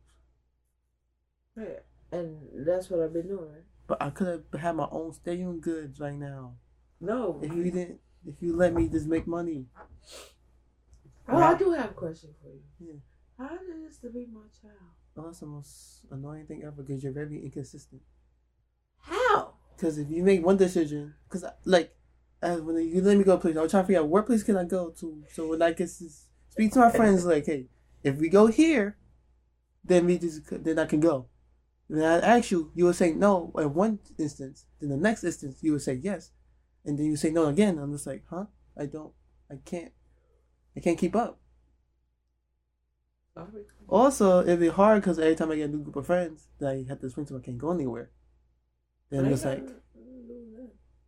Yeah. 1.58 1.80
And 2.12 2.68
that's 2.68 2.90
what 2.90 3.00
I've 3.00 3.14
been 3.14 3.28
doing. 3.28 3.50
Right? 3.50 3.64
But 3.88 4.02
I 4.02 4.10
could 4.10 4.28
have 4.28 4.62
had 4.62 4.76
my 4.76 4.88
own 4.92 5.14
stadium 5.14 5.60
goods 5.60 6.00
right 6.00 6.14
now. 6.14 6.56
No. 7.00 7.40
If 7.42 7.54
you 7.54 7.64
didn't, 7.64 8.00
if 8.28 8.36
you 8.42 8.56
let 8.56 8.74
me 8.74 8.88
just 8.88 9.08
make 9.08 9.26
money. 9.26 9.66
Oh, 11.28 11.38
I 11.38 11.58
do 11.58 11.72
have 11.72 11.92
a 11.92 11.94
question 11.94 12.30
for 12.42 12.50
you. 12.50 13.02
Yeah. 13.40 13.48
did 13.50 13.88
this 13.88 13.98
to 14.00 14.10
be 14.10 14.28
my 14.32 14.42
child? 14.62 14.95
Oh, 15.18 15.24
that's 15.24 15.40
the 15.40 15.46
most 15.46 16.06
annoying 16.12 16.46
thing 16.46 16.64
ever 16.64 16.84
because 16.84 17.04
you're 17.04 17.14
very 17.14 17.44
inconsistent. 17.44 18.02
How? 19.00 19.54
Because 19.76 19.98
if 19.98 20.10
you 20.10 20.24
make 20.24 20.46
one 20.46 20.58
decision, 20.58 21.14
because 21.28 21.46
like, 21.64 21.96
as 22.42 22.62
when 22.62 22.78
you 22.78 23.02
let 23.02 23.18
me 23.18 23.24
go 23.24 23.34
to 23.34 23.38
a 23.38 23.42
place, 23.42 23.58
I 23.58 23.62
was 23.62 23.72
trying 23.72 23.84
to 23.84 23.88
figure 23.88 24.02
out 24.02 24.10
what 24.10 24.26
place 24.26 24.44
can 24.44 24.58
I 24.58 24.66
go 24.66 24.90
to. 24.90 25.24
So 25.34 25.48
when 25.48 25.62
I 25.62 25.74
can 25.74 25.88
speak 25.88 26.74
to 26.74 26.80
my 26.80 26.92
friends, 26.92 27.26
like, 27.34 27.46
hey, 27.46 27.68
if 28.04 28.18
we 28.18 28.30
go 28.30 28.48
here, 28.48 28.98
then 29.84 30.06
we 30.06 30.18
just 30.18 30.42
then 30.64 30.80
I 30.80 30.86
can 30.86 31.00
go. 31.00 31.28
When 31.88 32.02
I 32.02 32.20
ask 32.20 32.52
you, 32.52 32.72
you 32.74 32.86
would 32.86 32.96
say 32.96 33.14
no 33.14 33.54
at 33.58 33.72
one 33.72 34.00
instance. 34.18 34.66
Then 34.80 34.90
the 34.90 34.98
next 34.98 35.24
instance, 35.24 35.60
you 35.62 35.72
would 35.74 35.82
say 35.82 35.94
yes, 35.94 36.32
and 36.84 36.98
then 36.98 37.06
you 37.06 37.16
say 37.16 37.30
no 37.30 37.46
again. 37.46 37.78
I'm 37.78 37.94
just 37.94 38.08
like, 38.08 38.24
huh? 38.30 38.46
I 38.78 38.88
don't, 38.88 39.14
I 39.50 39.56
can't, 39.64 39.94
I 40.76 40.82
can't 40.82 40.98
keep 40.98 41.16
up. 41.16 41.40
Also, 43.88 44.42
it'd 44.42 44.60
be 44.60 44.70
hard 44.70 45.02
because 45.02 45.20
every 45.20 45.36
time 45.36 45.52
I 45.52 45.56
get 45.58 45.70
a 45.70 45.74
new 45.74 45.84
group 45.84 45.96
of 45.98 46.06
friends, 46.06 46.48
that 46.60 46.70
I 46.70 46.86
have 46.88 47.00
to 47.00 47.06
explain 47.08 47.26
to 47.28 47.34
them 47.34 47.42
I 47.42 47.46
can't 47.46 47.58
go 47.58 47.72
anywhere. 47.72 48.10
Then 49.10 49.26
I'm 49.26 49.32
just 49.32 49.46
like, 49.46 49.66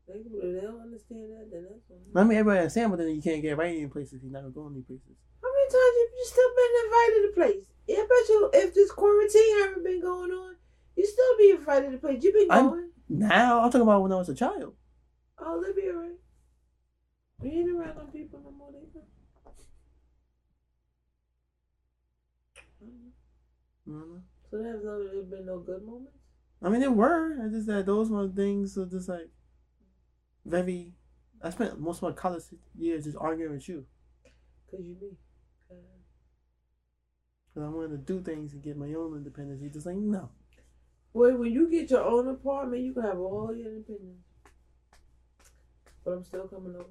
They, 0.08 0.14
they 0.24 0.62
don't 0.62 0.82
understand 0.82 1.32
that, 1.32 1.50
then 1.52 1.68
that's 1.70 2.16
I 2.16 2.24
mean, 2.24 2.38
everybody 2.38 2.60
understand, 2.60 2.92
but 2.92 2.98
then 3.00 3.10
you 3.10 3.22
can't 3.22 3.42
get 3.42 3.58
right 3.58 3.76
in 3.76 3.90
places. 3.90 4.22
You're 4.24 4.32
not 4.32 4.42
gonna 4.42 4.54
go 4.54 4.68
any 4.68 4.82
places. 4.82 5.16
How 5.42 5.50
many 5.52 5.68
times 5.68 5.96
have 6.00 6.14
you 6.16 6.26
still 6.26 6.52
been 6.56 6.74
invited 6.86 7.22
to 7.28 7.34
place? 7.36 7.66
Yeah, 7.88 7.98
I 7.98 8.08
bet 8.08 8.30
you 8.30 8.50
if 8.54 8.74
this 8.74 8.92
quarantine 8.92 9.60
haven't 9.60 9.84
been 9.84 10.02
going 10.02 10.32
on, 10.32 10.56
you 10.96 11.06
still 11.06 11.38
be 11.38 11.52
invited 11.52 11.92
to 11.92 11.98
place. 11.98 12.24
You 12.24 12.34
been 12.34 12.52
I'm- 12.52 12.70
going. 12.70 12.90
Now 13.10 13.62
I'm 13.62 13.72
talking 13.72 13.82
about 13.82 14.02
when 14.02 14.12
I 14.12 14.16
was 14.16 14.30
a 14.30 14.36
child. 14.36 14.76
Oh, 15.40 15.64
they'll 15.64 15.74
be 15.74 15.90
alright. 15.90 16.12
We 17.40 17.50
ain't 17.52 17.70
around 17.70 17.98
them 17.98 18.08
people 18.08 18.42
no 18.44 18.52
more. 18.52 18.72
They 18.72 19.00
So 24.52 24.58
there's 24.58 24.84
no, 24.84 25.04
there's 25.04 25.26
been 25.26 25.46
no 25.46 25.60
good 25.60 25.84
moments. 25.86 26.18
I 26.62 26.70
mean, 26.70 26.82
there 26.82 26.92
were. 26.92 27.46
It's 27.46 27.54
just 27.56 27.68
that 27.68 27.86
those 27.86 28.10
were 28.10 28.28
things 28.30 28.76
that 28.76 28.92
just 28.92 29.10
like 29.10 29.30
very. 30.46 30.94
I 31.44 31.50
spent 31.52 31.80
most 31.80 31.98
of 31.98 32.04
my 32.04 32.12
college 32.14 32.44
years 32.76 33.04
just 33.06 33.18
arguing 33.18 33.54
with 33.54 33.70
you 33.70 33.86
Cause 34.72 34.82
you 34.84 34.96
be. 34.96 35.18
Uh, 35.72 35.76
because 37.54 37.68
I 37.68 37.70
wanted 37.70 37.90
to 37.90 37.98
do 37.98 38.22
things 38.22 38.54
and 38.54 38.64
get 38.64 38.78
my 38.78 38.94
own 38.94 39.16
independence. 39.18 39.62
You 39.62 39.70
just 39.70 39.86
like 39.86 39.96
no. 39.98 40.30
Well, 41.14 41.38
when 41.38 41.52
you 41.54 41.70
get 41.70 41.90
your 41.92 42.04
own 42.04 42.28
apartment, 42.30 42.84
you 42.84 42.94
can 42.94 43.04
have 43.04 43.20
all 43.20 43.54
your 43.56 43.68
independence. 43.70 44.24
But 46.04 46.12
I'm 46.14 46.24
still 46.24 46.48
coming 46.48 46.76
over. 46.76 46.86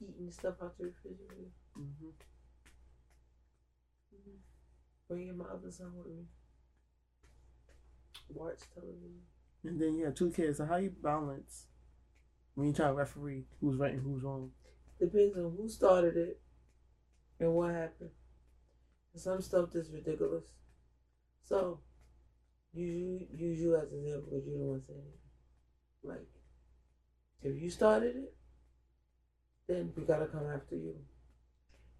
Eating 0.00 0.30
stuff 0.32 0.54
out 0.62 0.76
the 0.78 0.86
refrigerator. 0.86 1.50
hmm 1.74 2.10
Bringing 5.08 5.38
my 5.38 5.46
other 5.46 5.70
son 5.70 5.92
with 5.96 6.06
me. 6.06 6.24
Watch 8.28 8.58
television. 8.74 9.20
And 9.64 9.80
then 9.80 9.94
you 9.94 10.04
have 10.04 10.14
two 10.14 10.30
kids. 10.30 10.58
So 10.58 10.66
how 10.66 10.76
you 10.76 10.90
balance 11.02 11.66
when 12.54 12.68
you 12.68 12.72
try 12.74 12.88
to 12.88 12.92
referee 12.92 13.44
who's 13.60 13.76
right 13.76 13.94
and 13.94 14.02
who's 14.02 14.22
wrong? 14.22 14.50
Depends 15.00 15.36
on 15.36 15.54
who 15.56 15.68
started 15.68 16.16
it 16.16 16.40
and 17.40 17.52
what 17.52 17.72
happened. 17.72 18.10
Some 19.14 19.40
stuff 19.40 19.70
that's 19.72 19.90
ridiculous. 19.90 20.44
So, 21.42 21.80
use 22.72 22.94
you, 22.94 23.26
use 23.32 23.60
you 23.60 23.76
as 23.76 23.90
an 23.90 24.00
example 24.00 24.28
because 24.30 24.46
you're 24.46 24.58
the 24.58 24.64
one 24.64 24.82
saying 24.86 24.98
it. 24.98 26.06
Like, 26.06 26.28
if 27.42 27.60
you 27.60 27.70
started 27.70 28.16
it, 28.16 28.34
then 29.66 29.92
we 29.96 30.04
gotta 30.04 30.26
come 30.26 30.46
after 30.54 30.76
you. 30.76 30.96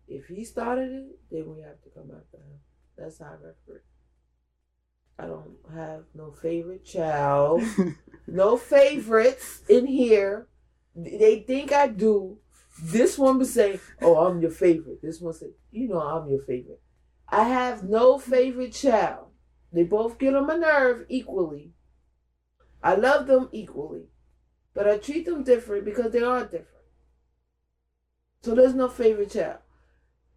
If 0.06 0.26
he 0.26 0.44
started 0.44 0.90
it, 0.90 1.18
then 1.30 1.54
we 1.54 1.62
have 1.62 1.80
to 1.82 1.90
come 1.90 2.10
after 2.10 2.38
him. 2.38 2.58
That's 2.98 3.18
how 3.18 3.26
I 3.26 3.34
referee. 3.34 3.82
I 5.18 5.26
don't 5.26 5.56
have 5.74 6.04
no 6.14 6.30
favorite 6.30 6.84
child. 6.84 7.62
no 8.26 8.56
favorites 8.56 9.62
in 9.68 9.86
here. 9.86 10.48
They 10.94 11.40
think 11.40 11.72
I 11.72 11.88
do. 11.88 12.38
This 12.82 13.18
one 13.18 13.38
would 13.38 13.48
say, 13.48 13.80
"Oh, 14.00 14.16
I'm 14.26 14.40
your 14.40 14.50
favorite." 14.50 15.02
This 15.02 15.20
one 15.20 15.34
say, 15.34 15.50
"You 15.70 15.88
know, 15.88 16.00
I'm 16.00 16.28
your 16.28 16.42
favorite." 16.42 16.80
I 17.28 17.44
have 17.44 17.84
no 17.84 18.18
favorite 18.18 18.72
child. 18.72 19.26
They 19.72 19.82
both 19.82 20.18
get 20.18 20.34
on 20.34 20.46
my 20.46 20.56
nerve 20.56 21.04
equally. 21.08 21.72
I 22.82 22.94
love 22.94 23.26
them 23.26 23.48
equally, 23.52 24.06
but 24.72 24.88
I 24.88 24.98
treat 24.98 25.26
them 25.26 25.42
different 25.42 25.84
because 25.84 26.12
they 26.12 26.22
are 26.22 26.44
different. 26.44 26.86
So 28.42 28.54
there's 28.54 28.74
no 28.74 28.88
favorite 28.88 29.32
child. 29.32 29.58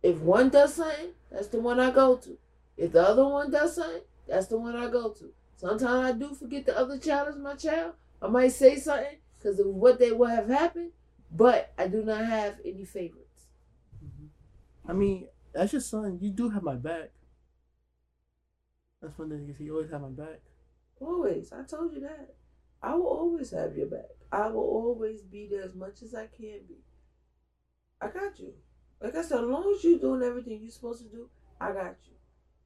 If 0.03 0.17
one 0.17 0.49
does 0.49 0.73
something, 0.73 1.11
that's 1.31 1.47
the 1.47 1.59
one 1.59 1.79
I 1.79 1.91
go 1.91 2.17
to. 2.17 2.37
If 2.81 2.93
the 2.93 3.07
other 3.07 3.27
one 3.27 3.51
does 3.51 3.75
something, 3.75 4.01
that's 4.27 4.47
the 4.47 4.57
one 4.57 4.75
I 4.75 4.89
go 4.89 5.11
to. 5.11 5.31
Sometimes 5.55 5.85
I 5.85 6.17
do 6.17 6.33
forget 6.33 6.65
the 6.65 6.75
other 6.75 6.97
child 6.97 7.27
is 7.29 7.37
my 7.37 7.53
child. 7.53 7.93
I 8.19 8.27
might 8.27 8.53
say 8.53 8.75
something 8.77 9.17
because 9.37 9.59
of 9.59 9.67
what 9.67 9.99
they 9.99 10.11
would 10.11 10.31
have 10.31 10.49
happened, 10.49 10.89
but 11.31 11.73
I 11.77 11.87
do 11.87 12.01
not 12.01 12.25
have 12.25 12.55
any 12.65 12.83
favorites. 12.85 13.45
Mm-hmm. 14.03 14.89
I 14.89 14.93
mean, 14.93 15.27
that's 15.53 15.73
your 15.73 15.81
son. 15.83 16.17
You 16.21 16.31
do 16.31 16.49
have 16.49 16.63
my 16.63 16.73
back. 16.73 17.11
That's 18.99 19.15
one 19.15 19.29
thing 19.29 19.45
you 19.45 19.53
see. 19.53 19.65
You 19.65 19.75
always 19.75 19.91
have 19.91 20.01
my 20.01 20.07
back. 20.07 20.39
Always. 20.99 21.53
I 21.53 21.61
told 21.61 21.93
you 21.93 21.99
that. 22.01 22.33
I 22.81 22.95
will 22.95 23.05
always 23.05 23.51
have 23.51 23.77
your 23.77 23.85
back. 23.85 24.09
I 24.31 24.47
will 24.47 24.61
always 24.61 25.21
be 25.21 25.47
there 25.47 25.61
as 25.61 25.75
much 25.75 26.01
as 26.01 26.15
I 26.15 26.25
can 26.25 26.61
be. 26.67 26.79
I 28.01 28.07
got 28.07 28.39
you. 28.39 28.53
Like 28.99 29.15
I 29.15 29.21
said, 29.21 29.41
as 29.41 29.45
long 29.45 29.71
as 29.71 29.83
you're 29.83 29.99
doing 29.99 30.23
everything 30.23 30.61
you're 30.63 30.71
supposed 30.71 31.03
to 31.03 31.09
do, 31.15 31.29
I 31.59 31.73
got 31.73 31.97
you. 32.07 32.15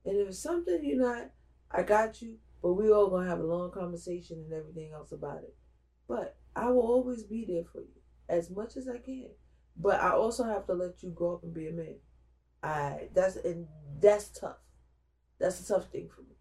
And 0.06 0.18
if 0.18 0.28
it's 0.28 0.39
something 0.39 0.80
you're 0.84 1.01
not, 1.01 1.32
I 1.72 1.84
got 1.84 2.22
you. 2.22 2.38
But 2.62 2.74
we 2.74 2.91
all 2.91 3.10
gonna 3.10 3.30
have 3.30 3.39
a 3.39 3.45
long 3.45 3.72
conversation 3.72 4.39
and 4.39 4.53
everything 4.53 4.91
else 4.91 5.12
about 5.12 5.43
it. 5.43 5.56
But 6.08 6.38
I 6.56 6.70
will 6.70 6.82
always 6.82 7.24
be 7.24 7.45
there 7.45 7.64
for 7.64 7.82
you 7.82 8.01
as 8.30 8.49
much 8.49 8.78
as 8.78 8.88
I 8.88 8.97
can. 8.97 9.30
But 9.78 9.99
I 9.99 10.12
also 10.12 10.43
have 10.43 10.66
to 10.68 10.74
let 10.74 11.03
you 11.03 11.10
grow 11.10 11.36
up 11.36 11.43
and 11.43 11.53
be 11.53 11.68
a 11.68 11.72
man. 11.72 11.97
I 12.64 13.10
that's 13.14 13.36
and 13.36 13.68
that's 13.99 14.30
tough. 14.30 14.58
That's 15.39 15.60
a 15.60 15.68
tough 15.68 15.91
thing 15.91 16.10
for 16.10 16.22
me. 16.22 16.36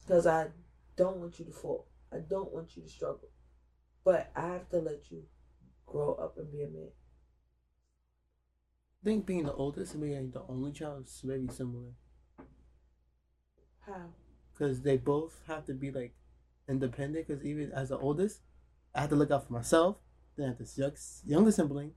Because 0.00 0.26
I 0.26 0.48
don't 0.96 1.16
want 1.16 1.38
you 1.38 1.44
to 1.46 1.52
fall. 1.52 1.88
I 2.12 2.18
don't 2.18 2.52
want 2.52 2.76
you 2.76 2.82
to 2.82 2.88
struggle. 2.88 3.30
But 4.04 4.30
I 4.36 4.46
have 4.48 4.68
to 4.70 4.78
let 4.78 5.10
you 5.10 5.22
grow 5.86 6.14
up 6.14 6.36
and 6.36 6.50
be 6.50 6.62
a 6.62 6.68
man. 6.68 6.90
I 9.02 9.04
think 9.04 9.26
being 9.26 9.44
the 9.44 9.54
oldest 9.54 9.94
and 9.94 10.02
being 10.02 10.30
the 10.30 10.42
only 10.48 10.72
child 10.72 11.06
is 11.06 11.20
very 11.24 11.48
similar 11.48 11.92
How? 13.86 14.06
because 14.52 14.82
they 14.82 14.96
both 14.96 15.40
have 15.48 15.64
to 15.66 15.74
be 15.74 15.90
like 15.90 16.12
independent. 16.68 17.26
Because 17.26 17.44
even 17.44 17.72
as 17.72 17.88
the 17.88 17.98
oldest, 17.98 18.40
I 18.94 19.00
have 19.02 19.10
to 19.10 19.16
look 19.16 19.30
out 19.30 19.46
for 19.46 19.52
myself. 19.52 19.96
Then 20.36 20.46
I 20.46 20.48
have 20.50 20.58
this 20.58 20.78
young, 20.78 20.92
younger 21.26 21.52
sibling, 21.52 21.92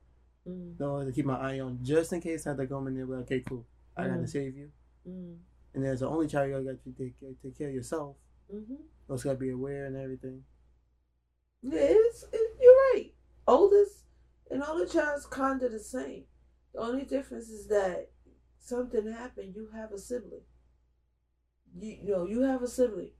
Mm, 0.48 0.78
though 0.78 1.04
to 1.04 1.10
keep 1.10 1.24
my 1.26 1.36
eye 1.38 1.58
on 1.58 1.80
just 1.82 2.12
in 2.12 2.20
case 2.20 2.46
I 2.46 2.50
have 2.50 2.58
to 2.58 2.66
go 2.66 2.84
in 2.86 2.94
there. 2.94 3.04
Like, 3.04 3.22
okay, 3.22 3.40
cool, 3.40 3.66
I 3.96 4.06
gotta 4.06 4.20
Mm. 4.22 4.28
save 4.28 4.56
you. 4.56 4.70
mm, 5.08 5.36
And 5.74 5.84
as 5.84 6.00
the 6.00 6.08
only 6.08 6.28
child, 6.28 6.50
you 6.50 6.62
got 6.64 6.82
to 6.84 6.92
take 6.92 7.14
take 7.42 7.58
care 7.58 7.68
of 7.68 7.74
yourself. 7.74 8.16
mm-hmm. 8.52 8.72
You 8.74 8.84
also 9.08 9.28
gotta 9.28 9.38
be 9.40 9.50
aware 9.50 9.86
and 9.86 9.96
everything. 9.96 10.44
Yeah, 11.62 11.80
it's, 11.80 12.22
it, 12.32 12.56
you're 12.60 12.72
right. 12.94 13.12
Oldest 13.48 14.04
and 14.50 14.62
older 14.62 14.86
child's 14.86 15.26
kind 15.26 15.62
of 15.62 15.72
the 15.72 15.80
same. 15.80 16.24
The 16.74 16.80
only 16.80 17.04
difference 17.04 17.48
is 17.48 17.66
that 17.68 18.10
something 18.60 19.10
happened. 19.10 19.54
You 19.56 19.68
have 19.74 19.92
a 19.92 19.98
sibling. 19.98 20.42
You, 21.78 21.96
you 22.02 22.12
know, 22.12 22.26
you 22.26 22.42
have 22.42 22.62
a 22.62 22.68
sibling. 22.68 23.10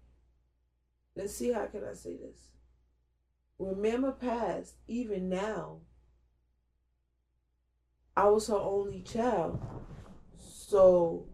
Let's 1.15 1.35
see, 1.35 1.53
how 1.53 1.67
can 1.67 1.85
I 1.85 1.95
say 1.95 2.17
this? 2.17 2.51
When 3.57 3.81
Mama 3.81 4.13
passed, 4.13 4.75
even 4.87 5.29
now, 5.29 5.81
I 8.17 8.29
was 8.29 8.49
her 8.49 8.57
only 8.57 9.03
child. 9.03 9.61
So 10.39 11.27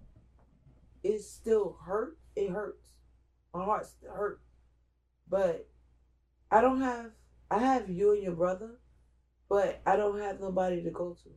it 1.03 1.21
still 1.23 1.79
hurt. 1.85 2.19
It 2.37 2.51
hurts. 2.51 2.83
My 3.55 3.65
heart 3.65 3.87
still 3.87 4.13
hurt. 4.13 4.41
But 5.29 5.69
I 6.51 6.61
don't 6.61 6.81
have 6.81 7.11
I 7.51 7.59
have 7.59 7.91
you 7.91 8.13
and 8.13 8.23
your 8.23 8.35
brother, 8.35 8.79
but 9.49 9.83
I 9.85 9.97
don't 9.97 10.19
have 10.21 10.41
nobody 10.41 10.83
to 10.83 10.91
go 10.91 11.17
to 11.23 11.29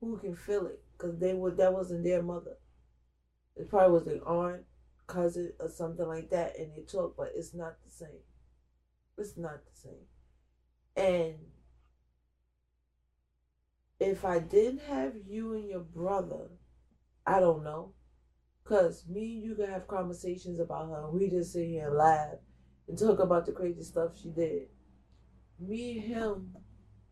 who 0.00 0.18
can 0.18 0.34
feel 0.34 0.66
it 0.66 0.82
because 0.92 1.18
they 1.18 1.32
were 1.32 1.52
that 1.52 1.72
wasn't 1.72 2.04
their 2.04 2.22
mother. 2.22 2.56
It 3.56 3.70
probably 3.70 3.92
was 3.92 4.04
their 4.04 4.26
aunt, 4.28 4.64
cousin, 5.06 5.52
or 5.60 5.68
something 5.68 6.06
like 6.06 6.30
that, 6.30 6.58
and 6.58 6.72
they 6.76 6.82
talk, 6.82 7.14
but 7.16 7.32
it's 7.34 7.54
not 7.54 7.74
the 7.84 7.90
same. 7.90 8.22
It's 9.18 9.36
not 9.36 9.60
the 9.64 9.80
same. 9.80 10.06
And 10.96 11.34
if 14.00 14.24
I 14.24 14.40
didn't 14.40 14.82
have 14.82 15.14
you 15.26 15.54
and 15.54 15.68
your 15.68 15.80
brother, 15.80 16.48
I 17.26 17.40
don't 17.40 17.64
know. 17.64 17.92
Cause 18.64 19.04
me 19.08 19.34
and 19.34 19.44
you 19.44 19.54
can 19.54 19.68
have 19.68 19.88
conversations 19.88 20.60
about 20.60 20.88
her. 20.88 21.10
We 21.10 21.28
just 21.28 21.52
sit 21.52 21.66
here 21.66 21.88
and 21.88 21.96
laugh 21.96 22.36
and 22.88 22.98
talk 22.98 23.18
about 23.18 23.46
the 23.46 23.52
crazy 23.52 23.82
stuff 23.82 24.12
she 24.20 24.30
did. 24.30 24.68
Me 25.58 25.98
and 25.98 26.02
him 26.02 26.56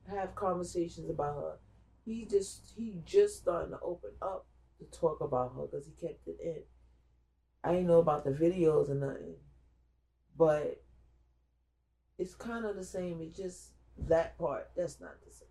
have 0.09 0.35
conversations 0.35 1.11
about 1.11 1.37
her. 1.37 1.59
He 2.05 2.25
just 2.25 2.73
he 2.77 3.01
just 3.05 3.37
starting 3.37 3.73
to 3.73 3.81
open 3.81 4.11
up 4.23 4.47
to 4.79 4.99
talk 4.99 5.21
about 5.21 5.55
her 5.55 5.67
because 5.67 5.87
he 5.87 6.07
kept 6.07 6.27
it 6.27 6.39
in. 6.43 6.63
I 7.63 7.73
didn't 7.73 7.89
know 7.89 7.99
about 7.99 8.25
the 8.25 8.31
videos 8.31 8.89
or 8.89 8.95
nothing, 8.95 9.35
but 10.37 10.83
it's 12.19 12.35
kind 12.35 12.65
of 12.65 12.77
the 12.77 12.85
same. 12.85 13.21
It's 13.21 13.37
just 13.37 13.73
that 14.09 14.39
part 14.39 14.71
that's 14.77 15.01
not 15.01 15.17
the 15.27 15.33
same. 15.33 15.49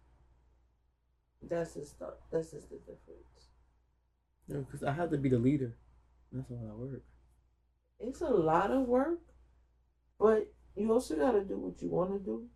That's 1.50 1.74
just 1.76 2.00
the, 2.00 2.14
that's 2.32 2.52
just 2.52 2.70
the 2.70 2.78
difference. 2.78 3.50
Yeah, 4.48 4.58
because 4.58 4.84
I 4.84 4.92
have 4.92 5.12
to 5.12 5.18
be 5.18 5.30
the 5.30 5.38
leader. 5.38 5.76
That's 6.32 6.50
all 6.52 6.70
I 6.70 6.76
work. 6.76 7.04
It's 8.00 8.22
a 8.22 8.30
lot 8.30 8.72
of 8.72 8.88
work, 8.88 9.20
but 10.20 10.52
you 10.76 10.92
also 10.92 11.16
got 11.16 11.32
to 11.32 11.44
do 11.44 11.58
what 11.58 11.82
you 11.82 11.90
want 11.90 12.12
to 12.12 12.20
do 12.20 12.48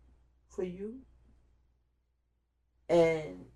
for 0.48 0.64
you. 0.64 1.00
And 2.88 3.46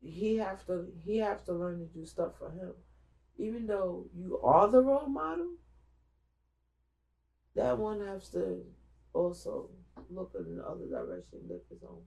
he 0.00 0.36
have 0.36 0.66
to 0.66 0.86
he 1.04 1.18
have 1.18 1.44
to 1.44 1.52
learn 1.52 1.78
to 1.80 1.86
do 1.86 2.06
stuff 2.06 2.38
for 2.38 2.50
him. 2.50 2.72
Even 3.40 3.66
though 3.66 4.06
you 4.14 4.38
are 4.44 4.68
the 4.68 4.82
role 4.82 5.08
model, 5.08 5.52
that 7.56 7.78
one 7.78 8.06
has 8.06 8.28
to 8.30 8.62
also 9.14 9.70
look 10.10 10.32
in 10.38 10.56
the 10.56 10.62
other 10.62 10.86
direction, 10.86 11.40
live 11.48 11.60
his 11.70 11.82
own. 11.82 12.02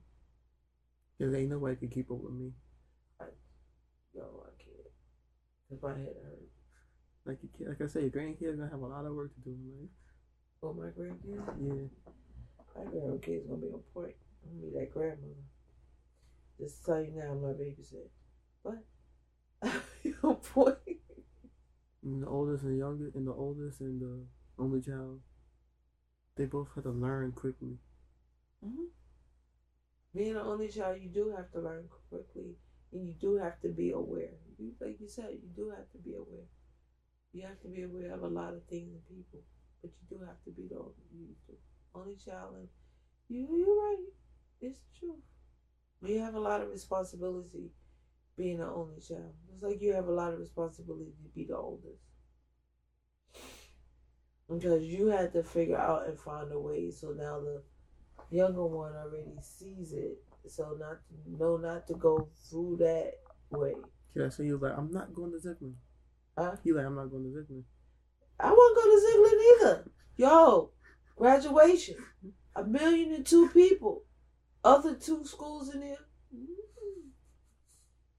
Because 1.18 1.34
ain't 1.34 1.50
nobody 1.50 1.76
can 1.76 1.88
keep 1.88 2.10
up 2.10 2.18
with 2.18 2.34
me. 2.34 2.52
Yo, 4.14 4.22
I 4.46 4.62
can't. 4.62 4.90
Cause 5.68 5.82
my 5.82 5.98
head 5.98 6.14
hurt. 6.22 6.48
Like 7.26 7.38
you 7.42 7.68
like 7.68 7.80
I 7.80 7.86
say, 7.86 8.02
your 8.02 8.10
grandkids 8.10 8.56
gonna 8.56 8.70
have 8.70 8.80
a 8.80 8.86
lot 8.86 9.04
of 9.04 9.14
work 9.14 9.34
to 9.34 9.40
do 9.40 9.50
in 9.50 9.80
life. 9.80 9.90
Oh, 10.62 10.72
my 10.72 10.86
grandkids. 10.86 11.34
Yeah. 11.60 11.88
My 12.76 12.84
grandkids 12.90 13.48
gonna 13.48 13.60
be 13.60 13.72
on 13.72 13.82
point. 13.92 14.14
I'm 14.44 14.60
gonna 14.60 14.72
be 14.72 14.78
that 14.78 14.92
grandmother. 14.92 15.44
Just 16.60 16.84
tell 16.84 17.00
you 17.00 17.12
now, 17.16 17.32
I'm 17.32 17.42
not 17.42 17.56
babysitting. 17.56 18.12
But 18.62 18.84
you 20.04 20.14
on 20.22 20.36
point. 20.36 20.76
And 22.04 22.22
the 22.22 22.26
oldest 22.26 22.64
and 22.64 22.76
youngest, 22.76 23.16
and 23.16 23.26
the 23.26 23.32
oldest 23.32 23.80
and 23.80 24.00
the 24.00 24.26
only 24.58 24.82
child, 24.82 25.20
they 26.36 26.44
both 26.44 26.68
have 26.74 26.84
to 26.84 26.90
learn 26.90 27.32
quickly. 27.32 27.78
Mm-hmm. 28.64 28.84
Being 30.14 30.34
the 30.34 30.42
only 30.42 30.68
child, 30.68 30.98
you 31.00 31.08
do 31.08 31.32
have 31.34 31.50
to 31.52 31.60
learn 31.60 31.88
quickly, 32.10 32.56
and 32.92 33.06
you 33.06 33.14
do 33.14 33.36
have 33.36 33.58
to 33.62 33.68
be 33.68 33.90
aware. 33.92 34.36
You, 34.58 34.72
like 34.80 35.00
you 35.00 35.08
said, 35.08 35.30
you 35.32 35.48
do 35.56 35.70
have 35.70 35.90
to 35.92 35.98
be 35.98 36.14
aware. 36.14 36.46
You 37.32 37.42
have 37.42 37.60
to 37.62 37.68
be 37.68 37.82
aware 37.82 38.12
of 38.12 38.22
a 38.22 38.28
lot 38.28 38.54
of 38.54 38.62
things 38.64 38.92
and 38.92 39.02
people, 39.08 39.40
but 39.80 39.90
you 39.90 40.16
do 40.16 40.24
have 40.24 40.36
to 40.44 40.50
be 40.50 40.68
the 40.68 40.76
only, 40.76 40.94
you 41.12 41.56
only 41.94 42.16
child. 42.22 42.54
And 42.56 42.68
you, 43.28 43.48
you're 43.56 43.66
right. 43.66 44.04
It's 44.60 44.80
true. 44.98 45.16
You 46.02 46.20
have 46.20 46.34
a 46.34 46.40
lot 46.40 46.60
of 46.60 46.68
responsibility 46.68 47.70
being 48.36 48.58
the 48.58 48.66
only 48.66 49.00
child. 49.00 49.32
It's 49.52 49.62
like 49.62 49.80
you 49.80 49.92
have 49.92 50.08
a 50.08 50.12
lot 50.12 50.32
of 50.32 50.40
responsibility 50.40 51.12
to 51.22 51.28
be 51.34 51.44
the 51.44 51.56
oldest. 51.56 52.02
Because 54.48 54.84
you 54.84 55.06
had 55.06 55.32
to 55.32 55.42
figure 55.42 55.78
out 55.78 56.06
and 56.06 56.18
find 56.18 56.52
a 56.52 56.58
way 56.58 56.90
so 56.90 57.08
now 57.16 57.40
the 57.40 57.62
younger 58.30 58.66
one 58.66 58.92
already 58.92 59.32
sees 59.40 59.92
it. 59.92 60.18
So 60.46 60.76
not 60.78 60.98
to 61.08 61.38
know 61.38 61.56
not 61.56 61.86
to 61.88 61.94
go 61.94 62.28
through 62.48 62.76
that 62.80 63.14
way. 63.50 63.74
Yeah, 64.14 64.28
so 64.28 64.42
he 64.42 64.52
was 64.52 64.60
like, 64.60 64.76
I'm 64.76 64.92
not 64.92 65.14
going 65.14 65.32
to 65.32 65.40
Zeppelin. 65.40 65.76
Huh? 66.36 66.56
He 66.62 66.72
like, 66.72 66.86
I'm 66.86 66.96
not 66.96 67.10
going 67.10 67.24
to 67.24 67.32
Zeppelin. 67.32 67.64
I 68.38 68.50
won't 68.50 68.76
go 68.76 68.82
to 68.82 69.00
Ziegler 69.00 69.40
either. 69.70 69.90
Yo, 70.16 70.70
graduation. 71.16 71.96
A 72.56 72.64
million 72.64 73.12
and 73.14 73.26
two 73.26 73.48
people. 73.48 74.04
Other 74.62 74.94
two 74.94 75.24
schools 75.24 75.74
in 75.74 75.80
there. 75.80 75.96
Mm-hmm. 76.34 76.63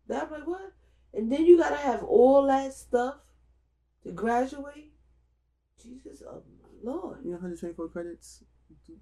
That 0.08 0.32
like 0.32 0.46
what? 0.48 0.74
And 1.14 1.32
then 1.32 1.46
you 1.46 1.58
gotta 1.58 1.78
have 1.78 2.04
all 2.04 2.46
that 2.48 2.74
stuff 2.74 3.16
to 4.04 4.12
graduate. 4.12 4.94
Jesus, 5.82 6.22
oh 6.28 6.44
my 6.84 6.92
Lord. 6.92 7.20
You 7.24 7.32
know, 7.32 7.38
124 7.38 7.90
credits. 7.90 8.44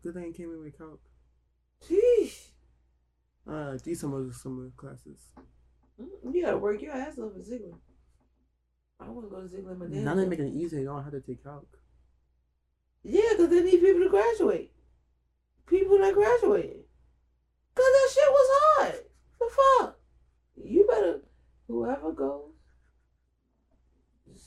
Good 0.04 0.14
thing 0.14 0.26
it 0.26 0.38
came 0.38 0.52
in 0.52 0.60
with 0.60 0.78
calc. 0.78 1.00
Jeez. 1.88 2.50
Uh, 3.50 3.78
these 3.84 4.00
summer 4.00 4.32
summer 4.32 4.70
classes. 4.78 5.30
You 6.00 6.44
gotta 6.44 6.58
work 6.58 6.82
your 6.82 6.94
ass 6.94 7.18
off 7.20 7.36
at 7.36 7.46
Ziegler. 7.46 7.78
I 9.00 9.10
want 9.10 9.30
to 9.30 9.36
go 9.36 9.42
to 9.42 9.48
Ziegler 9.50 9.76
my 9.76 9.88
Now 9.88 10.14
they're 10.16 10.24
self. 10.24 10.30
making 10.30 10.48
it 10.48 10.54
easier. 10.54 10.80
You 10.80 10.86
don't 10.86 11.04
have 11.04 11.12
to 11.12 11.20
take 11.22 11.44
calc. 11.44 11.68
Yeah, 13.04 13.22
because 13.32 13.50
they 13.50 13.62
need 13.62 13.82
people 13.82 14.02
to 14.04 14.10
graduate. 14.10 14.72
People 15.68 15.98
that 16.00 16.14
graduated. 16.14 16.84
Because 17.76 17.92
that 17.92 18.10
shit 18.14 18.30
was 18.30 18.50
hard. 18.78 18.96
The 19.40 19.50
fuck? 19.80 19.93
Whoever 21.68 22.12
goes. 22.12 22.52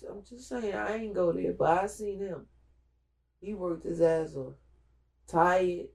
I'm 0.08 0.22
just 0.28 0.48
saying, 0.48 0.74
I 0.74 0.96
ain't 0.96 1.14
go 1.14 1.32
there, 1.32 1.52
but 1.52 1.78
I 1.78 1.86
seen 1.86 2.18
him. 2.18 2.46
He 3.40 3.54
worked 3.54 3.84
his 3.84 4.00
ass 4.00 4.34
off. 4.34 4.54
Tired. 5.28 5.86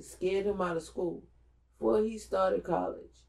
Scared 0.00 0.46
him 0.46 0.60
out 0.60 0.76
of 0.76 0.82
school. 0.82 1.22
Before 1.78 2.02
he 2.02 2.18
started 2.18 2.64
college, 2.64 3.24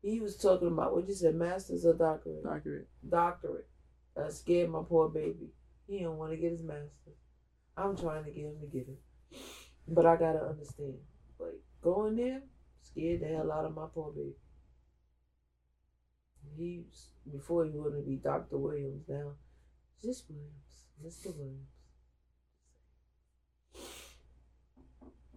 he 0.00 0.20
was 0.20 0.36
talking 0.36 0.68
about 0.68 0.94
what 0.94 1.06
you 1.06 1.14
said, 1.14 1.34
master's 1.34 1.84
or 1.84 1.94
doctorate? 1.94 2.42
Doctorate. 2.42 2.88
doctorate. 3.08 3.68
That 4.16 4.32
scared 4.32 4.70
my 4.70 4.80
poor 4.88 5.08
baby. 5.08 5.50
He 5.86 6.00
don't 6.00 6.16
want 6.16 6.32
to 6.32 6.36
get 6.36 6.52
his 6.52 6.62
master's. 6.62 7.20
I'm 7.76 7.96
trying 7.96 8.24
to 8.24 8.30
get 8.30 8.44
him 8.44 8.56
to 8.60 8.66
get 8.66 8.88
it. 8.88 9.38
But 9.88 10.06
I 10.06 10.16
gotta 10.16 10.42
understand. 10.42 10.94
Like 11.38 11.60
going 11.82 12.16
there, 12.16 12.42
scared 12.82 13.20
the 13.20 13.28
hell 13.28 13.52
out 13.52 13.64
of 13.64 13.74
my 13.74 13.86
poor 13.92 14.12
baby. 14.12 14.34
He 16.56 16.84
before 17.30 17.64
he 17.64 17.70
wanted 17.70 18.02
to 18.02 18.02
be 18.02 18.16
Dr. 18.16 18.58
Williams 18.58 19.04
now. 19.08 19.32
Just 20.02 20.24
Williams. 20.28 20.62
Mr. 21.04 21.34
Williams. 21.36 21.68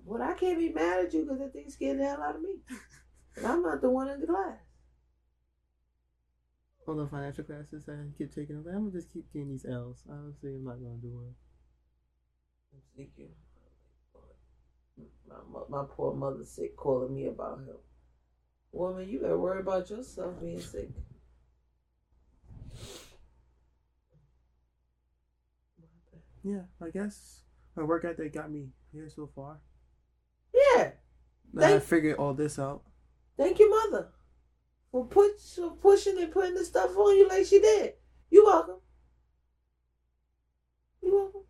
Well, 0.04 0.22
I 0.22 0.34
can't 0.34 0.60
be 0.60 0.70
mad 0.70 1.06
at 1.06 1.14
you 1.14 1.24
because 1.24 1.40
that 1.40 1.54
thing 1.54 1.70
scared 1.70 2.00
the 2.00 2.06
hell 2.06 2.22
out 2.22 2.36
of 2.36 2.42
me. 2.42 2.56
And 3.38 3.46
I'm 3.46 3.62
not 3.62 3.82
the 3.82 3.90
one 3.90 4.08
in 4.08 4.22
the 4.22 4.28
class. 4.28 4.60
All 6.88 6.96
the 6.96 7.06
financial 7.06 7.44
classes 7.44 7.90
I 7.90 7.98
keep 8.18 8.34
taking. 8.34 8.56
I'm 8.56 8.64
like, 8.64 8.76
I'm 8.76 8.88
gonna 8.88 8.94
just 8.94 9.12
keep 9.12 9.26
getting 9.34 9.50
these 9.50 9.66
L's. 9.66 10.04
Obviously, 10.10 10.56
I'm 10.56 10.64
not 10.64 10.82
gonna 10.82 11.02
do 11.02 11.16
one. 11.16 11.36
I'm 12.74 12.82
thinking, 12.96 13.32
my, 15.28 15.60
my 15.70 15.84
poor 15.90 16.14
mother 16.14 16.46
sick 16.46 16.78
calling 16.78 17.14
me 17.14 17.26
about 17.26 17.60
him. 17.60 17.76
Woman, 18.76 19.08
you 19.10 19.20
better 19.20 19.38
worry 19.38 19.62
about 19.62 19.90
yourself 19.90 20.40
being 20.42 20.60
sick. 20.60 20.90
Yeah, 26.44 26.62
I 26.82 26.90
guess 26.90 27.42
my 27.76 27.84
work 27.84 28.06
ethic 28.06 28.34
got 28.34 28.52
me 28.52 28.68
here 28.92 29.10
so 29.10 29.30
far. 29.36 29.58
Yeah, 30.54 30.92
Now 31.54 31.76
I 31.76 31.80
figured 31.80 32.18
all 32.18 32.34
this 32.34 32.60
out. 32.60 32.84
thank 33.38 33.60
you, 33.60 33.70
mother 33.70 34.10
for 34.96 35.06
put 35.06 35.42
for 35.42 35.72
pushing 35.72 36.18
and 36.22 36.32
putting 36.32 36.56
the 36.56 36.64
stuff 36.64 36.96
on 36.98 37.18
you 37.18 37.28
like 37.28 37.46
she 37.46 37.60
did. 37.60 37.96
You 38.30 38.46
welcome. 38.46 38.78
You 41.02 41.14
welcome. 41.14 41.42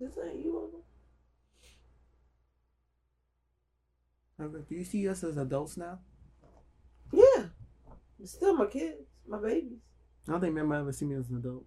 This 0.00 0.18
ain't 0.24 0.44
you 0.44 0.52
welcome. 0.54 0.81
Do 4.48 4.74
you 4.74 4.84
see 4.84 5.08
us 5.08 5.22
as 5.24 5.36
adults 5.36 5.76
now? 5.76 5.98
Yeah, 7.12 7.44
It's 8.20 8.32
still 8.32 8.54
my 8.56 8.66
kids, 8.66 9.02
my 9.26 9.38
babies. 9.38 9.78
I 10.26 10.32
don't 10.32 10.40
think 10.40 10.54
Mama 10.54 10.80
ever 10.80 10.92
see 10.92 11.04
me 11.04 11.16
as 11.16 11.28
an 11.28 11.36
adult. 11.36 11.64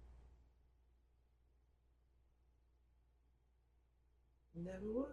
Never 4.54 4.90
will. 4.92 5.06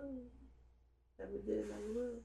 Never 1.19 1.37
did, 1.45 1.69
never 1.69 1.93
will. 1.93 2.19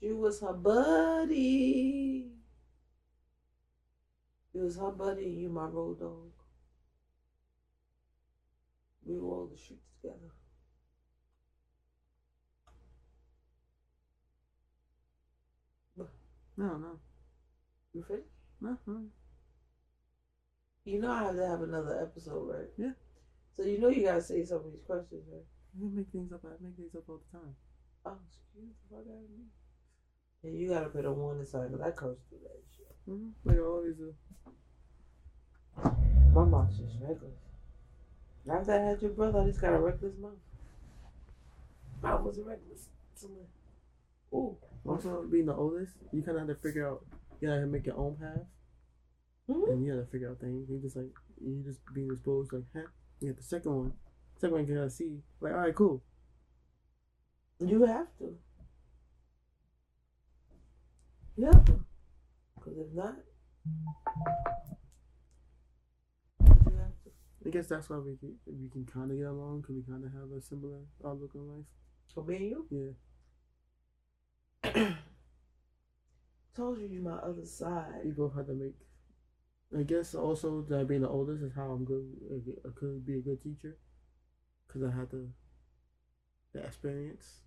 You 0.00 0.16
was 0.18 0.40
her 0.40 0.52
buddy. 0.52 2.30
You 4.52 4.62
was 4.62 4.76
her 4.76 4.90
buddy 4.90 5.24
and 5.24 5.40
you 5.40 5.48
my 5.48 5.64
road 5.64 6.00
dog. 6.00 6.30
We 9.04 9.18
were 9.18 9.28
all 9.28 9.46
the 9.46 9.58
streets 9.58 9.88
together. 10.00 10.30
No, 16.56 16.76
no, 16.78 16.98
You 17.92 18.02
finished? 18.04 18.28
no, 18.60 18.78
no. 18.86 19.02
You 20.84 21.00
know 21.00 21.10
I 21.10 21.24
have 21.24 21.36
to 21.36 21.46
have 21.46 21.62
another 21.62 22.00
episode, 22.02 22.44
right? 22.48 22.68
Yeah. 22.76 22.92
So 23.56 23.62
you 23.64 23.80
know 23.80 23.88
you 23.88 24.04
gotta 24.04 24.22
say 24.22 24.44
some 24.44 24.58
of 24.58 24.72
these 24.72 24.84
questions, 24.86 25.24
right? 25.32 25.42
You 25.80 25.88
make 25.88 26.08
things 26.12 26.30
up. 26.32 26.42
I 26.44 26.50
make 26.62 26.76
things 26.76 26.94
up 26.94 27.08
all 27.08 27.20
the 27.32 27.38
time. 27.38 27.54
Oh, 28.06 28.18
excuse 28.28 28.68
the 28.90 28.96
fuck 28.96 29.06
out 29.06 29.16
of 29.24 29.30
me. 29.30 29.44
And 30.44 30.58
you 30.58 30.68
gotta 30.68 30.90
put 30.90 31.04
a 31.06 31.12
warning 31.12 31.46
sign 31.46 31.70
because 31.72 31.80
I 31.80 31.90
curse 31.90 32.18
through 32.28 32.38
that 32.42 32.62
shit. 32.76 32.94
hmm 33.06 33.28
Like 33.44 33.56
I 33.56 33.60
always 33.60 33.96
do. 33.96 34.14
My 36.34 36.44
mouth's 36.44 36.76
just 36.76 36.96
reckless. 37.00 37.38
After 38.50 38.72
I 38.72 38.78
had 38.90 39.02
your 39.02 39.12
brother, 39.12 39.40
I 39.40 39.46
just 39.46 39.60
got 39.60 39.72
a 39.72 39.78
reckless 39.78 40.14
mom. 40.20 40.36
I 42.02 42.14
was 42.16 42.38
reckless. 42.40 42.88
Ooh. 44.34 44.56
Also, 44.86 45.22
being 45.24 45.46
the 45.46 45.54
oldest, 45.54 45.94
you 46.12 46.22
kind 46.22 46.38
of 46.38 46.46
have 46.48 46.56
to 46.56 46.62
figure 46.62 46.86
out 46.88 47.04
you 47.40 47.48
gotta 47.48 47.66
make 47.66 47.86
your 47.86 47.96
own 47.96 48.16
path, 48.16 48.46
Mhm. 49.48 49.70
and 49.72 49.84
you 49.84 49.92
gotta 49.94 50.06
figure 50.06 50.30
out 50.30 50.38
things. 50.40 50.68
You 50.68 50.78
just 50.80 50.96
like 50.96 51.12
you 51.40 51.62
just 51.62 51.80
being 51.94 52.10
exposed 52.12 52.52
like, 52.52 52.64
huh? 52.74 52.86
You 53.20 53.28
got 53.28 53.36
the 53.38 53.42
second 53.42 53.74
one. 53.74 53.92
Second 54.36 54.52
one 54.56 54.66
you 54.66 54.74
gotta 54.74 54.90
see. 54.90 55.22
Like, 55.40 55.52
all 55.52 55.58
right, 55.60 55.74
cool. 55.74 56.02
You 57.60 57.82
have 57.84 58.08
to. 58.18 58.38
You 61.36 61.46
have 61.46 61.64
to. 61.64 61.84
Because 62.56 62.78
if 62.78 62.92
not, 62.92 63.16
you 66.44 66.76
have 66.76 66.94
to. 67.04 67.10
I 67.46 67.50
guess 67.50 67.66
that's 67.68 67.88
why 67.90 67.98
we 67.98 68.16
can, 68.16 68.38
we 68.46 68.68
can 68.68 68.84
kind 68.86 69.10
of 69.10 69.16
get 69.18 69.26
along 69.26 69.60
because 69.62 69.76
we 69.76 69.82
kind 69.82 70.04
of 70.04 70.12
have 70.12 70.30
a 70.32 70.40
similar 70.40 70.78
outlook 71.04 71.34
on 71.34 71.48
life. 71.48 71.66
For 72.14 72.24
me 72.24 72.36
and 72.36 72.44
you, 72.44 72.66
Yeah, 72.70 72.90
told 76.54 76.78
you 76.78 76.86
you 76.86 77.02
my 77.02 77.16
other 77.16 77.44
side. 77.44 78.02
You 78.04 78.12
both 78.12 78.34
had 78.34 78.46
to 78.46 78.54
make. 78.54 78.74
I 79.76 79.82
guess 79.82 80.14
also 80.14 80.62
that 80.68 80.86
being 80.86 81.00
the 81.00 81.08
oldest 81.08 81.42
is 81.42 81.52
how 81.54 81.70
I'm 81.70 81.84
good. 81.84 82.06
I 82.64 82.68
could 82.78 83.04
be 83.04 83.18
a 83.18 83.20
good 83.20 83.42
teacher 83.42 83.76
because 84.66 84.82
I 84.82 84.96
had 84.96 85.10
the 85.10 85.28
the 86.52 86.64
experience. 86.64 87.40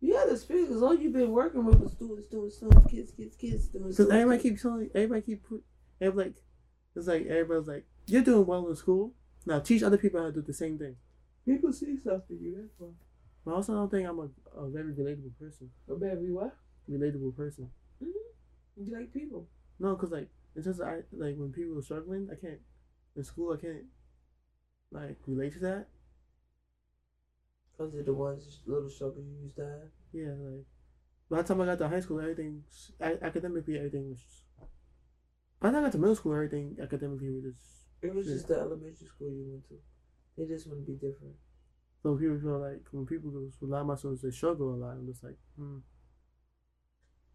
You 0.00 0.16
had 0.16 0.28
the 0.28 0.32
experience 0.32 0.68
because 0.68 0.82
all 0.82 0.94
you've 0.94 1.12
been 1.12 1.30
working 1.30 1.64
with 1.64 1.80
was 1.80 1.92
students, 1.92 2.26
students, 2.26 2.56
students, 2.56 2.90
kids, 2.90 3.12
kids, 3.12 3.36
kids, 3.36 3.64
students. 3.64 3.96
Because 3.96 4.12
everybody 4.12 4.38
students. 4.38 4.62
keep 4.62 4.70
telling, 4.70 4.90
everybody 4.94 5.22
keep 5.22 5.48
put, 5.48 5.64
everybody 6.00 6.30
like, 6.30 6.36
it's 6.96 7.06
like 7.06 7.26
everybody's 7.26 7.68
like, 7.68 7.84
you're 8.06 8.22
doing 8.22 8.46
well 8.46 8.68
in 8.68 8.76
school. 8.76 9.14
Now 9.46 9.60
teach 9.60 9.82
other 9.82 9.98
people 9.98 10.20
how 10.20 10.26
to 10.26 10.32
do 10.32 10.42
the 10.42 10.52
same 10.54 10.78
thing. 10.78 10.96
People 11.44 11.72
see 11.72 11.96
stuff 11.98 12.22
in 12.30 12.40
you, 12.40 12.56
that's 12.56 12.74
why. 12.78 12.88
But 13.44 13.52
I 13.52 13.54
also 13.54 13.74
don't 13.74 13.90
think 13.90 14.08
I'm 14.08 14.18
a, 14.18 14.28
a 14.58 14.70
very 14.70 14.92
relatable 14.92 15.38
person. 15.38 15.70
But 15.86 16.00
baby, 16.00 16.30
what? 16.30 16.56
Relatable 16.90 17.36
person. 17.36 17.70
Mm-hmm. 18.02 18.33
You 18.76 18.96
like 18.96 19.12
people. 19.12 19.48
No, 19.78 19.94
cause 19.96 20.10
like 20.10 20.28
it's 20.54 20.66
just 20.66 20.80
I 20.80 21.02
like 21.12 21.36
when 21.36 21.52
people 21.52 21.78
are 21.78 21.82
struggling, 21.82 22.28
I 22.30 22.36
can't 22.36 22.60
in 23.16 23.24
school. 23.24 23.52
I 23.52 23.56
can't 23.60 23.84
like 24.90 25.18
relate 25.26 25.52
to 25.54 25.58
that. 25.60 25.88
Because 27.72 27.92
they're 27.92 28.02
the 28.04 28.14
ones, 28.14 28.60
little 28.66 28.88
struggles 28.88 29.26
you 29.26 29.42
used 29.44 29.56
to 29.56 29.62
have. 29.64 29.90
Yeah, 30.12 30.34
like 30.38 30.64
by 31.30 31.42
the 31.42 31.48
time 31.48 31.60
I 31.60 31.66
got 31.66 31.78
to 31.78 31.88
high 31.88 32.00
school, 32.00 32.20
everything 32.20 32.64
a- 33.00 33.24
academically 33.24 33.76
everything 33.78 34.10
was. 34.10 34.44
By 35.60 35.70
the 35.70 35.74
time 35.74 35.82
I 35.84 35.86
got 35.86 35.92
to 35.92 35.98
middle 35.98 36.14
school, 36.16 36.34
everything 36.34 36.76
academically 36.80 37.30
was 37.30 37.44
just. 37.44 37.86
It 38.02 38.14
was 38.14 38.26
Yeah. 38.28 38.34
just 38.34 38.48
the 38.48 38.58
elementary 38.60 39.08
school 39.08 39.30
you 39.32 39.46
went 39.50 39.68
to. 39.68 39.80
They 40.36 40.46
just 40.46 40.68
want 40.68 40.80
to 40.80 40.86
be 40.86 40.94
different. 40.94 41.36
So 42.02 42.16
people 42.16 42.38
feel 42.38 42.58
like 42.60 42.86
when 42.92 43.06
people 43.06 43.30
go, 43.30 43.50
a 43.62 43.66
lot 43.66 43.80
of 43.82 43.86
my 43.86 43.96
students 43.96 44.22
they 44.22 44.30
struggle 44.30 44.74
a 44.74 44.76
lot. 44.76 44.92
I'm 44.92 45.06
just 45.06 45.24
like, 45.24 45.38
hmm. 45.56 45.78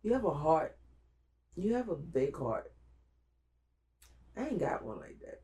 You 0.03 0.13
have 0.13 0.25
a 0.25 0.33
heart. 0.33 0.78
You 1.55 1.73
have 1.75 1.89
a 1.89 1.95
big 1.95 2.37
heart. 2.37 2.71
I 4.37 4.47
ain't 4.47 4.59
got 4.59 4.83
one 4.83 4.99
like 4.99 5.19
that. 5.21 5.41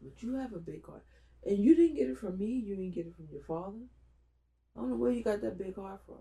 But 0.00 0.22
you 0.22 0.34
have 0.36 0.52
a 0.52 0.58
big 0.58 0.84
heart. 0.86 1.04
And 1.44 1.58
you 1.58 1.74
didn't 1.74 1.96
get 1.96 2.08
it 2.08 2.18
from 2.18 2.38
me. 2.38 2.46
You 2.46 2.76
didn't 2.76 2.94
get 2.94 3.06
it 3.06 3.14
from 3.14 3.28
your 3.30 3.42
father. 3.42 3.84
I 4.76 4.80
don't 4.80 4.90
know 4.90 4.96
where 4.96 5.12
you 5.12 5.22
got 5.22 5.42
that 5.42 5.58
big 5.58 5.76
heart 5.76 6.00
from. 6.06 6.18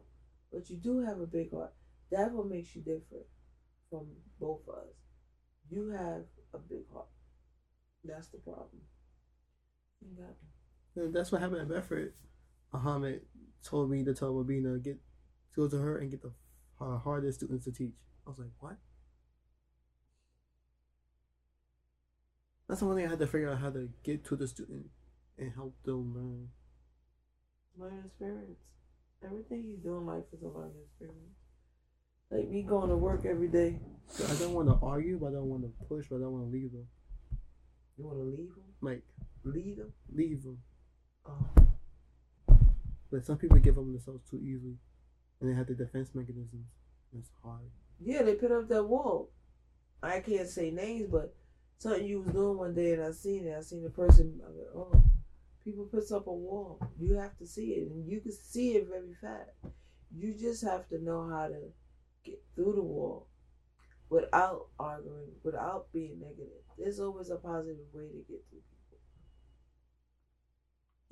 But 0.51 0.69
you 0.69 0.77
do 0.77 0.99
have 0.99 1.19
a 1.19 1.25
big 1.25 1.51
heart. 1.51 1.73
That's 2.11 2.33
what 2.33 2.47
makes 2.47 2.75
you 2.75 2.81
different 2.81 3.25
from 3.89 4.07
both 4.39 4.61
of 4.67 4.75
us. 4.75 4.95
You 5.69 5.89
have 5.91 6.23
a 6.53 6.57
big 6.57 6.91
heart. 6.91 7.07
That's 8.03 8.27
the 8.27 8.39
problem. 8.39 8.81
And 10.95 11.13
that's 11.13 11.31
what 11.31 11.41
happened 11.41 11.61
at 11.61 11.69
Bedford. 11.69 12.13
Muhammad 12.73 13.21
told 13.63 13.89
me 13.89 14.03
to 14.03 14.13
tell 14.13 14.33
Rabina 14.33 14.83
get 14.83 14.99
go 15.55 15.67
to 15.67 15.77
her 15.77 15.99
and 15.99 16.09
get 16.09 16.21
the 16.21 16.31
uh, 16.81 16.97
hardest 16.97 17.39
students 17.39 17.65
to 17.65 17.71
teach. 17.71 17.93
I 18.31 18.33
was 18.33 18.39
like, 18.39 18.55
what? 18.61 18.77
That's 22.69 22.79
the 22.79 22.85
one 22.85 22.95
thing 22.95 23.05
I 23.05 23.09
had 23.09 23.19
to 23.19 23.27
figure 23.27 23.51
out 23.51 23.59
how 23.59 23.71
to 23.71 23.89
get 24.03 24.23
to 24.25 24.37
the 24.37 24.47
student 24.47 24.85
and 25.37 25.51
help 25.53 25.75
them 25.83 26.15
learn. 26.15 26.47
Learn 27.77 28.03
experience. 28.05 28.59
Everything 29.21 29.65
you 29.65 29.75
do 29.83 29.97
in 29.97 30.05
life 30.05 30.23
is 30.31 30.41
a 30.43 30.47
learning 30.47 30.79
experience. 30.85 31.35
Like 32.31 32.47
me 32.47 32.61
going 32.61 32.87
to 32.87 32.95
work 32.95 33.25
every 33.25 33.49
day. 33.49 33.79
So 34.07 34.23
I 34.23 34.35
don't 34.39 34.53
want 34.53 34.69
to 34.69 34.79
argue, 34.81 35.17
but 35.19 35.27
I 35.27 35.31
don't 35.31 35.49
want 35.49 35.63
to 35.63 35.85
push, 35.87 36.05
but 36.09 36.17
I 36.17 36.19
don't 36.19 36.31
want 36.31 36.45
to 36.45 36.51
leave 36.51 36.71
them. 36.71 36.87
You 37.97 38.05
want 38.05 38.17
to 38.19 38.23
leave 38.23 38.55
them? 38.55 38.63
Like 38.79 39.01
Lead 39.43 39.77
them? 39.77 39.91
leave 40.15 40.43
them. 40.43 40.57
Oh. 41.25 41.67
But 43.11 43.25
some 43.25 43.37
people 43.37 43.57
give 43.57 43.77
up 43.77 43.83
on 43.83 43.91
themselves 43.91 44.23
too 44.29 44.37
easily, 44.37 44.77
and 45.41 45.51
they 45.51 45.55
have 45.57 45.67
the 45.67 45.73
defense 45.73 46.11
mechanisms. 46.13 46.67
It's 47.13 47.29
hard. 47.43 47.71
Yeah, 48.03 48.23
they 48.23 48.35
put 48.35 48.51
up 48.51 48.67
that 48.69 48.83
wall. 48.83 49.29
I 50.01 50.19
can't 50.21 50.49
say 50.49 50.71
names, 50.71 51.07
but 51.11 51.35
something 51.77 52.05
you 52.05 52.21
was 52.21 52.33
doing 52.33 52.57
one 52.57 52.73
day 52.73 52.93
and 52.93 53.03
I 53.03 53.11
seen 53.11 53.45
it. 53.45 53.55
I 53.57 53.61
seen 53.61 53.83
the 53.83 53.89
person. 53.89 54.41
I 54.43 54.51
go, 54.51 54.91
oh, 54.93 55.03
people 55.63 55.85
puts 55.85 56.11
up 56.11 56.27
a 56.27 56.33
wall. 56.33 56.79
You 56.99 57.13
have 57.15 57.37
to 57.37 57.45
see 57.45 57.73
it, 57.73 57.91
and 57.91 58.09
you 58.09 58.19
can 58.19 58.31
see 58.31 58.71
it 58.71 58.87
very 58.87 59.13
fast. 59.21 59.51
You 60.15 60.33
just 60.33 60.63
have 60.63 60.87
to 60.89 61.03
know 61.03 61.29
how 61.29 61.47
to 61.47 61.59
get 62.25 62.41
through 62.55 62.73
the 62.73 62.83
wall 62.83 63.27
without 64.09 64.67
arguing, 64.79 65.29
without 65.43 65.87
being 65.93 66.19
negative. 66.19 66.63
There's 66.77 66.99
always 66.99 67.29
a 67.29 67.35
positive 67.35 67.77
way 67.93 68.07
to 68.07 68.25
get 68.27 68.43
through. 68.49 68.70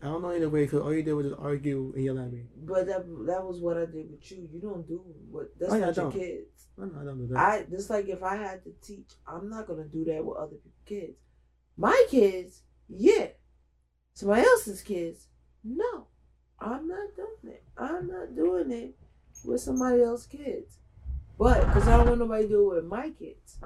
I 0.01 0.05
don't 0.05 0.21
know 0.21 0.31
either 0.31 0.49
way 0.49 0.63
because 0.63 0.81
all 0.81 0.93
you 0.93 1.03
did 1.03 1.13
was 1.13 1.27
just 1.27 1.39
argue 1.39 1.91
and 1.93 2.03
yell 2.05 2.19
at 2.19 2.31
me. 2.31 2.43
But 2.55 2.87
that 2.87 3.05
that 3.25 3.43
was 3.43 3.59
what 3.59 3.77
I 3.77 3.85
did 3.85 4.09
with 4.09 4.31
you. 4.31 4.47
You 4.51 4.61
don't 4.61 4.87
do 4.87 5.03
what 5.29 5.51
that's 5.59 5.73
Oh, 5.73 5.75
yeah, 5.75 5.85
not 5.87 5.97
your 5.97 6.11
kids. 6.11 6.67
I 6.81 6.85
know 6.85 7.01
I 7.01 7.03
don't 7.03 7.17
do 7.17 7.27
that. 7.33 7.37
I 7.37 7.65
just 7.69 7.89
like 7.89 8.07
if 8.07 8.23
I 8.23 8.37
had 8.37 8.63
to 8.63 8.71
teach, 8.81 9.11
I'm 9.27 9.49
not 9.49 9.67
gonna 9.67 9.85
do 9.85 10.05
that 10.05 10.23
with 10.23 10.37
other 10.37 10.55
people's 10.55 10.85
kids. 10.85 11.17
My 11.75 12.05
kids, 12.09 12.63
yeah. 12.87 13.27
Somebody 14.13 14.41
else's 14.43 14.81
kids, 14.81 15.27
no. 15.63 16.07
I'm 16.59 16.87
not 16.87 17.15
doing 17.15 17.53
it. 17.55 17.63
I'm 17.77 18.07
not 18.07 18.35
doing 18.35 18.71
it 18.71 18.95
with 19.43 19.61
somebody 19.61 20.01
else's 20.01 20.27
kids. 20.27 20.77
But 21.37 21.65
because 21.67 21.87
I 21.87 21.97
don't 21.97 22.07
want 22.07 22.19
nobody 22.19 22.43
to 22.43 22.49
do 22.49 22.71
it 22.71 22.75
with 22.75 22.85
my 22.85 23.09
kids. 23.11 23.59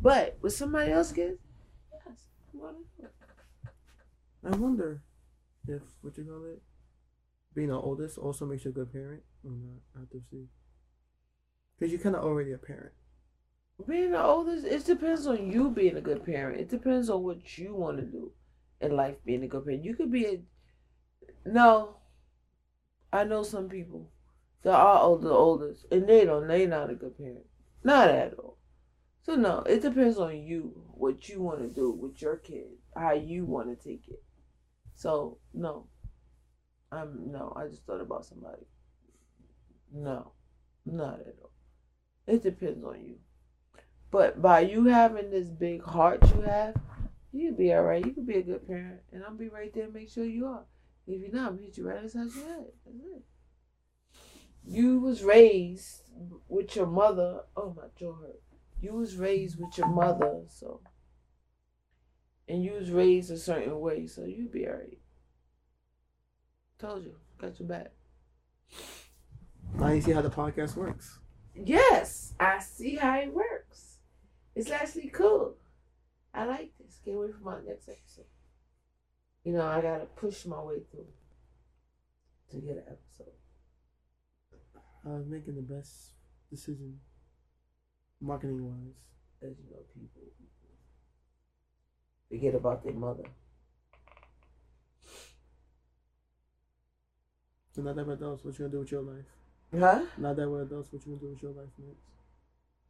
But 0.00 0.38
with 0.42 0.52
somebody 0.54 0.92
else's 0.92 1.12
kids, 1.14 1.38
yes, 1.92 2.24
I'm 2.52 2.60
gonna 2.60 2.78
do 2.98 3.04
it. 3.04 3.12
I 4.44 4.56
wonder 4.56 5.02
if 5.68 5.82
what 6.00 6.16
you 6.16 6.24
call 6.24 6.44
it, 6.44 6.62
being 7.54 7.68
the 7.68 7.74
oldest 7.74 8.18
also 8.18 8.46
makes 8.46 8.64
you 8.64 8.70
a 8.70 8.74
good 8.74 8.92
parent 8.92 9.22
or 9.44 9.52
not. 9.52 9.80
I 9.96 10.00
have 10.00 10.10
to 10.10 10.22
see. 10.30 10.46
Because 11.78 11.92
you're 11.92 12.00
kind 12.00 12.16
of 12.16 12.24
already 12.24 12.52
a 12.52 12.58
parent. 12.58 12.92
Being 13.86 14.12
the 14.12 14.22
oldest, 14.22 14.66
it 14.66 14.84
depends 14.84 15.26
on 15.26 15.50
you 15.50 15.70
being 15.70 15.96
a 15.96 16.00
good 16.00 16.24
parent. 16.24 16.60
It 16.60 16.68
depends 16.68 17.08
on 17.08 17.22
what 17.22 17.58
you 17.58 17.74
want 17.74 17.98
to 17.98 18.04
do 18.04 18.32
in 18.80 18.96
life 18.96 19.16
being 19.24 19.44
a 19.44 19.48
good 19.48 19.64
parent. 19.64 19.84
You 19.84 19.94
could 19.94 20.10
be 20.10 20.26
a 20.26 20.40
no. 21.46 21.96
I 23.12 23.24
know 23.24 23.42
some 23.42 23.68
people 23.68 24.10
that 24.62 24.74
are 24.74 25.00
older, 25.00 25.30
oldest, 25.30 25.86
and 25.90 26.08
they 26.08 26.24
don't. 26.24 26.48
They 26.48 26.66
not 26.66 26.90
a 26.90 26.94
good 26.94 27.16
parent. 27.16 27.46
Not 27.84 28.08
at 28.08 28.34
all. 28.34 28.58
So 29.22 29.36
no, 29.36 29.60
it 29.60 29.82
depends 29.82 30.18
on 30.18 30.36
you 30.42 30.72
what 30.94 31.28
you 31.28 31.40
want 31.40 31.60
to 31.60 31.68
do 31.68 31.90
with 31.90 32.20
your 32.20 32.36
kid, 32.36 32.68
how 32.96 33.12
you 33.12 33.44
want 33.44 33.68
to 33.68 33.88
take 33.88 34.08
it. 34.08 34.22
So 34.98 35.38
no, 35.54 35.86
I'm 36.90 37.30
no. 37.30 37.52
I 37.54 37.68
just 37.68 37.86
thought 37.86 38.00
about 38.00 38.24
somebody. 38.24 38.66
No, 39.94 40.32
not 40.84 41.20
at 41.20 41.36
all. 41.40 41.52
It 42.26 42.42
depends 42.42 42.84
on 42.84 43.00
you. 43.00 43.14
But 44.10 44.42
by 44.42 44.60
you 44.60 44.86
having 44.86 45.30
this 45.30 45.46
big 45.46 45.84
heart 45.84 46.20
you 46.34 46.40
have, 46.40 46.74
you'll 47.32 47.54
be 47.54 47.72
all 47.72 47.84
right. 47.84 48.04
You 48.04 48.10
could 48.10 48.26
be 48.26 48.38
a 48.38 48.42
good 48.42 48.66
parent, 48.66 48.98
and 49.12 49.22
I'll 49.22 49.36
be 49.36 49.48
right 49.48 49.72
there 49.72 49.86
to 49.86 49.92
make 49.92 50.10
sure 50.10 50.24
you 50.24 50.46
are. 50.46 50.64
If 51.06 51.20
you're 51.20 51.30
not, 51.30 51.52
I'm 51.52 51.58
hit 51.60 51.78
you 51.78 51.88
right 51.88 52.02
inside 52.02 52.34
your 52.34 52.48
head. 52.48 52.66
That's 52.84 52.98
it. 52.98 53.22
You 54.64 54.98
was 54.98 55.22
raised 55.22 56.02
with 56.48 56.74
your 56.74 56.88
mother. 56.88 57.42
Oh 57.56 57.72
my 57.76 57.84
jaw 57.96 58.16
hurt. 58.16 58.42
You 58.80 58.94
was 58.94 59.16
raised 59.16 59.60
with 59.60 59.78
your 59.78 59.88
mother, 59.88 60.42
so 60.48 60.80
and 62.48 62.64
you 62.64 62.72
was 62.72 62.90
raised 62.90 63.30
a 63.30 63.36
certain 63.36 63.78
way, 63.80 64.06
so 64.06 64.24
you'll 64.24 64.50
be 64.50 64.66
all 64.66 64.74
right. 64.74 64.98
Told 66.78 67.04
you, 67.04 67.14
got 67.38 67.58
your 67.58 67.68
back. 67.68 67.92
Now 69.74 69.88
you 69.88 70.00
see 70.00 70.12
how 70.12 70.22
the 70.22 70.30
podcast 70.30 70.76
works. 70.76 71.18
Yes, 71.54 72.34
I 72.38 72.60
see 72.60 72.96
how 72.96 73.18
it 73.18 73.32
works. 73.32 73.98
It's 74.54 74.70
actually 74.70 75.08
cool. 75.08 75.56
I 76.34 76.44
like 76.44 76.72
this. 76.78 77.00
Can't 77.04 77.18
wait 77.18 77.34
for 77.34 77.44
my 77.44 77.58
next 77.66 77.88
episode. 77.88 78.26
You 79.44 79.52
know, 79.52 79.66
I 79.66 79.80
gotta 79.80 80.06
push 80.16 80.46
my 80.46 80.60
way 80.60 80.80
through 80.90 81.06
to 82.50 82.56
get 82.58 82.76
an 82.76 82.84
episode. 82.86 83.32
I 85.04 85.10
was 85.10 85.26
making 85.26 85.56
the 85.56 85.62
best 85.62 86.12
decision, 86.50 86.98
marketing 88.20 88.64
wise. 88.64 88.94
As 89.40 89.56
you 89.58 89.70
know, 89.70 89.82
people 89.94 90.22
forget 92.30 92.54
about 92.54 92.84
their 92.84 92.92
mother. 92.92 93.24
So 97.74 97.82
now 97.82 97.92
that 97.92 98.06
we're 98.06 98.14
adults, 98.14 98.44
what 98.44 98.58
you 98.58 98.64
gonna 98.64 98.72
do 98.72 98.80
with 98.80 98.90
your 98.90 99.02
life? 99.02 99.24
Huh? 99.78 100.02
Now 100.16 100.34
that 100.34 100.48
we're 100.48 100.62
adults, 100.62 100.92
what 100.92 101.06
you 101.06 101.12
gonna 101.12 101.20
do 101.20 101.30
with 101.30 101.42
your 101.42 101.52
life 101.52 101.70
next? 101.78 102.00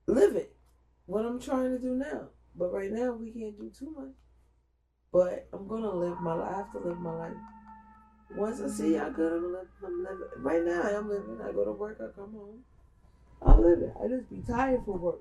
Live 0.07 0.37
it. 0.37 0.55
what 1.07 1.25
I'm 1.25 1.41
trying 1.41 1.71
to 1.71 1.79
do 1.79 1.95
now. 1.95 2.29
But 2.55 2.73
right 2.73 2.91
now 2.91 3.13
we 3.13 3.31
can't 3.31 3.59
do 3.59 3.71
too 3.79 3.95
much. 3.97 4.15
But 5.13 5.49
I'm 5.53 5.67
gonna 5.69 5.95
live 5.95 6.21
my 6.21 6.35
life. 6.35 6.53
I 6.53 6.57
have 6.59 6.73
to 6.73 6.79
live 6.79 6.99
my 6.99 7.15
life. 7.15 7.37
Once 8.37 8.61
I 8.61 8.69
see 8.69 8.95
how 8.95 9.09
good 9.11 9.33
I'm 9.33 9.53
living, 9.53 9.69
I'm 9.85 10.03
living. 10.03 10.29
Right 10.39 10.65
now 10.65 10.83
I'm 10.83 11.09
living. 11.09 11.39
I 11.43 11.53
go 11.53 11.65
to 11.65 11.73
work, 11.73 11.99
I 12.01 12.15
come 12.15 12.33
home. 12.33 12.61
I'm 13.41 13.63
living. 13.63 13.93
I 14.03 14.09
just 14.09 14.29
be 14.29 14.43
tired 14.47 14.81
for 14.85 14.99
work. 14.99 15.21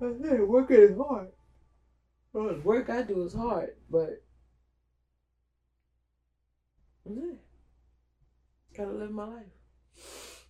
I 0.00 0.12
say 0.22 0.38
working 0.40 0.76
is 0.76 0.96
hard. 0.96 1.28
Well, 2.32 2.48
the 2.48 2.60
work 2.60 2.90
I 2.90 3.02
do 3.02 3.24
is 3.24 3.34
hard, 3.34 3.74
but 3.90 4.22
yeah. 7.08 7.32
Gotta 8.76 8.92
live 8.92 9.10
my 9.10 9.24
life. 9.24 10.46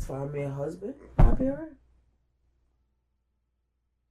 Find 0.00 0.32
me 0.32 0.42
a 0.42 0.50
husband, 0.50 0.94
I'll 1.18 1.34
be 1.34 1.44
alright. 1.44 1.72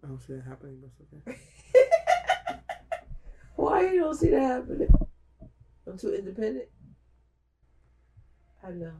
I 0.03 0.07
don't 0.07 0.19
see 0.19 0.33
that 0.33 0.45
happening, 0.45 0.81
but 0.81 0.91
it's 0.99 1.27
okay. 1.27 1.37
Why 3.55 3.91
you 3.91 3.99
don't 4.01 4.15
see 4.15 4.29
that 4.29 4.41
happening? 4.41 4.89
I'm 5.87 5.97
too 5.97 6.13
independent. 6.13 6.67
I 8.63 8.71
know. 8.71 8.93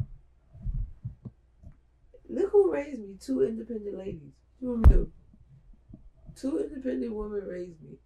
Look 2.30 2.52
who 2.52 2.72
raised 2.72 3.00
me. 3.00 3.16
Two 3.20 3.44
independent 3.44 3.98
ladies. 3.98 4.34
What 4.60 4.62
you 4.62 4.70
want 4.70 4.88
me 4.88 4.90
to 4.90 4.96
do? 4.96 5.12
Two 6.40 6.58
independent 6.60 7.14
women 7.14 7.46
raised 7.46 7.82
me. 7.84 7.98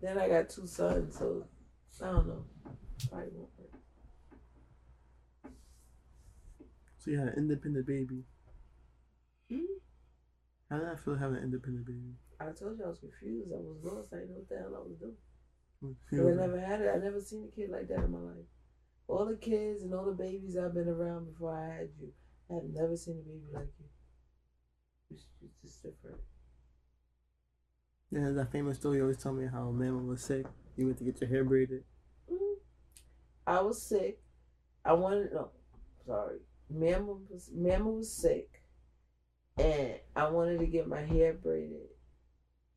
Then 0.00 0.18
I 0.18 0.28
got 0.28 0.50
two 0.50 0.66
sons, 0.66 1.16
so 1.16 1.44
I 2.02 2.06
don't 2.06 2.26
know. 2.26 2.44
Probably 3.08 3.28
won't 3.32 3.48
work. 3.58 3.80
So 6.98 7.12
you 7.12 7.18
had 7.18 7.28
an 7.28 7.34
independent 7.36 7.86
baby. 7.86 8.24
Hmm? 9.48 9.60
How 10.68 10.78
did 10.78 10.88
I 10.88 10.96
feel 10.96 11.14
having 11.14 11.36
an 11.36 11.44
independent 11.44 11.86
baby? 11.86 12.14
I 12.40 12.46
told 12.46 12.78
you 12.78 12.84
I 12.84 12.88
was 12.88 12.98
confused. 12.98 13.52
I 13.52 13.58
was 13.58 13.78
lost. 13.84 14.12
I 14.12 14.16
didn't 14.16 14.30
know 14.30 14.38
what 14.38 14.48
the 14.48 14.56
hell 14.56 14.74
I 14.74 14.88
was 14.88 14.98
doing. 14.98 16.34
I 16.34 16.46
never 16.46 16.60
had 16.60 16.80
it. 16.80 16.90
I 16.92 16.98
never 16.98 17.20
seen 17.20 17.48
a 17.52 17.54
kid 17.54 17.70
like 17.70 17.86
that 17.86 18.02
in 18.02 18.10
my 18.10 18.18
life. 18.18 18.46
All 19.06 19.26
the 19.26 19.36
kids 19.36 19.82
and 19.82 19.92
all 19.94 20.06
the 20.06 20.12
babies 20.12 20.56
I've 20.56 20.74
been 20.74 20.88
around 20.88 21.26
before 21.32 21.54
I 21.54 21.76
had 21.76 21.88
you, 22.00 22.12
I 22.50 22.54
have 22.54 22.64
never 22.64 22.96
seen 22.96 23.18
a 23.18 23.28
baby 23.28 23.46
like 23.52 23.68
you. 23.78 23.86
It's, 25.10 25.26
it's 25.42 25.60
just 25.62 25.82
different. 25.82 26.20
Yeah, 28.10 28.30
that 28.30 28.52
famous 28.52 28.78
story 28.78 28.98
you 28.98 29.02
always 29.02 29.22
tell 29.22 29.32
me 29.32 29.46
how 29.46 29.70
Mama 29.70 29.98
was 29.98 30.22
sick. 30.22 30.46
You 30.76 30.86
went 30.86 30.98
to 30.98 31.04
get 31.04 31.20
your 31.20 31.28
hair 31.28 31.44
braided. 31.44 31.84
Mhm. 32.30 32.56
I 33.46 33.60
was 33.60 33.82
sick. 33.82 34.20
I 34.84 34.92
wanted 34.92 35.32
no, 35.32 35.50
sorry. 36.06 36.38
Mama 36.70 37.14
was 37.28 37.50
Mama 37.52 37.90
was 37.90 38.12
sick, 38.12 38.62
and 39.56 39.94
I 40.16 40.28
wanted 40.30 40.60
to 40.60 40.66
get 40.66 40.86
my 40.88 41.02
hair 41.02 41.32
braided, 41.32 41.88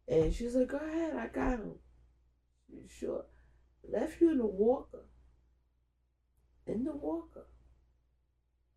and 0.08 0.34
she 0.34 0.46
was 0.46 0.56
like, 0.56 0.68
"Go 0.70 0.78
ahead, 0.78 1.16
I 1.16 1.28
got 1.28 1.60
him." 1.60 1.76
You 2.70 2.88
sure? 2.88 3.26
Left 3.88 4.20
you 4.20 4.32
in 4.32 4.40
the 4.40 4.46
walker. 4.46 5.06
In 6.68 6.84
the 6.84 6.92
walker. 6.92 7.46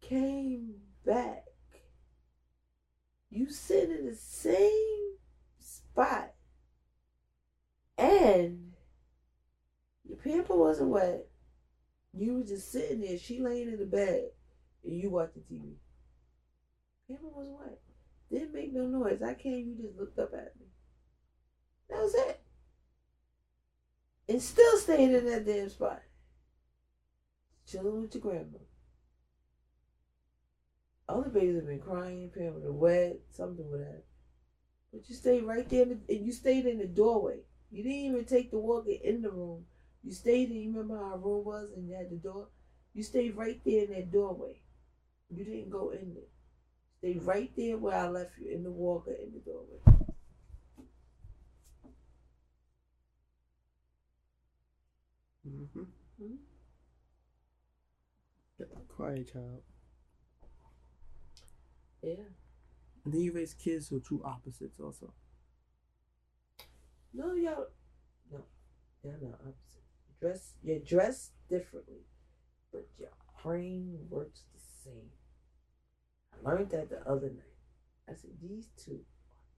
Came 0.00 0.74
back. 1.04 1.44
You 3.30 3.50
sit 3.50 3.90
in 3.90 4.06
the 4.06 4.14
same 4.14 5.16
spot, 5.60 6.32
and 7.96 8.72
your 10.04 10.18
pamper 10.18 10.56
wasn't 10.56 10.90
wet. 10.90 11.26
You 12.12 12.38
were 12.38 12.44
just 12.44 12.72
sitting 12.72 13.00
there. 13.00 13.18
She 13.18 13.40
laying 13.40 13.68
in 13.68 13.78
the 13.78 13.86
bed, 13.86 14.30
and 14.84 15.00
you 15.00 15.10
watching 15.10 15.42
TV. 15.42 15.74
Pamper 17.08 17.28
wasn't 17.28 17.58
wet. 17.58 17.78
Didn't 18.30 18.54
make 18.54 18.72
no 18.72 18.86
noise. 18.86 19.22
I 19.22 19.34
came. 19.34 19.76
You 19.76 19.86
just 19.86 19.98
looked 19.98 20.18
up 20.18 20.32
at 20.32 20.54
me. 20.58 20.66
That 21.88 22.02
was 22.02 22.14
it. 22.14 22.40
And 24.28 24.40
still 24.40 24.76
stayed 24.78 25.12
in 25.12 25.26
that 25.26 25.44
damn 25.44 25.68
spot, 25.68 26.02
chilling 27.70 28.00
with 28.00 28.14
your 28.14 28.20
grandma. 28.22 28.58
Other 31.08 31.28
babies 31.28 31.56
have 31.56 31.66
been 31.66 31.78
crying, 31.80 32.30
pampered, 32.30 32.64
or 32.64 32.72
wet, 32.72 33.18
something 33.30 33.68
with 33.70 33.80
that. 33.80 34.02
But 34.92 35.08
you 35.08 35.14
stayed 35.16 35.42
right 35.42 35.68
there, 35.68 35.82
in 35.82 35.88
the, 35.90 35.98
and 36.14 36.24
you 36.26 36.32
stayed 36.32 36.66
in 36.66 36.78
the 36.78 36.86
doorway. 36.86 37.42
You 37.70 37.82
didn't 37.82 37.98
even 37.98 38.24
take 38.24 38.50
the 38.50 38.58
walker 38.58 38.90
in 38.90 39.22
the 39.22 39.30
room. 39.30 39.66
You 40.02 40.12
stayed 40.12 40.50
in, 40.50 40.56
you 40.58 40.70
remember 40.70 40.96
how 40.96 41.12
our 41.12 41.18
room 41.18 41.44
was 41.44 41.70
and 41.72 41.88
you 41.88 41.94
had 41.94 42.10
the 42.10 42.16
door? 42.16 42.48
You 42.94 43.02
stayed 43.02 43.36
right 43.36 43.60
there 43.64 43.84
in 43.84 43.90
that 43.90 44.10
doorway. 44.12 44.60
You 45.30 45.44
didn't 45.44 45.70
go 45.70 45.90
in 45.90 46.14
there. 46.14 46.30
Stay 46.98 47.18
right 47.18 47.50
there 47.56 47.78
where 47.78 47.96
I 47.96 48.06
left 48.06 48.38
you, 48.38 48.50
in 48.50 48.62
the 48.64 48.70
walker, 48.70 49.12
in 49.12 49.32
the 49.32 49.40
doorway. 49.40 49.80
Mm-hmm. 55.46 55.82
Mhm. 56.20 56.49
Quiet 59.00 59.32
child. 59.32 59.62
Yeah. 62.02 62.10
And 63.06 63.14
then 63.14 63.22
you 63.22 63.32
raise 63.32 63.54
kids 63.54 63.88
who 63.88 63.96
are 63.96 64.00
two 64.00 64.22
opposites 64.22 64.78
also. 64.78 65.14
No, 67.14 67.32
y'all. 67.32 67.68
No, 68.30 68.40
y'all 69.02 69.14
not 69.22 69.40
opposite. 69.40 69.80
Dress, 70.20 70.52
you're 70.62 70.80
dressed 70.80 71.32
differently, 71.48 72.02
but 72.72 72.86
your 72.98 73.08
brain 73.42 73.98
works 74.10 74.42
the 74.52 74.60
same. 74.84 75.08
I 76.34 76.50
learned 76.50 76.68
that 76.70 76.90
the 76.90 77.00
other 77.10 77.30
night. 77.30 77.56
I 78.06 78.12
said 78.12 78.32
these 78.42 78.68
two 78.76 79.00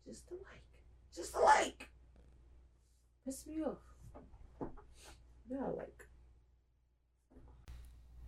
are 0.06 0.12
just 0.12 0.31
alike, 0.31 0.66
just 1.12 1.35
alike. 1.35 1.90
Piss 3.24 3.44
me 3.48 3.62
off. 3.62 4.70
They're 5.51 5.64
alike. 5.64 6.06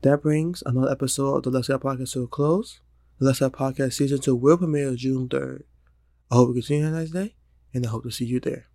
That 0.05 0.21
brings 0.21 0.63
another 0.67 0.93
episode 0.93 1.37
of 1.37 1.43
the 1.45 1.51
Let's 1.51 1.69
Get 1.69 1.81
Podcast 1.81 2.13
to 2.13 2.25
a 2.25 2.27
close. 2.27 2.81
The 3.19 3.25
Let's 3.25 3.39
Get 3.39 3.53
Podcast 3.53 3.95
season 3.95 4.21
two 4.21 4.37
will 4.37 4.59
premiere 4.59 4.95
June 4.97 5.31
3rd. 5.31 5.63
I 6.31 6.35
hope 6.35 6.49
you 6.49 6.61
continue 6.61 6.87
a 6.89 6.91
nice 6.91 7.09
day, 7.09 7.37
and 7.73 7.87
I 7.87 7.89
hope 7.89 8.03
to 8.03 8.11
see 8.11 8.27
you 8.27 8.39
there. 8.39 8.67